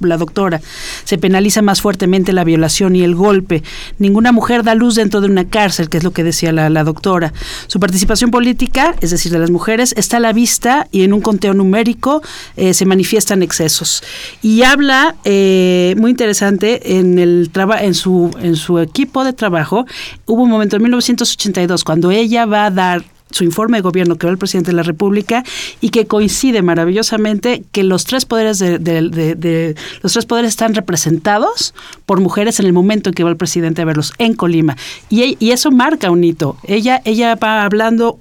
la, 0.00 0.16
doctora. 0.16 0.60
Se 1.04 1.18
penaliza 1.18 1.60
más 1.60 1.80
fuertemente 1.80 2.32
la 2.32 2.44
violación 2.44 2.94
y 2.94 3.02
el 3.02 3.14
golpe. 3.14 3.62
Ninguna 3.98 4.32
mujer 4.32 4.62
da 4.62 4.74
luz 4.74 4.94
dentro 4.94 5.20
de 5.20 5.26
una 5.26 5.48
cárcel, 5.48 5.88
que 5.88 5.98
es 5.98 6.04
lo 6.04 6.12
que 6.12 6.22
decía 6.22 6.52
la, 6.52 6.84
doctora. 6.84 7.32
Su 7.66 7.80
participación 7.80 8.30
política, 8.30 8.94
es 9.00 9.10
decir, 9.10 9.32
de 9.32 9.40
las 9.40 9.50
mujeres, 9.50 9.92
está 9.96 10.18
a 10.18 10.20
la 10.20 10.32
vista 10.32 10.86
y 10.92 11.02
en 11.02 11.12
un 11.12 11.20
conteo 11.20 11.52
numérico 11.52 12.22
eh, 12.56 12.74
se 12.74 12.86
manifiestan 12.86 13.42
excesos 13.42 14.04
y 14.42 14.62
habla 14.62 15.16
eh, 15.24 15.94
muy 15.98 16.10
interesante 16.10 16.98
en 16.98 17.18
el 17.18 17.50
en 17.80 17.94
su 17.94 18.30
en 18.40 18.56
su 18.56 18.78
equipo 18.78 19.24
de 19.24 19.32
trabajo 19.32 19.86
hubo 20.26 20.42
un 20.42 20.50
momento 20.50 20.76
en 20.76 20.82
1982 20.82 21.84
cuando 21.84 22.10
ella 22.10 22.46
va 22.46 22.66
a 22.66 22.70
dar 22.70 23.04
su 23.30 23.44
informe 23.44 23.78
de 23.78 23.82
gobierno 23.82 24.16
que 24.16 24.26
va 24.26 24.32
el 24.32 24.38
presidente 24.38 24.70
de 24.70 24.76
la 24.76 24.82
República 24.82 25.44
y 25.80 25.90
que 25.90 26.06
coincide 26.06 26.62
maravillosamente 26.62 27.64
que 27.72 27.82
los 27.82 28.04
tres 28.04 28.24
poderes 28.24 28.58
de, 28.60 29.74
los 30.02 30.12
tres 30.12 30.26
poderes 30.26 30.50
están 30.50 30.74
representados 30.74 31.74
por 32.06 32.20
mujeres 32.20 32.60
en 32.60 32.66
el 32.66 32.72
momento 32.72 33.10
en 33.10 33.14
que 33.14 33.24
va 33.24 33.30
el 33.30 33.36
presidente 33.36 33.82
a 33.82 33.84
verlos 33.84 34.12
en 34.18 34.34
Colima 34.34 34.76
y, 35.10 35.36
y 35.44 35.50
eso 35.50 35.70
marca 35.70 36.10
un 36.10 36.22
hito. 36.22 36.56
Ella 36.62 37.02
ella 37.04 37.34
va 37.34 37.64
hablando 37.64 38.20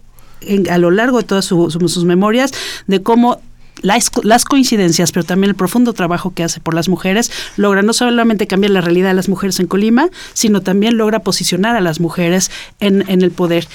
a 0.70 0.78
lo 0.78 0.92
largo 0.92 1.20
de 1.20 1.24
todas 1.24 1.46
sus 1.46 2.06
memorias 2.06 2.52
de 2.88 3.02
cómo 3.02 3.40
las, 3.86 4.46
coincidencias, 4.46 5.12
pero 5.12 5.24
también 5.24 5.50
el 5.52 5.56
profundo 5.56 5.94
trabajo 5.94 6.34
que 6.34 6.44
hace 6.44 6.60
por 6.60 6.74
las 6.74 6.90
mujeres, 6.90 7.32
logra 7.56 7.84
no 7.84 7.94
solamente 7.94 8.48
cambiar 8.48 8.72
la 8.72 8.82
realidad 8.82 9.10
de 9.10 9.14
las 9.14 9.30
mujeres 9.30 9.60
en 9.60 9.68
Colima, 9.68 10.10
sino 10.34 10.62
también 10.62 10.98
logra 10.98 11.20
posicionar 11.20 11.76
a 11.76 11.82
las 11.82 12.00
mujeres 12.00 12.50
en, 12.80 13.06
el 13.08 13.32
poder. 13.32 13.68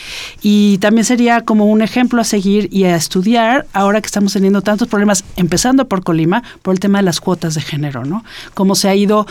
Y 0.43 0.79
también 0.79 1.05
sería 1.05 1.43
como 1.43 1.67
un 1.67 1.83
ejemplo 1.83 2.21
a 2.21 2.25
seguir 2.25 2.69
y 2.73 2.85
a 2.85 2.97
estudiar 2.97 3.67
ahora 3.73 4.01
que 4.01 4.07
estamos 4.07 4.33
teniendo 4.33 4.63
tantos 4.63 4.89
problemas, 4.89 5.25
empezando 5.37 5.87
por 5.87 6.03
Colima, 6.03 6.43
por 6.63 6.75
el 6.75 6.81
tema 6.81 6.99
de 6.99 7.05
las 7.05 7.21
cuotas 7.21 7.55
de 7.55 7.61
género, 7.61 8.05
¿no? 8.05 8.25
Cómo 8.55 8.75
se 8.75 8.89
ha 8.89 8.95
ido, 8.95 9.27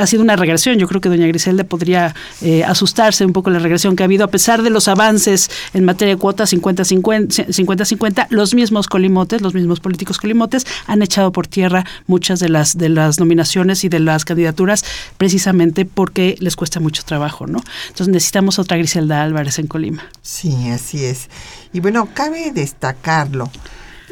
ha 0.00 0.06
sido 0.06 0.22
una 0.22 0.36
regresión. 0.36 0.78
Yo 0.78 0.88
creo 0.88 1.00
que 1.00 1.08
doña 1.10 1.26
Griselda 1.26 1.64
podría 1.64 2.14
eh, 2.40 2.64
asustarse 2.64 3.26
un 3.26 3.32
poco 3.32 3.50
la 3.50 3.58
regresión 3.58 3.94
que 3.94 4.02
ha 4.02 4.06
habido, 4.06 4.24
a 4.24 4.28
pesar 4.28 4.62
de 4.62 4.70
los 4.70 4.88
avances 4.88 5.50
en 5.74 5.84
materia 5.84 6.14
de 6.14 6.18
cuotas 6.18 6.52
50-50, 6.52 8.26
los 8.30 8.54
mismos 8.54 8.88
colimotes, 8.88 9.42
los 9.42 9.54
mismos 9.54 9.80
políticos 9.80 9.97
colimotes 10.04 10.66
han 10.86 11.02
echado 11.02 11.32
por 11.32 11.46
tierra 11.46 11.84
muchas 12.06 12.40
de 12.40 12.48
las, 12.48 12.78
de 12.78 12.88
las 12.88 13.18
nominaciones 13.20 13.84
y 13.84 13.88
de 13.88 14.00
las 14.00 14.24
candidaturas 14.24 14.84
precisamente 15.16 15.84
porque 15.84 16.36
les 16.40 16.56
cuesta 16.56 16.80
mucho 16.80 17.02
trabajo, 17.04 17.46
¿no? 17.46 17.60
Entonces 17.88 18.08
necesitamos 18.08 18.58
otra 18.58 18.76
Griselda 18.76 19.22
Álvarez 19.22 19.58
en 19.58 19.66
Colima. 19.66 20.04
Sí, 20.22 20.70
así 20.70 21.04
es. 21.04 21.28
Y 21.72 21.80
bueno, 21.80 22.08
cabe 22.14 22.52
destacarlo. 22.52 23.50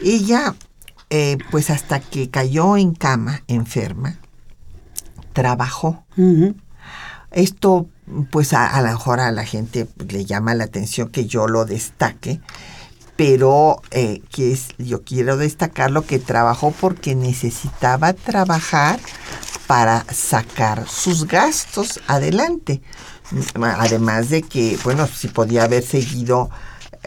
Ella, 0.02 0.54
eh, 1.10 1.38
pues 1.50 1.70
hasta 1.70 2.00
que 2.00 2.30
cayó 2.30 2.76
en 2.76 2.94
cama, 2.94 3.42
enferma, 3.46 4.18
trabajó. 5.32 6.04
Esto, 7.30 7.88
pues 8.30 8.52
a, 8.52 8.80
lo 8.80 8.88
mejor 8.88 9.20
a 9.20 9.30
la 9.30 9.44
gente 9.44 9.86
le 10.08 10.24
llama 10.24 10.54
la 10.54 10.64
atención 10.64 11.10
que 11.10 11.26
yo 11.26 11.48
lo 11.48 11.64
destaque, 11.64 12.40
pero 13.16 13.80
eh, 13.90 14.20
que 14.30 14.52
es, 14.52 14.68
yo 14.78 15.02
quiero 15.02 15.36
destacar 15.36 15.90
lo 15.90 16.04
que 16.04 16.18
trabajó 16.18 16.70
porque 16.70 17.14
necesitaba 17.14 18.12
trabajar 18.12 19.00
para 19.66 20.04
sacar 20.12 20.86
sus 20.86 21.26
gastos 21.26 22.00
adelante. 22.06 22.82
Además 23.54 24.28
de 24.28 24.42
que, 24.42 24.78
bueno, 24.84 25.08
si 25.08 25.28
podía 25.28 25.64
haber 25.64 25.82
seguido 25.82 26.50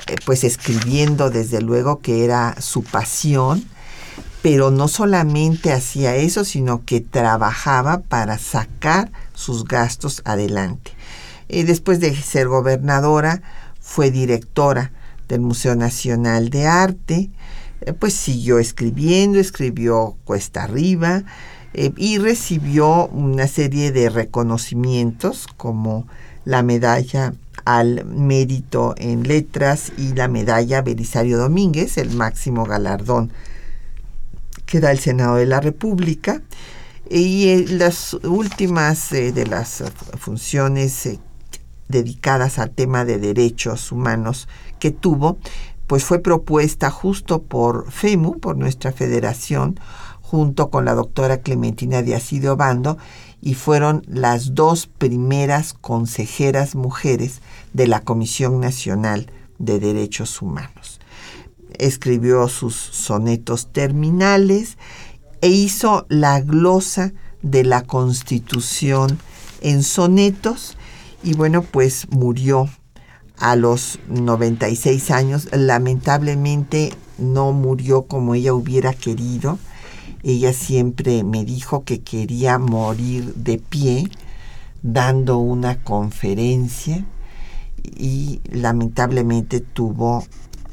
eh, 0.08 0.16
pues 0.26 0.44
escribiendo, 0.44 1.30
desde 1.30 1.62
luego 1.62 2.00
que 2.00 2.26
era 2.26 2.60
su 2.60 2.84
pasión, 2.84 3.64
pero 4.42 4.72
no 4.72 4.88
solamente 4.88 5.72
hacía 5.72 6.16
eso, 6.16 6.44
sino 6.44 6.84
que 6.86 7.02
trabajaba 7.02 8.00
para 8.00 8.38
sacar 8.38 9.12
sus 9.34 9.66
gastos 9.66 10.22
adelante. 10.26 10.92
Y 11.48 11.64
después 11.64 12.00
de 12.00 12.16
ser 12.16 12.48
gobernadora, 12.48 13.42
fue 13.80 14.12
directora 14.12 14.92
del 15.30 15.42
Museo 15.42 15.76
Nacional 15.76 16.50
de 16.50 16.66
Arte, 16.68 17.30
eh, 17.82 17.94
pues 17.94 18.14
siguió 18.14 18.60
escribiendo, 18.60 19.40
escribió 19.40 20.18
Cuesta 20.26 20.64
Arriba 20.64 21.24
eh, 21.74 21.94
y 21.96 22.18
recibió 22.18 23.08
una 23.08 23.48
serie 23.48 23.92
de 23.94 24.10
reconocimientos 24.10 25.48
como 25.56 26.08
la 26.44 26.64
medalla 26.64 27.34
al 27.64 28.06
mérito 28.06 28.96
en 28.98 29.24
letras 29.24 29.94
y 29.98 30.14
la 30.14 30.28
medalla 30.28 30.82
Belisario 30.82 31.38
Domínguez, 31.38 31.98
el 31.98 32.10
máximo 32.12 32.66
galardón 32.66 33.32
que 34.66 34.80
da 34.80 34.92
el 34.92 35.00
Senado 35.00 35.36
de 35.36 35.46
la 35.46 35.62
República. 35.62 36.42
Y 37.10 37.50
eh, 37.50 37.66
las 37.70 38.14
últimas 38.24 39.10
de 39.10 39.46
las 39.48 39.84
funciones 40.20 41.10
dedicadas 41.88 42.60
al 42.60 42.70
tema 42.70 43.04
de 43.04 43.18
derechos 43.18 43.92
humanos 43.92 44.48
que 44.80 44.92
tuvo, 44.92 45.38
pues 45.88 46.04
fue 46.04 46.20
propuesta 46.20 46.90
justo 46.90 47.42
por 47.42 47.92
FEMU, 47.92 48.40
por 48.40 48.58
nuestra 48.58 48.92
federación, 48.92 49.80
junto 50.22 50.70
con 50.70 50.86
la 50.86 50.94
doctora 50.94 51.42
Clementina 51.42 52.04
de 52.04 52.50
Obando, 52.50 52.98
y 53.42 53.56
fueron 53.56 54.04
las 54.08 54.54
dos 54.54 54.86
primeras 54.88 55.74
consejeras 55.74 56.76
mujeres 56.76 57.42
de 57.74 57.88
la 57.88 58.02
Comisión 58.02 58.60
Nacional 58.60 59.32
de 59.58 59.80
Derechos 59.80 60.42
Humanos. 60.42 61.00
Escribió 61.78 62.48
sus 62.50 62.76
sonetos 62.76 63.68
terminales 63.72 64.78
e 65.42 65.50
hizo 65.50 66.06
la 66.10 66.42
glosa 66.42 67.14
de 67.42 67.64
la 67.64 67.84
Constitución 67.84 69.18
en 69.62 69.84
sonetos 69.84 70.78
y 71.24 71.34
bueno, 71.34 71.64
pues 71.64 72.08
murió 72.10 72.70
a 73.40 73.56
los 73.56 74.00
96 74.08 75.12
años. 75.12 75.48
Lamentablemente 75.52 76.94
no 77.18 77.52
murió 77.52 78.04
como 78.04 78.36
ella 78.36 78.54
hubiera 78.54 78.94
querido. 78.94 79.60
Ella 80.24 80.54
siempre 80.54 81.24
me 81.24 81.46
dijo 81.46 81.84
que 81.84 82.02
quería 82.02 82.60
morir 82.60 83.34
de 83.36 83.58
pie 83.58 84.10
dando 84.82 85.38
una 85.38 85.82
conferencia 85.84 87.06
y 87.84 88.42
lamentablemente 88.52 89.60
tuvo 89.60 90.24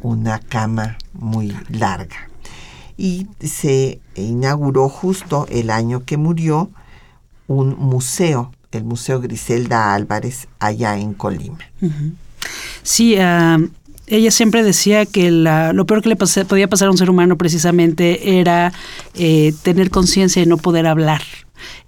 una 0.02 0.38
cama 0.38 0.98
muy 1.12 1.56
larga. 1.68 2.16
Y 2.96 3.28
se 3.40 4.00
inauguró 4.14 4.88
justo 4.88 5.46
el 5.50 5.70
año 5.70 6.04
que 6.04 6.16
murió 6.16 6.70
un 7.46 7.76
museo 7.78 8.50
el 8.72 8.84
Museo 8.84 9.20
Griselda 9.20 9.94
Álvarez 9.94 10.48
allá 10.58 10.98
en 10.98 11.14
Colima. 11.14 11.58
Sí, 12.87 13.16
ah, 13.16 13.59
ella 14.07 14.30
siempre 14.30 14.62
decía 14.62 15.07
que 15.07 15.32
lo 15.32 15.87
peor 15.87 16.03
que 16.03 16.09
le 16.09 16.14
podía 16.14 16.68
pasar 16.68 16.87
a 16.87 16.93
un 16.93 16.97
ser 16.97 17.11
humano 17.11 17.37
precisamente 17.37 18.39
era 18.39 18.72
eh, 19.16 19.53
tener 19.62 19.91
conciencia 19.91 20.41
de 20.41 20.47
no 20.47 20.57
poder 20.57 20.87
hablar. 20.87 21.20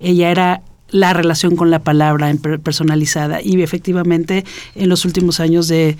Ella 0.00 0.32
era 0.32 0.62
la 0.90 1.12
relación 1.12 1.54
con 1.54 1.70
la 1.70 1.78
palabra 1.78 2.34
personalizada 2.64 3.40
y 3.40 3.62
efectivamente 3.62 4.44
en 4.74 4.88
los 4.88 5.04
últimos 5.04 5.38
años 5.38 5.68
de, 5.68 5.96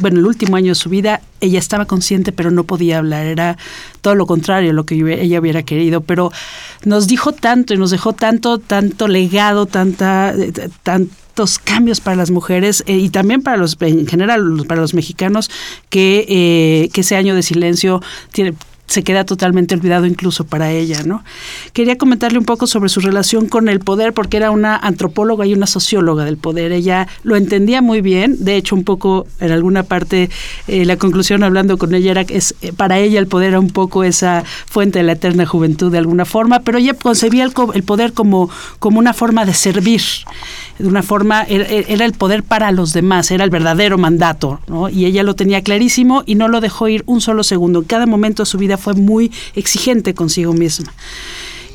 bueno, 0.00 0.18
el 0.18 0.26
último 0.26 0.56
año 0.56 0.72
de 0.72 0.74
su 0.74 0.90
vida 0.90 1.22
ella 1.40 1.60
estaba 1.60 1.86
consciente 1.86 2.32
pero 2.32 2.50
no 2.50 2.64
podía 2.64 2.98
hablar, 2.98 3.24
era 3.24 3.56
todo 4.00 4.16
lo 4.16 4.26
contrario 4.26 4.72
lo 4.72 4.84
que 4.84 4.96
ella 4.96 5.40
hubiera 5.40 5.62
querido, 5.62 6.00
pero 6.00 6.32
nos 6.84 7.06
dijo 7.06 7.32
tanto 7.32 7.72
y 7.72 7.78
nos 7.78 7.92
dejó 7.92 8.12
tanto, 8.14 8.58
tanto 8.58 9.06
legado, 9.06 9.66
tanta, 9.66 10.34
tantos 11.32 11.58
cambios 11.58 12.00
para 12.00 12.16
las 12.16 12.30
mujeres 12.30 12.84
eh, 12.86 12.96
y 12.96 13.08
también 13.08 13.42
para 13.42 13.56
los 13.56 13.76
en 13.80 14.06
general 14.06 14.64
para 14.68 14.80
los 14.80 14.94
mexicanos 14.94 15.50
que, 15.88 16.26
eh, 16.28 16.90
que 16.92 17.00
ese 17.00 17.16
año 17.16 17.34
de 17.34 17.42
silencio 17.42 18.02
tiene, 18.32 18.54
se 18.92 19.02
queda 19.02 19.24
totalmente 19.24 19.74
olvidado 19.74 20.04
incluso 20.04 20.44
para 20.44 20.70
ella, 20.70 21.02
¿no? 21.02 21.24
Quería 21.72 21.96
comentarle 21.96 22.38
un 22.38 22.44
poco 22.44 22.66
sobre 22.66 22.90
su 22.90 23.00
relación 23.00 23.48
con 23.48 23.68
el 23.68 23.80
poder, 23.80 24.12
porque 24.12 24.36
era 24.36 24.50
una 24.50 24.76
antropóloga 24.76 25.46
y 25.46 25.54
una 25.54 25.66
socióloga 25.66 26.26
del 26.26 26.36
poder. 26.36 26.72
Ella 26.72 27.08
lo 27.22 27.36
entendía 27.36 27.80
muy 27.80 28.02
bien, 28.02 28.44
de 28.44 28.56
hecho 28.56 28.76
un 28.76 28.84
poco 28.84 29.26
en 29.40 29.50
alguna 29.50 29.82
parte 29.82 30.28
eh, 30.68 30.84
la 30.84 30.98
conclusión 30.98 31.42
hablando 31.42 31.78
con 31.78 31.94
ella 31.94 32.10
era 32.10 32.24
que 32.24 32.36
es, 32.36 32.54
eh, 32.60 32.72
para 32.72 32.98
ella 32.98 33.18
el 33.18 33.26
poder 33.26 33.48
era 33.50 33.60
un 33.60 33.70
poco 33.70 34.04
esa 34.04 34.44
fuente 34.66 34.98
de 34.98 35.04
la 35.04 35.12
eterna 35.12 35.46
juventud 35.46 35.90
de 35.90 35.98
alguna 35.98 36.26
forma, 36.26 36.60
pero 36.60 36.76
ella 36.76 36.92
concebía 36.92 37.44
el, 37.44 37.52
el 37.74 37.82
poder 37.84 38.12
como, 38.12 38.50
como 38.78 38.98
una 38.98 39.14
forma 39.14 39.46
de 39.46 39.54
servir, 39.54 40.02
de 40.78 40.88
una 40.88 41.02
forma, 41.02 41.42
era, 41.42 42.04
el 42.04 42.12
poder 42.12 42.42
para 42.42 42.72
los 42.72 42.92
demás, 42.92 43.30
era 43.30 43.44
el 43.44 43.50
verdadero 43.50 43.98
mandato, 43.98 44.60
¿no? 44.66 44.88
Y 44.88 45.06
ella 45.06 45.22
lo 45.22 45.34
tenía 45.34 45.62
clarísimo 45.62 46.22
y 46.26 46.34
no 46.34 46.48
lo 46.48 46.60
dejó 46.60 46.88
ir 46.88 47.02
un 47.06 47.20
solo 47.20 47.44
segundo. 47.44 47.80
En 47.80 47.84
cada 47.84 48.06
momento 48.06 48.42
de 48.42 48.46
su 48.46 48.58
vida 48.58 48.76
fue 48.76 48.94
muy 48.94 49.30
exigente 49.54 50.14
consigo 50.14 50.52
misma. 50.52 50.92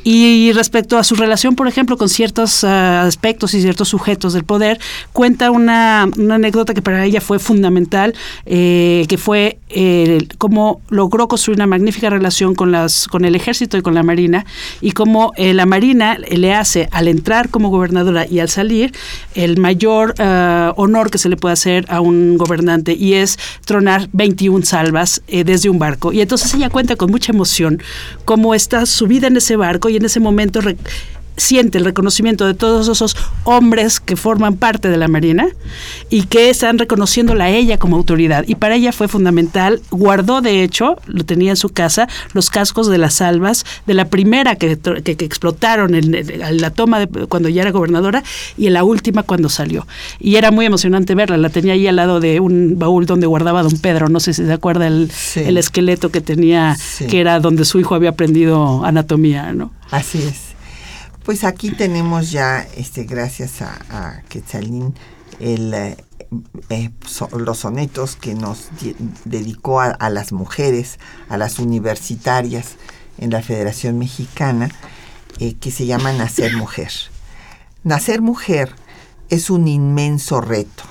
Y 0.10 0.54
respecto 0.54 0.98
a 0.98 1.04
su 1.04 1.16
relación, 1.16 1.58
por 1.58 1.68
ejemplo, 1.68 1.98
con 1.98 2.08
ciertos 2.08 2.64
ah, 2.64 3.02
aspectos 3.02 3.54
y 3.54 3.62
ciertos 3.62 3.90
sujetos 3.90 4.32
del 4.32 4.46
poder, 4.46 4.80
cuenta 5.12 5.52
una, 5.52 6.04
anécdota 6.04 6.74
que 6.74 6.82
para 6.82 7.04
ella 7.04 7.20
fue 7.20 7.40
fundamental, 7.40 8.16
eh, 8.46 9.06
que 9.10 9.18
fue 9.18 9.60
eh, 9.68 10.26
cómo 10.38 10.80
logró 10.88 11.28
construir 11.28 11.58
una 11.58 11.68
magnífica 11.68 12.10
relación 12.10 12.56
con, 12.56 12.72
las, 12.72 13.10
con 13.10 13.26
el 13.26 13.36
ejército 13.36 13.76
y 13.76 13.82
con 13.82 13.96
la 13.96 14.02
marina, 14.02 14.46
y 14.80 14.92
cómo 14.92 15.34
eh, 15.36 15.54
la 15.54 15.66
marina 15.66 16.18
le 16.18 16.54
hace, 16.54 16.88
al 16.94 17.10
entrar 17.10 17.50
como 17.50 17.68
gobernadora 17.68 18.26
y 18.26 18.40
al 18.40 18.48
salir, 18.48 18.94
el 19.36 19.58
mayor 19.58 20.16
ah, 20.20 20.72
honor 20.78 21.12
que 21.12 21.18
se 21.18 21.28
le 21.28 21.36
puede 21.36 21.52
hacer 21.52 21.86
a 21.90 22.00
un 22.00 22.38
gobernante, 22.38 22.94
y 22.94 23.16
es 23.16 23.38
tronar 23.66 24.08
21 24.14 24.64
salvas 24.64 25.22
desde 25.28 25.70
un 25.70 25.80
barco. 25.80 26.14
Y 26.14 26.22
entonces 26.22 26.54
ella 26.54 26.70
cuenta 26.70 26.96
con 26.96 27.12
mucha 27.12 27.34
emoción 27.34 27.82
cómo 28.24 28.56
está 28.56 28.86
subida 28.86 29.28
en 29.28 29.36
ese 29.36 29.58
barco 29.58 29.90
en 29.98 30.06
ese 30.06 30.20
momento 30.20 30.62
siente 31.38 31.78
el 31.78 31.86
reconocimiento 31.86 32.46
de 32.46 32.54
todos 32.56 32.88
esos 32.88 33.16
hombres 33.44 34.00
que 34.00 34.16
forman 34.16 34.58
parte 34.58 34.90
de 34.90 34.98
la 34.98 35.08
Marina 35.08 35.48
y 36.10 36.24
que 36.24 36.50
están 36.50 36.80
reconociéndola 36.80 37.46
a 37.46 37.50
ella 37.50 37.78
como 37.78 37.96
autoridad. 37.96 38.44
Y 38.48 38.56
para 38.56 38.76
ella 38.76 38.92
fue 38.92 39.08
fundamental, 39.08 39.82
guardó 39.92 40.42
de 40.42 40.64
hecho, 40.64 40.98
lo 41.06 41.24
tenía 41.24 41.52
en 41.52 41.56
su 41.56 41.70
casa, 41.70 42.10
los 42.34 42.50
cascos 42.50 42.88
de 42.88 42.98
las 42.98 43.16
salvas 43.16 43.66
de 43.86 43.94
la 43.94 44.06
primera 44.06 44.56
que, 44.56 44.78
que, 44.78 45.26
explotaron 45.26 45.94
en, 45.96 46.60
la 46.60 46.72
toma 46.72 47.00
de, 47.00 47.08
cuando 47.28 47.50
ya 47.50 47.62
era 47.62 47.72
gobernadora 47.72 48.24
y 48.58 48.68
en 48.68 48.74
la 48.74 48.84
última 48.84 49.24
cuando 49.24 49.50
salió. 49.50 49.88
Y 50.20 50.36
era 50.36 50.52
muy 50.52 50.66
emocionante 50.66 51.16
verla, 51.16 51.38
la 51.38 51.50
tenía 51.50 51.74
ahí 51.74 51.88
al 51.88 51.98
lado 51.98 52.20
de 52.20 52.40
un 52.40 52.80
baúl 52.80 53.06
donde 53.06 53.28
guardaba 53.28 53.62
don 53.62 53.78
Pedro, 53.78 54.10
no 54.10 54.20
sé 54.20 54.34
si 54.34 54.44
se 54.46 54.54
acuerda 54.54 54.88
el, 54.88 55.12
el 55.36 55.58
esqueleto 55.58 56.10
que 56.10 56.22
tenía, 56.22 56.76
que 57.10 57.20
era 57.20 57.40
donde 57.40 57.64
su 57.66 57.80
hijo 57.80 57.94
había 57.94 58.10
aprendido 58.10 58.84
anatomía, 58.84 59.54
¿no? 59.54 59.72
Así 59.92 60.18
es. 60.18 60.57
Pues 61.28 61.44
aquí 61.44 61.72
tenemos 61.72 62.32
ya, 62.32 62.66
este, 62.78 63.04
gracias 63.04 63.62
a, 63.62 63.78
a 63.90 64.22
Quetzalín, 64.30 64.96
el, 65.42 65.74
eh, 65.74 65.98
eh, 66.70 66.90
los 67.38 67.58
sonetos 67.58 68.16
que 68.16 68.34
nos 68.34 68.70
dedicó 69.26 69.82
a, 69.82 70.10
las 70.10 70.32
mujeres, 70.32 71.00
a 71.28 71.36
las 71.36 71.60
universitarias 71.60 72.78
en 73.18 73.32
la 73.32 73.42
Federación 73.42 74.00
Mexicana, 74.00 74.70
eh, 75.40 75.56
que 75.56 75.70
se 75.70 75.86
llama 75.86 76.14
Nacer 76.14 76.56
Mujer. 76.56 76.94
Nacer 77.84 78.22
mujer 78.22 78.74
es 79.28 79.50
un 79.50 79.68
inmenso 79.68 80.40
reto, 80.40 80.84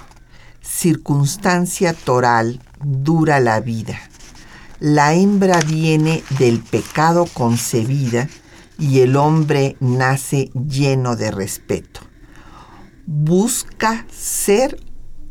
circunstancia 0.60 1.94
toral, 1.94 2.60
dura 2.84 3.40
la 3.40 3.60
vida. 3.60 3.98
La 4.80 5.14
hembra 5.14 5.60
viene 5.60 6.22
del 6.38 6.60
pecado 6.60 7.24
concebida, 7.24 8.28
y 8.78 9.00
el 9.00 9.16
hombre 9.16 9.76
nace 9.80 10.50
lleno 10.54 11.16
de 11.16 11.30
respeto. 11.30 12.00
Busca 13.06 14.06
ser, 14.12 14.80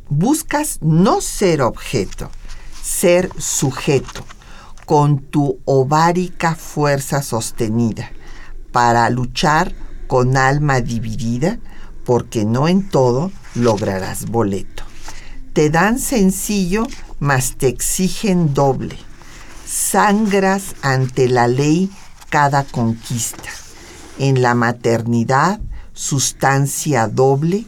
buscas 0.09 0.79
no 0.81 1.21
ser 1.21 1.61
objeto, 1.61 2.29
ser 2.81 3.29
sujeto, 3.37 4.25
con 4.85 5.19
tu 5.19 5.59
ovárica 5.65 6.55
fuerza 6.55 7.21
sostenida, 7.21 8.11
para 8.71 9.09
luchar 9.09 9.73
con 10.07 10.37
alma 10.37 10.81
dividida, 10.81 11.59
porque 12.05 12.45
no 12.45 12.67
en 12.67 12.87
todo 12.87 13.31
lograrás 13.55 14.27
boleto. 14.27 14.83
Te 15.53 15.69
dan 15.69 15.99
sencillo, 15.99 16.85
mas 17.19 17.55
te 17.55 17.67
exigen 17.67 18.53
doble. 18.53 18.97
Sangras 19.65 20.75
ante 20.81 21.27
la 21.27 21.47
ley 21.47 21.89
cada 22.29 22.63
conquista. 22.63 23.49
En 24.17 24.41
la 24.41 24.55
maternidad, 24.55 25.59
sustancia 25.93 27.07
doble, 27.07 27.65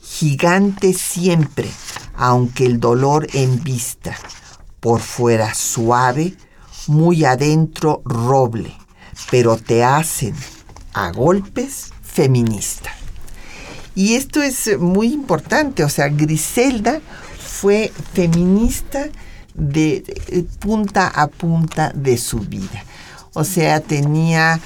gigante 0.00 0.92
siempre, 0.92 1.70
aunque 2.16 2.66
el 2.66 2.80
dolor 2.80 3.26
en 3.32 3.62
vista, 3.62 4.16
por 4.80 5.00
fuera 5.00 5.54
suave, 5.54 6.36
muy 6.86 7.24
adentro 7.24 8.02
roble, 8.04 8.74
pero 9.30 9.56
te 9.56 9.84
hacen 9.84 10.34
a 10.94 11.10
golpes 11.12 11.92
feminista. 12.02 12.90
Y 13.94 14.14
esto 14.14 14.42
es 14.42 14.78
muy 14.78 15.12
importante, 15.12 15.84
o 15.84 15.88
sea, 15.88 16.08
Griselda 16.08 17.00
fue 17.38 17.92
feminista 18.14 19.08
de 19.54 20.46
punta 20.60 21.08
a 21.08 21.26
punta 21.26 21.92
de 21.94 22.16
su 22.16 22.38
vida. 22.38 22.84
O 23.38 23.44
sea, 23.44 23.78
tenía 23.78 24.58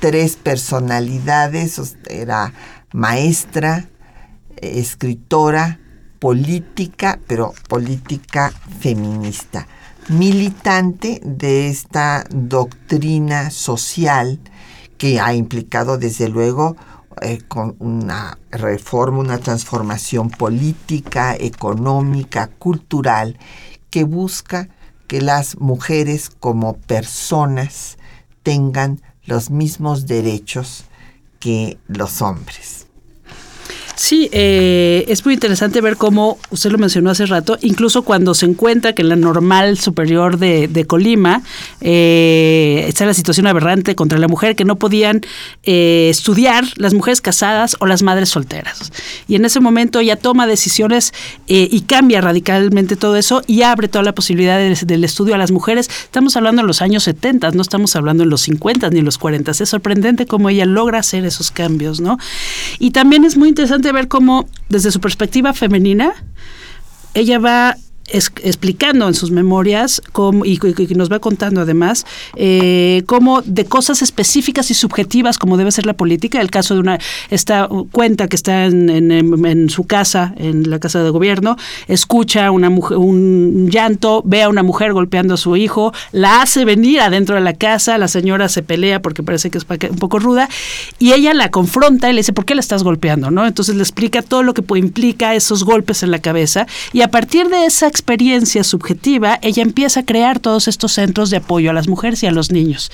tres 0.00 0.36
personalidades, 0.36 1.96
era 2.10 2.52
maestra, 2.92 3.88
escritora, 4.58 5.80
política, 6.18 7.20
pero 7.26 7.54
política 7.70 8.52
feminista, 8.80 9.66
militante 10.10 11.22
de 11.24 11.68
esta 11.68 12.26
doctrina 12.28 13.50
social 13.50 14.38
que 14.98 15.20
ha 15.20 15.32
implicado 15.32 15.96
desde 15.96 16.28
luego 16.28 16.76
eh, 17.22 17.40
una 17.78 18.36
reforma, 18.50 19.20
una 19.20 19.38
transformación 19.38 20.28
política, 20.28 21.34
económica, 21.34 22.48
cultural, 22.58 23.38
que 23.88 24.04
busca 24.04 24.68
que 25.06 25.22
las 25.22 25.58
mujeres 25.58 26.28
como 26.28 26.74
personas 26.74 27.96
tengan 28.48 29.02
los 29.26 29.50
mismos 29.50 30.06
derechos 30.06 30.86
que 31.38 31.76
los 31.86 32.22
hombres. 32.22 32.87
Sí, 33.98 34.28
eh, 34.30 35.04
es 35.08 35.24
muy 35.24 35.34
interesante 35.34 35.80
ver 35.80 35.96
cómo, 35.96 36.38
usted 36.50 36.70
lo 36.70 36.78
mencionó 36.78 37.10
hace 37.10 37.26
rato, 37.26 37.58
incluso 37.62 38.02
cuando 38.02 38.32
se 38.32 38.46
encuentra 38.46 38.92
que 38.92 39.02
en 39.02 39.08
la 39.08 39.16
normal 39.16 39.76
superior 39.76 40.38
de, 40.38 40.84
Colima 40.86 41.42
eh, 41.80 42.84
está 42.86 43.06
la 43.06 43.12
situación 43.12 43.48
aberrante 43.48 43.96
contra 43.96 44.16
la 44.20 44.28
mujer, 44.28 44.54
que 44.54 44.64
no 44.64 44.76
podían 44.76 45.22
eh, 45.64 46.06
estudiar 46.10 46.64
las 46.76 46.94
mujeres 46.94 47.20
casadas 47.20 47.76
o 47.80 47.86
las 47.86 48.04
madres 48.04 48.28
solteras. 48.28 48.92
Y 49.26 49.34
en 49.34 49.44
ese 49.44 49.58
momento 49.58 49.98
ella 49.98 50.14
toma 50.14 50.46
decisiones 50.46 51.12
y 51.48 51.80
cambia 51.80 52.20
radicalmente 52.20 52.94
todo 52.94 53.16
eso 53.16 53.42
y 53.48 53.62
abre 53.62 53.88
toda 53.88 54.04
la 54.04 54.14
posibilidad 54.14 54.58
del 54.58 55.02
estudio 55.02 55.34
a 55.34 55.38
las 55.38 55.50
mujeres. 55.50 55.90
Estamos 56.04 56.36
hablando 56.36 56.60
en 56.60 56.68
los 56.68 56.82
años 56.82 57.02
70, 57.02 57.50
no 57.50 57.62
estamos 57.62 57.96
hablando 57.96 58.22
en 58.22 58.30
los 58.30 58.42
50 58.42 58.90
ni 58.90 59.00
en 59.00 59.04
los 59.04 59.18
40. 59.18 59.50
Es 59.50 59.68
sorprendente 59.68 60.26
cómo 60.26 60.50
ella 60.50 60.66
logra 60.66 61.00
hacer 61.00 61.24
esos 61.24 61.50
cambios, 61.50 62.00
¿no? 62.00 62.16
Y 62.78 62.92
también 62.92 63.24
es 63.24 63.36
muy 63.36 63.48
interesante 63.48 63.87
ver 63.92 64.08
cómo, 64.08 64.48
desde 64.68 64.90
su 64.90 65.00
perspectiva 65.00 65.52
femenina, 65.52 66.14
ella 67.14 67.38
va 67.38 67.76
explicando 68.08 69.06
en 69.06 69.14
sus 69.14 69.30
memorias 69.30 70.00
cómo, 70.12 70.44
y, 70.44 70.58
que 70.58 70.94
nos 70.94 71.12
va 71.12 71.18
contando 71.18 71.60
además 71.60 72.06
eh, 72.36 73.02
cómo 73.06 73.42
de 73.42 73.66
cosas 73.66 74.00
específicas 74.02 74.70
y 74.70 74.74
subjetivas 74.74 75.38
como 75.38 75.56
debe 75.56 75.70
ser 75.72 75.84
la 75.84 75.92
política, 75.92 76.40
el 76.40 76.50
caso 76.50 76.74
de 76.74 76.80
una 76.80 76.98
esta 77.30 77.68
cuenta 77.92 78.28
que 78.28 78.36
está 78.36 78.64
en, 78.64 79.68
su 79.68 79.84
casa, 79.84 80.34
en 80.36 80.70
la 80.70 80.78
casa 80.78 81.02
de 81.02 81.10
gobierno, 81.10 81.56
escucha 81.86 82.50
una 82.50 82.70
mujer, 82.70 82.96
un 82.96 83.68
llanto, 83.70 84.22
ve 84.24 84.42
a 84.42 84.48
una 84.48 84.62
mujer 84.62 84.92
golpeando 84.92 85.34
a 85.34 85.36
su 85.36 85.56
hijo, 85.56 85.92
la 86.12 86.42
hace 86.42 86.64
venir 86.64 87.00
adentro 87.00 87.34
de 87.34 87.42
la 87.42 87.54
casa, 87.54 87.98
la 87.98 88.08
señora 88.08 88.48
se 88.48 88.62
pelea 88.62 89.02
porque 89.02 89.22
parece 89.22 89.50
que 89.50 89.58
es 89.58 89.66
un 89.90 89.98
poco 89.98 90.18
ruda 90.18 90.48
y 90.98 91.12
ella 91.12 91.34
la 91.34 91.50
confronta 91.50 92.08
y 92.08 92.14
le 92.14 92.20
dice, 92.20 92.32
¿por 92.32 92.44
qué 92.44 92.54
la 92.54 92.60
estás 92.60 92.82
golpeando? 92.82 93.30
¿no? 93.30 93.46
Entonces 93.46 93.76
le 93.76 93.82
explica 93.82 94.22
todo 94.22 94.42
lo 94.42 94.54
que 94.54 94.62
implica 94.78 95.34
esos 95.34 95.64
golpes 95.64 96.02
en 96.02 96.10
la 96.10 96.20
cabeza 96.20 96.66
y 96.92 97.02
a 97.02 97.08
partir 97.08 97.48
de 97.48 97.66
esa 97.66 97.86
experiencia 97.98 98.62
subjetiva, 98.62 99.38
ella 99.42 99.62
empieza 99.62 100.00
a 100.00 100.04
crear 100.04 100.38
todos 100.38 100.68
estos 100.68 100.92
centros 100.92 101.30
de 101.30 101.38
apoyo 101.38 101.70
a 101.70 101.72
las 101.72 101.88
mujeres 101.88 102.22
y 102.22 102.26
a 102.26 102.30
los 102.30 102.52
niños. 102.52 102.92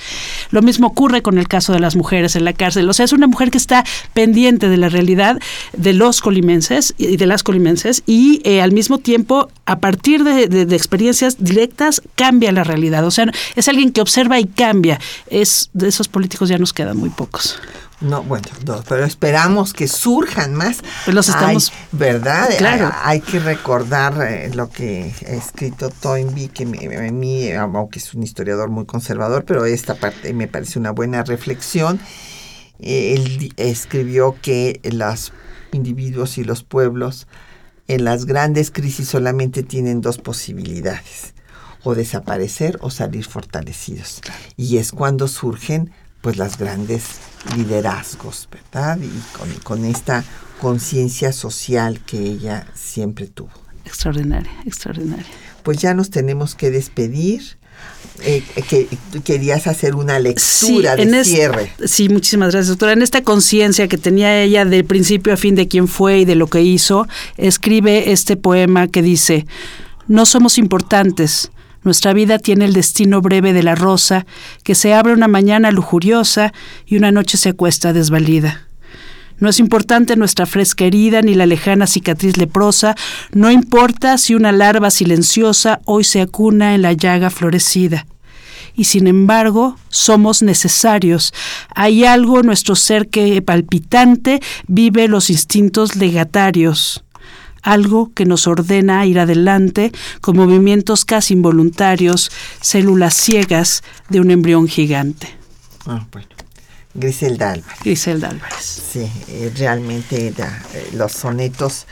Lo 0.49 0.63
mismo 0.63 0.87
ocurre 0.87 1.21
con 1.21 1.37
el 1.37 1.47
caso 1.47 1.73
de 1.73 1.79
las 1.79 1.95
mujeres 1.95 2.35
en 2.35 2.43
la 2.43 2.53
cárcel. 2.53 2.89
O 2.89 2.93
sea, 2.93 3.05
es 3.05 3.13
una 3.13 3.27
mujer 3.27 3.51
que 3.51 3.57
está 3.57 3.83
pendiente 4.13 4.67
de 4.67 4.77
la 4.77 4.89
realidad 4.89 5.39
de 5.73 5.93
los 5.93 6.21
colimenses 6.21 6.95
y 6.97 7.17
de 7.17 7.27
las 7.27 7.43
colimenses 7.43 8.01
y 8.07 8.41
eh, 8.43 8.61
al 8.61 8.71
mismo 8.71 8.97
tiempo, 8.97 9.49
a 9.65 9.79
partir 9.79 10.23
de, 10.23 10.63
experiencias 10.75 11.37
directas, 11.43 12.01
cambia 12.15 12.51
la 12.51 12.63
realidad. 12.63 13.05
O 13.05 13.11
sea, 13.11 13.31
es 13.55 13.67
alguien 13.67 13.91
que 13.91 14.01
observa 14.01 14.39
y 14.39 14.45
cambia. 14.45 14.99
Es, 15.27 15.69
de 15.73 15.87
esos 15.87 16.07
políticos 16.07 16.49
ya 16.49 16.57
nos 16.57 16.73
quedan 16.73 16.97
muy 16.97 17.09
pocos. 17.09 17.59
No, 18.01 18.23
bueno, 18.23 18.47
pero 18.89 19.05
esperamos 19.05 19.73
que 19.73 19.87
surjan 19.87 20.53
más. 20.53 20.81
Pues 21.05 21.15
los 21.15 21.29
estamos. 21.29 21.71
¿Verdad? 21.93 22.49
Claro. 22.57 22.91
Hay, 23.03 23.21
que 23.21 23.39
recordar 23.39 24.21
eh, 24.21 24.51
lo 24.53 24.69
que 24.69 25.13
ha 25.25 25.31
escrito 25.31 25.89
Toynbee, 25.89 26.49
que 26.49 26.63
a 26.63 27.11
mí, 27.11 27.51
aunque 27.53 27.99
es 27.99 28.13
un 28.13 28.23
historiador 28.23 28.69
muy 28.69 28.85
conservador, 28.85 29.45
pero 29.45 29.65
esta 29.65 29.95
parte 29.95 30.33
me 30.33 30.47
parece 30.47 30.77
una 30.77 30.91
buena 30.91 31.23
reflexión. 31.23 31.99
Él 32.79 33.53
escribió 33.55 34.35
que 34.41 34.81
los 34.83 35.31
individuos 35.71 36.37
y 36.37 36.43
los 36.43 36.63
pueblos 36.63 37.27
en 37.87 38.03
las 38.03 38.25
grandes 38.25 38.71
crisis 38.71 39.07
solamente 39.07 39.63
tienen 39.63 40.01
dos 40.01 40.17
posibilidades, 40.17 41.33
o 41.83 41.95
desaparecer 41.95 42.77
o 42.81 42.89
salir 42.89 43.25
fortalecidos. 43.25 44.21
Y 44.57 44.77
es 44.77 44.91
cuando 44.91 45.27
surgen 45.27 45.91
pues 46.21 46.37
las 46.37 46.57
grandes 46.57 47.19
liderazgos, 47.55 48.47
¿verdad? 48.51 48.97
Y 49.01 49.11
con, 49.63 49.85
esta 49.85 50.23
conciencia 50.59 51.31
social 51.31 51.99
que 52.05 52.17
ella 52.17 52.67
siempre 52.73 53.27
tuvo. 53.27 53.51
Extraordinaria, 53.85 54.51
extraordinaria. 54.65 55.25
Pues 55.63 55.77
ya 55.79 55.93
nos 55.93 56.09
tenemos 56.09 56.55
que 56.55 56.71
despedir. 56.71 57.57
Eh, 58.23 58.41
que 58.69 58.87
querías 59.25 59.67
hacer 59.67 59.95
una 59.95 60.17
lectura 60.19 60.95
de 60.95 61.25
cierre. 61.25 61.73
sí, 61.83 62.07
muchísimas 62.07 62.53
gracias, 62.53 62.69
doctora. 62.69 62.93
En 62.93 63.01
esta 63.01 63.21
conciencia 63.21 63.89
que 63.89 63.97
tenía 63.97 64.41
ella 64.41 64.63
de 64.63 64.85
principio 64.85 65.33
a 65.33 65.37
fin 65.37 65.55
de 65.55 65.67
quién 65.67 65.89
fue 65.89 66.19
y 66.19 66.25
de 66.25 66.35
lo 66.35 66.47
que 66.47 66.61
hizo, 66.61 67.09
escribe 67.35 68.13
este 68.13 68.37
poema 68.37 68.87
que 68.87 69.01
dice: 69.01 69.45
No 70.07 70.25
somos 70.25 70.57
importantes, 70.57 71.51
nuestra 71.85 72.13
vida 72.13 72.39
tiene 72.39 72.65
el 72.65 72.73
destino 72.73 73.21
breve 73.21 73.53
de 73.53 73.63
la 73.63 73.75
rosa, 73.75 74.25
que 74.63 74.75
se 74.75 74.93
abre 74.93 75.13
una 75.13 75.27
mañana 75.27 75.71
lujuriosa 75.71 76.51
y 76.85 76.97
una 76.97 77.11
noche 77.11 77.37
se 77.37 77.49
acuesta 77.49 77.93
desvalida. 77.93 78.67
No 79.37 79.49
es 79.49 79.59
importante 79.59 80.15
nuestra 80.15 80.45
fresca 80.45 80.85
herida 80.85 81.21
ni 81.21 81.35
la 81.35 81.45
lejana 81.45 81.87
cicatriz 81.87 82.37
leprosa, 82.37 82.95
no 83.31 83.51
importa 83.51 84.17
si 84.17 84.33
una 84.33 84.51
larva 84.51 84.89
silenciosa 84.89 85.81
hoy 85.85 86.03
se 86.03 86.21
acuna 86.21 86.73
en 86.73 86.81
la 86.81 86.93
llaga 86.93 87.29
florecida. 87.29 88.07
Y 88.77 88.85
sin 88.85 89.07
embargo, 89.07 89.77
somos 89.89 90.41
necesarios. 90.41 91.33
Hay 91.75 92.03
algo 92.03 92.39
en 92.41 92.47
nuestro 92.47 92.75
ser 92.75 93.07
que 93.07 93.41
palpitante 93.41 94.41
vive 94.67 95.07
los 95.07 95.29
instintos 95.29 95.95
legatarios 95.95 97.04
algo 97.65 98.11
que 98.13 98.25
nos 98.25 98.47
ordena 98.47 99.05
ir 99.05 99.19
adelante 99.19 99.91
con 100.21 100.37
movimientos 100.37 101.03
casi 101.03 101.33
involuntarios, 101.33 102.31
células 102.61 103.15
ciegas 103.15 103.83
de 104.09 104.21
un 104.21 104.31
embrión 104.31 104.67
gigante. 104.67 105.27
Ah, 105.85 106.05
bueno. 106.11 106.27
Griselda 106.93 107.51
Álvarez. 107.51 107.79
Griselda 107.83 108.29
Álvarez. 108.29 108.63
Sí, 108.63 109.11
eh, 109.27 109.51
realmente 109.57 110.27
eh, 110.27 110.33
los 110.93 111.11
sonetos 111.11 111.87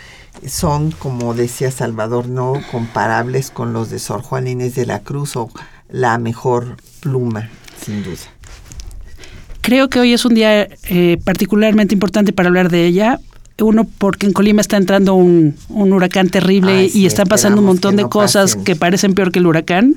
son, 0.47 0.91
como 0.91 1.33
decía 1.33 1.71
Salvador, 1.71 2.29
no 2.29 2.53
comparables 2.71 3.49
con 3.49 3.73
los 3.73 3.89
de 3.89 3.99
Sor 3.99 4.21
Juan 4.21 4.47
Inés 4.47 4.75
de 4.75 4.85
la 4.85 4.99
Cruz 4.99 5.35
o 5.35 5.49
la 5.89 6.17
mejor 6.17 6.77
pluma, 7.01 7.49
sin 7.83 8.03
duda. 8.03 8.17
Creo 9.61 9.89
que 9.89 9.99
hoy 9.99 10.13
es 10.13 10.25
un 10.25 10.35
día 10.35 10.67
eh, 10.83 11.17
particularmente 11.23 11.93
importante 11.93 12.31
para 12.31 12.49
hablar 12.49 12.69
de 12.69 12.85
ella. 12.85 13.19
Uno, 13.59 13.85
porque 13.97 14.25
en 14.25 14.33
Colima 14.33 14.61
está 14.61 14.77
entrando 14.77 15.13
un, 15.13 15.55
huracán 15.69 16.29
terrible 16.29 16.89
y 16.93 17.05
están 17.05 17.27
pasando 17.27 17.61
un 17.61 17.67
montón 17.67 17.95
de 17.95 18.03
cosas 18.09 18.55
que 18.55 18.75
parecen 18.75 19.13
peor 19.13 19.31
que 19.31 19.39
el 19.39 19.47
huracán. 19.47 19.95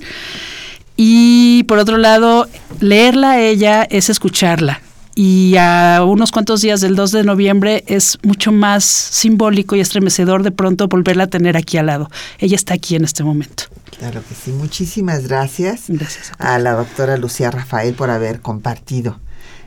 Y 0.97 1.65
por 1.65 1.79
otro 1.79 1.99
lado, 1.99 2.49
leerla 2.81 3.33
a 3.33 3.41
ella 3.41 3.83
es 3.91 4.09
escucharla 4.09 4.81
y 5.19 5.57
a 5.57 6.05
unos 6.07 6.31
cuantos 6.31 6.61
días 6.61 6.83
del 6.83 6.95
2 6.95 7.11
de 7.11 7.25
noviembre 7.25 7.85
es 7.87 8.19
mucho 8.23 8.53
más 8.53 8.85
simbólico 8.85 9.75
y 9.75 9.81
estremecedor 9.81 10.43
de 10.43 10.51
pronto 10.51 10.89
volverla 10.89 11.25
a 11.25 11.27
tener 11.29 11.57
aquí 11.57 11.79
al 11.79 11.87
lado. 11.87 12.11
Ella 12.39 12.55
está 12.55 12.75
aquí 12.75 12.97
en 12.97 13.05
este 13.05 13.25
momento. 13.25 13.65
Claro 13.99 14.23
que 14.29 14.35
sí. 14.35 14.53
Muchísimas 14.53 15.27
gracias, 15.27 15.85
gracias 15.89 16.33
a, 16.39 16.59
la 16.59 16.73
doctora 16.73 17.17
Lucía 17.17 17.51
Rafael 17.51 17.95
por 17.95 18.11
haber 18.11 18.41
compartido 18.43 19.19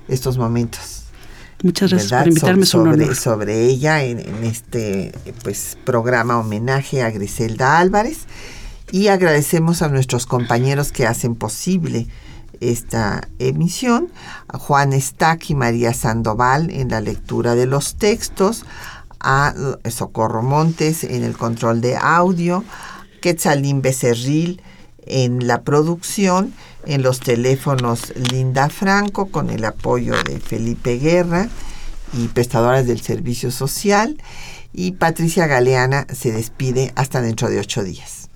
estos 0.07 0.37
momentos. 0.37 0.98
Muchas 1.63 1.91
gracias 1.91 2.11
por 2.11 2.27
invitarme. 2.27 2.65
sobre, 2.65 3.15
sobre 3.15 3.65
ella 3.65 4.03
en, 4.03 4.19
en, 4.19 4.43
este 4.43 5.11
pues 5.43 5.77
programa 5.83 6.39
homenaje 6.39 7.03
a 7.03 7.09
Griselda 7.09 7.79
Álvarez 7.79 8.19
y 8.91 9.07
agradecemos 9.07 9.81
a 9.81 9.89
nuestros 9.89 10.25
compañeros 10.25 10.91
que 10.91 11.05
hacen 11.05 11.35
posible 11.35 12.07
esta 12.59 13.27
emisión, 13.39 14.09
a 14.47 14.57
Juan 14.57 14.99
Stack 14.99 15.49
y 15.49 15.55
María 15.55 15.93
Sandoval 15.93 16.69
en 16.71 16.89
la 16.89 17.01
lectura 17.01 17.55
de 17.55 17.65
los 17.65 17.95
textos, 17.95 18.65
a 19.19 19.53
Socorro 19.89 20.41
Montes 20.41 21.03
en 21.03 21.23
el 21.23 21.37
control 21.37 21.81
de 21.81 21.97
audio, 21.97 22.63
Quetzalín 23.21 23.81
Becerril 23.81 24.61
en 25.05 25.47
la 25.47 25.63
producción, 25.63 26.53
en 26.89 27.03
los 27.03 27.19
teléfonos 27.19 28.13
Linda 28.31 28.67
Franco 28.67 29.27
con 29.27 29.51
el 29.51 29.63
apoyo 29.63 30.15
de 30.23 30.39
Felipe 30.39 30.97
Guerra 30.97 31.47
y 32.13 32.27
prestadoras 32.29 32.87
del 32.87 32.99
servicio 32.99 33.51
social 33.51 34.17
y 34.73 34.93
Patricia 34.93 35.45
Galeana 35.45 36.07
se 36.11 36.31
despide 36.31 36.91
hasta 36.95 37.21
dentro 37.21 37.47
de 37.47 37.59
ocho 37.59 37.83
días. 37.83 38.27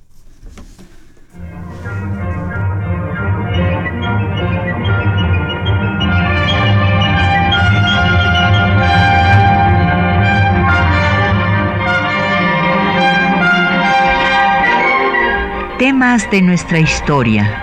Temas 15.80 16.30
de 16.30 16.42
nuestra 16.44 16.80
historia. 16.80 17.63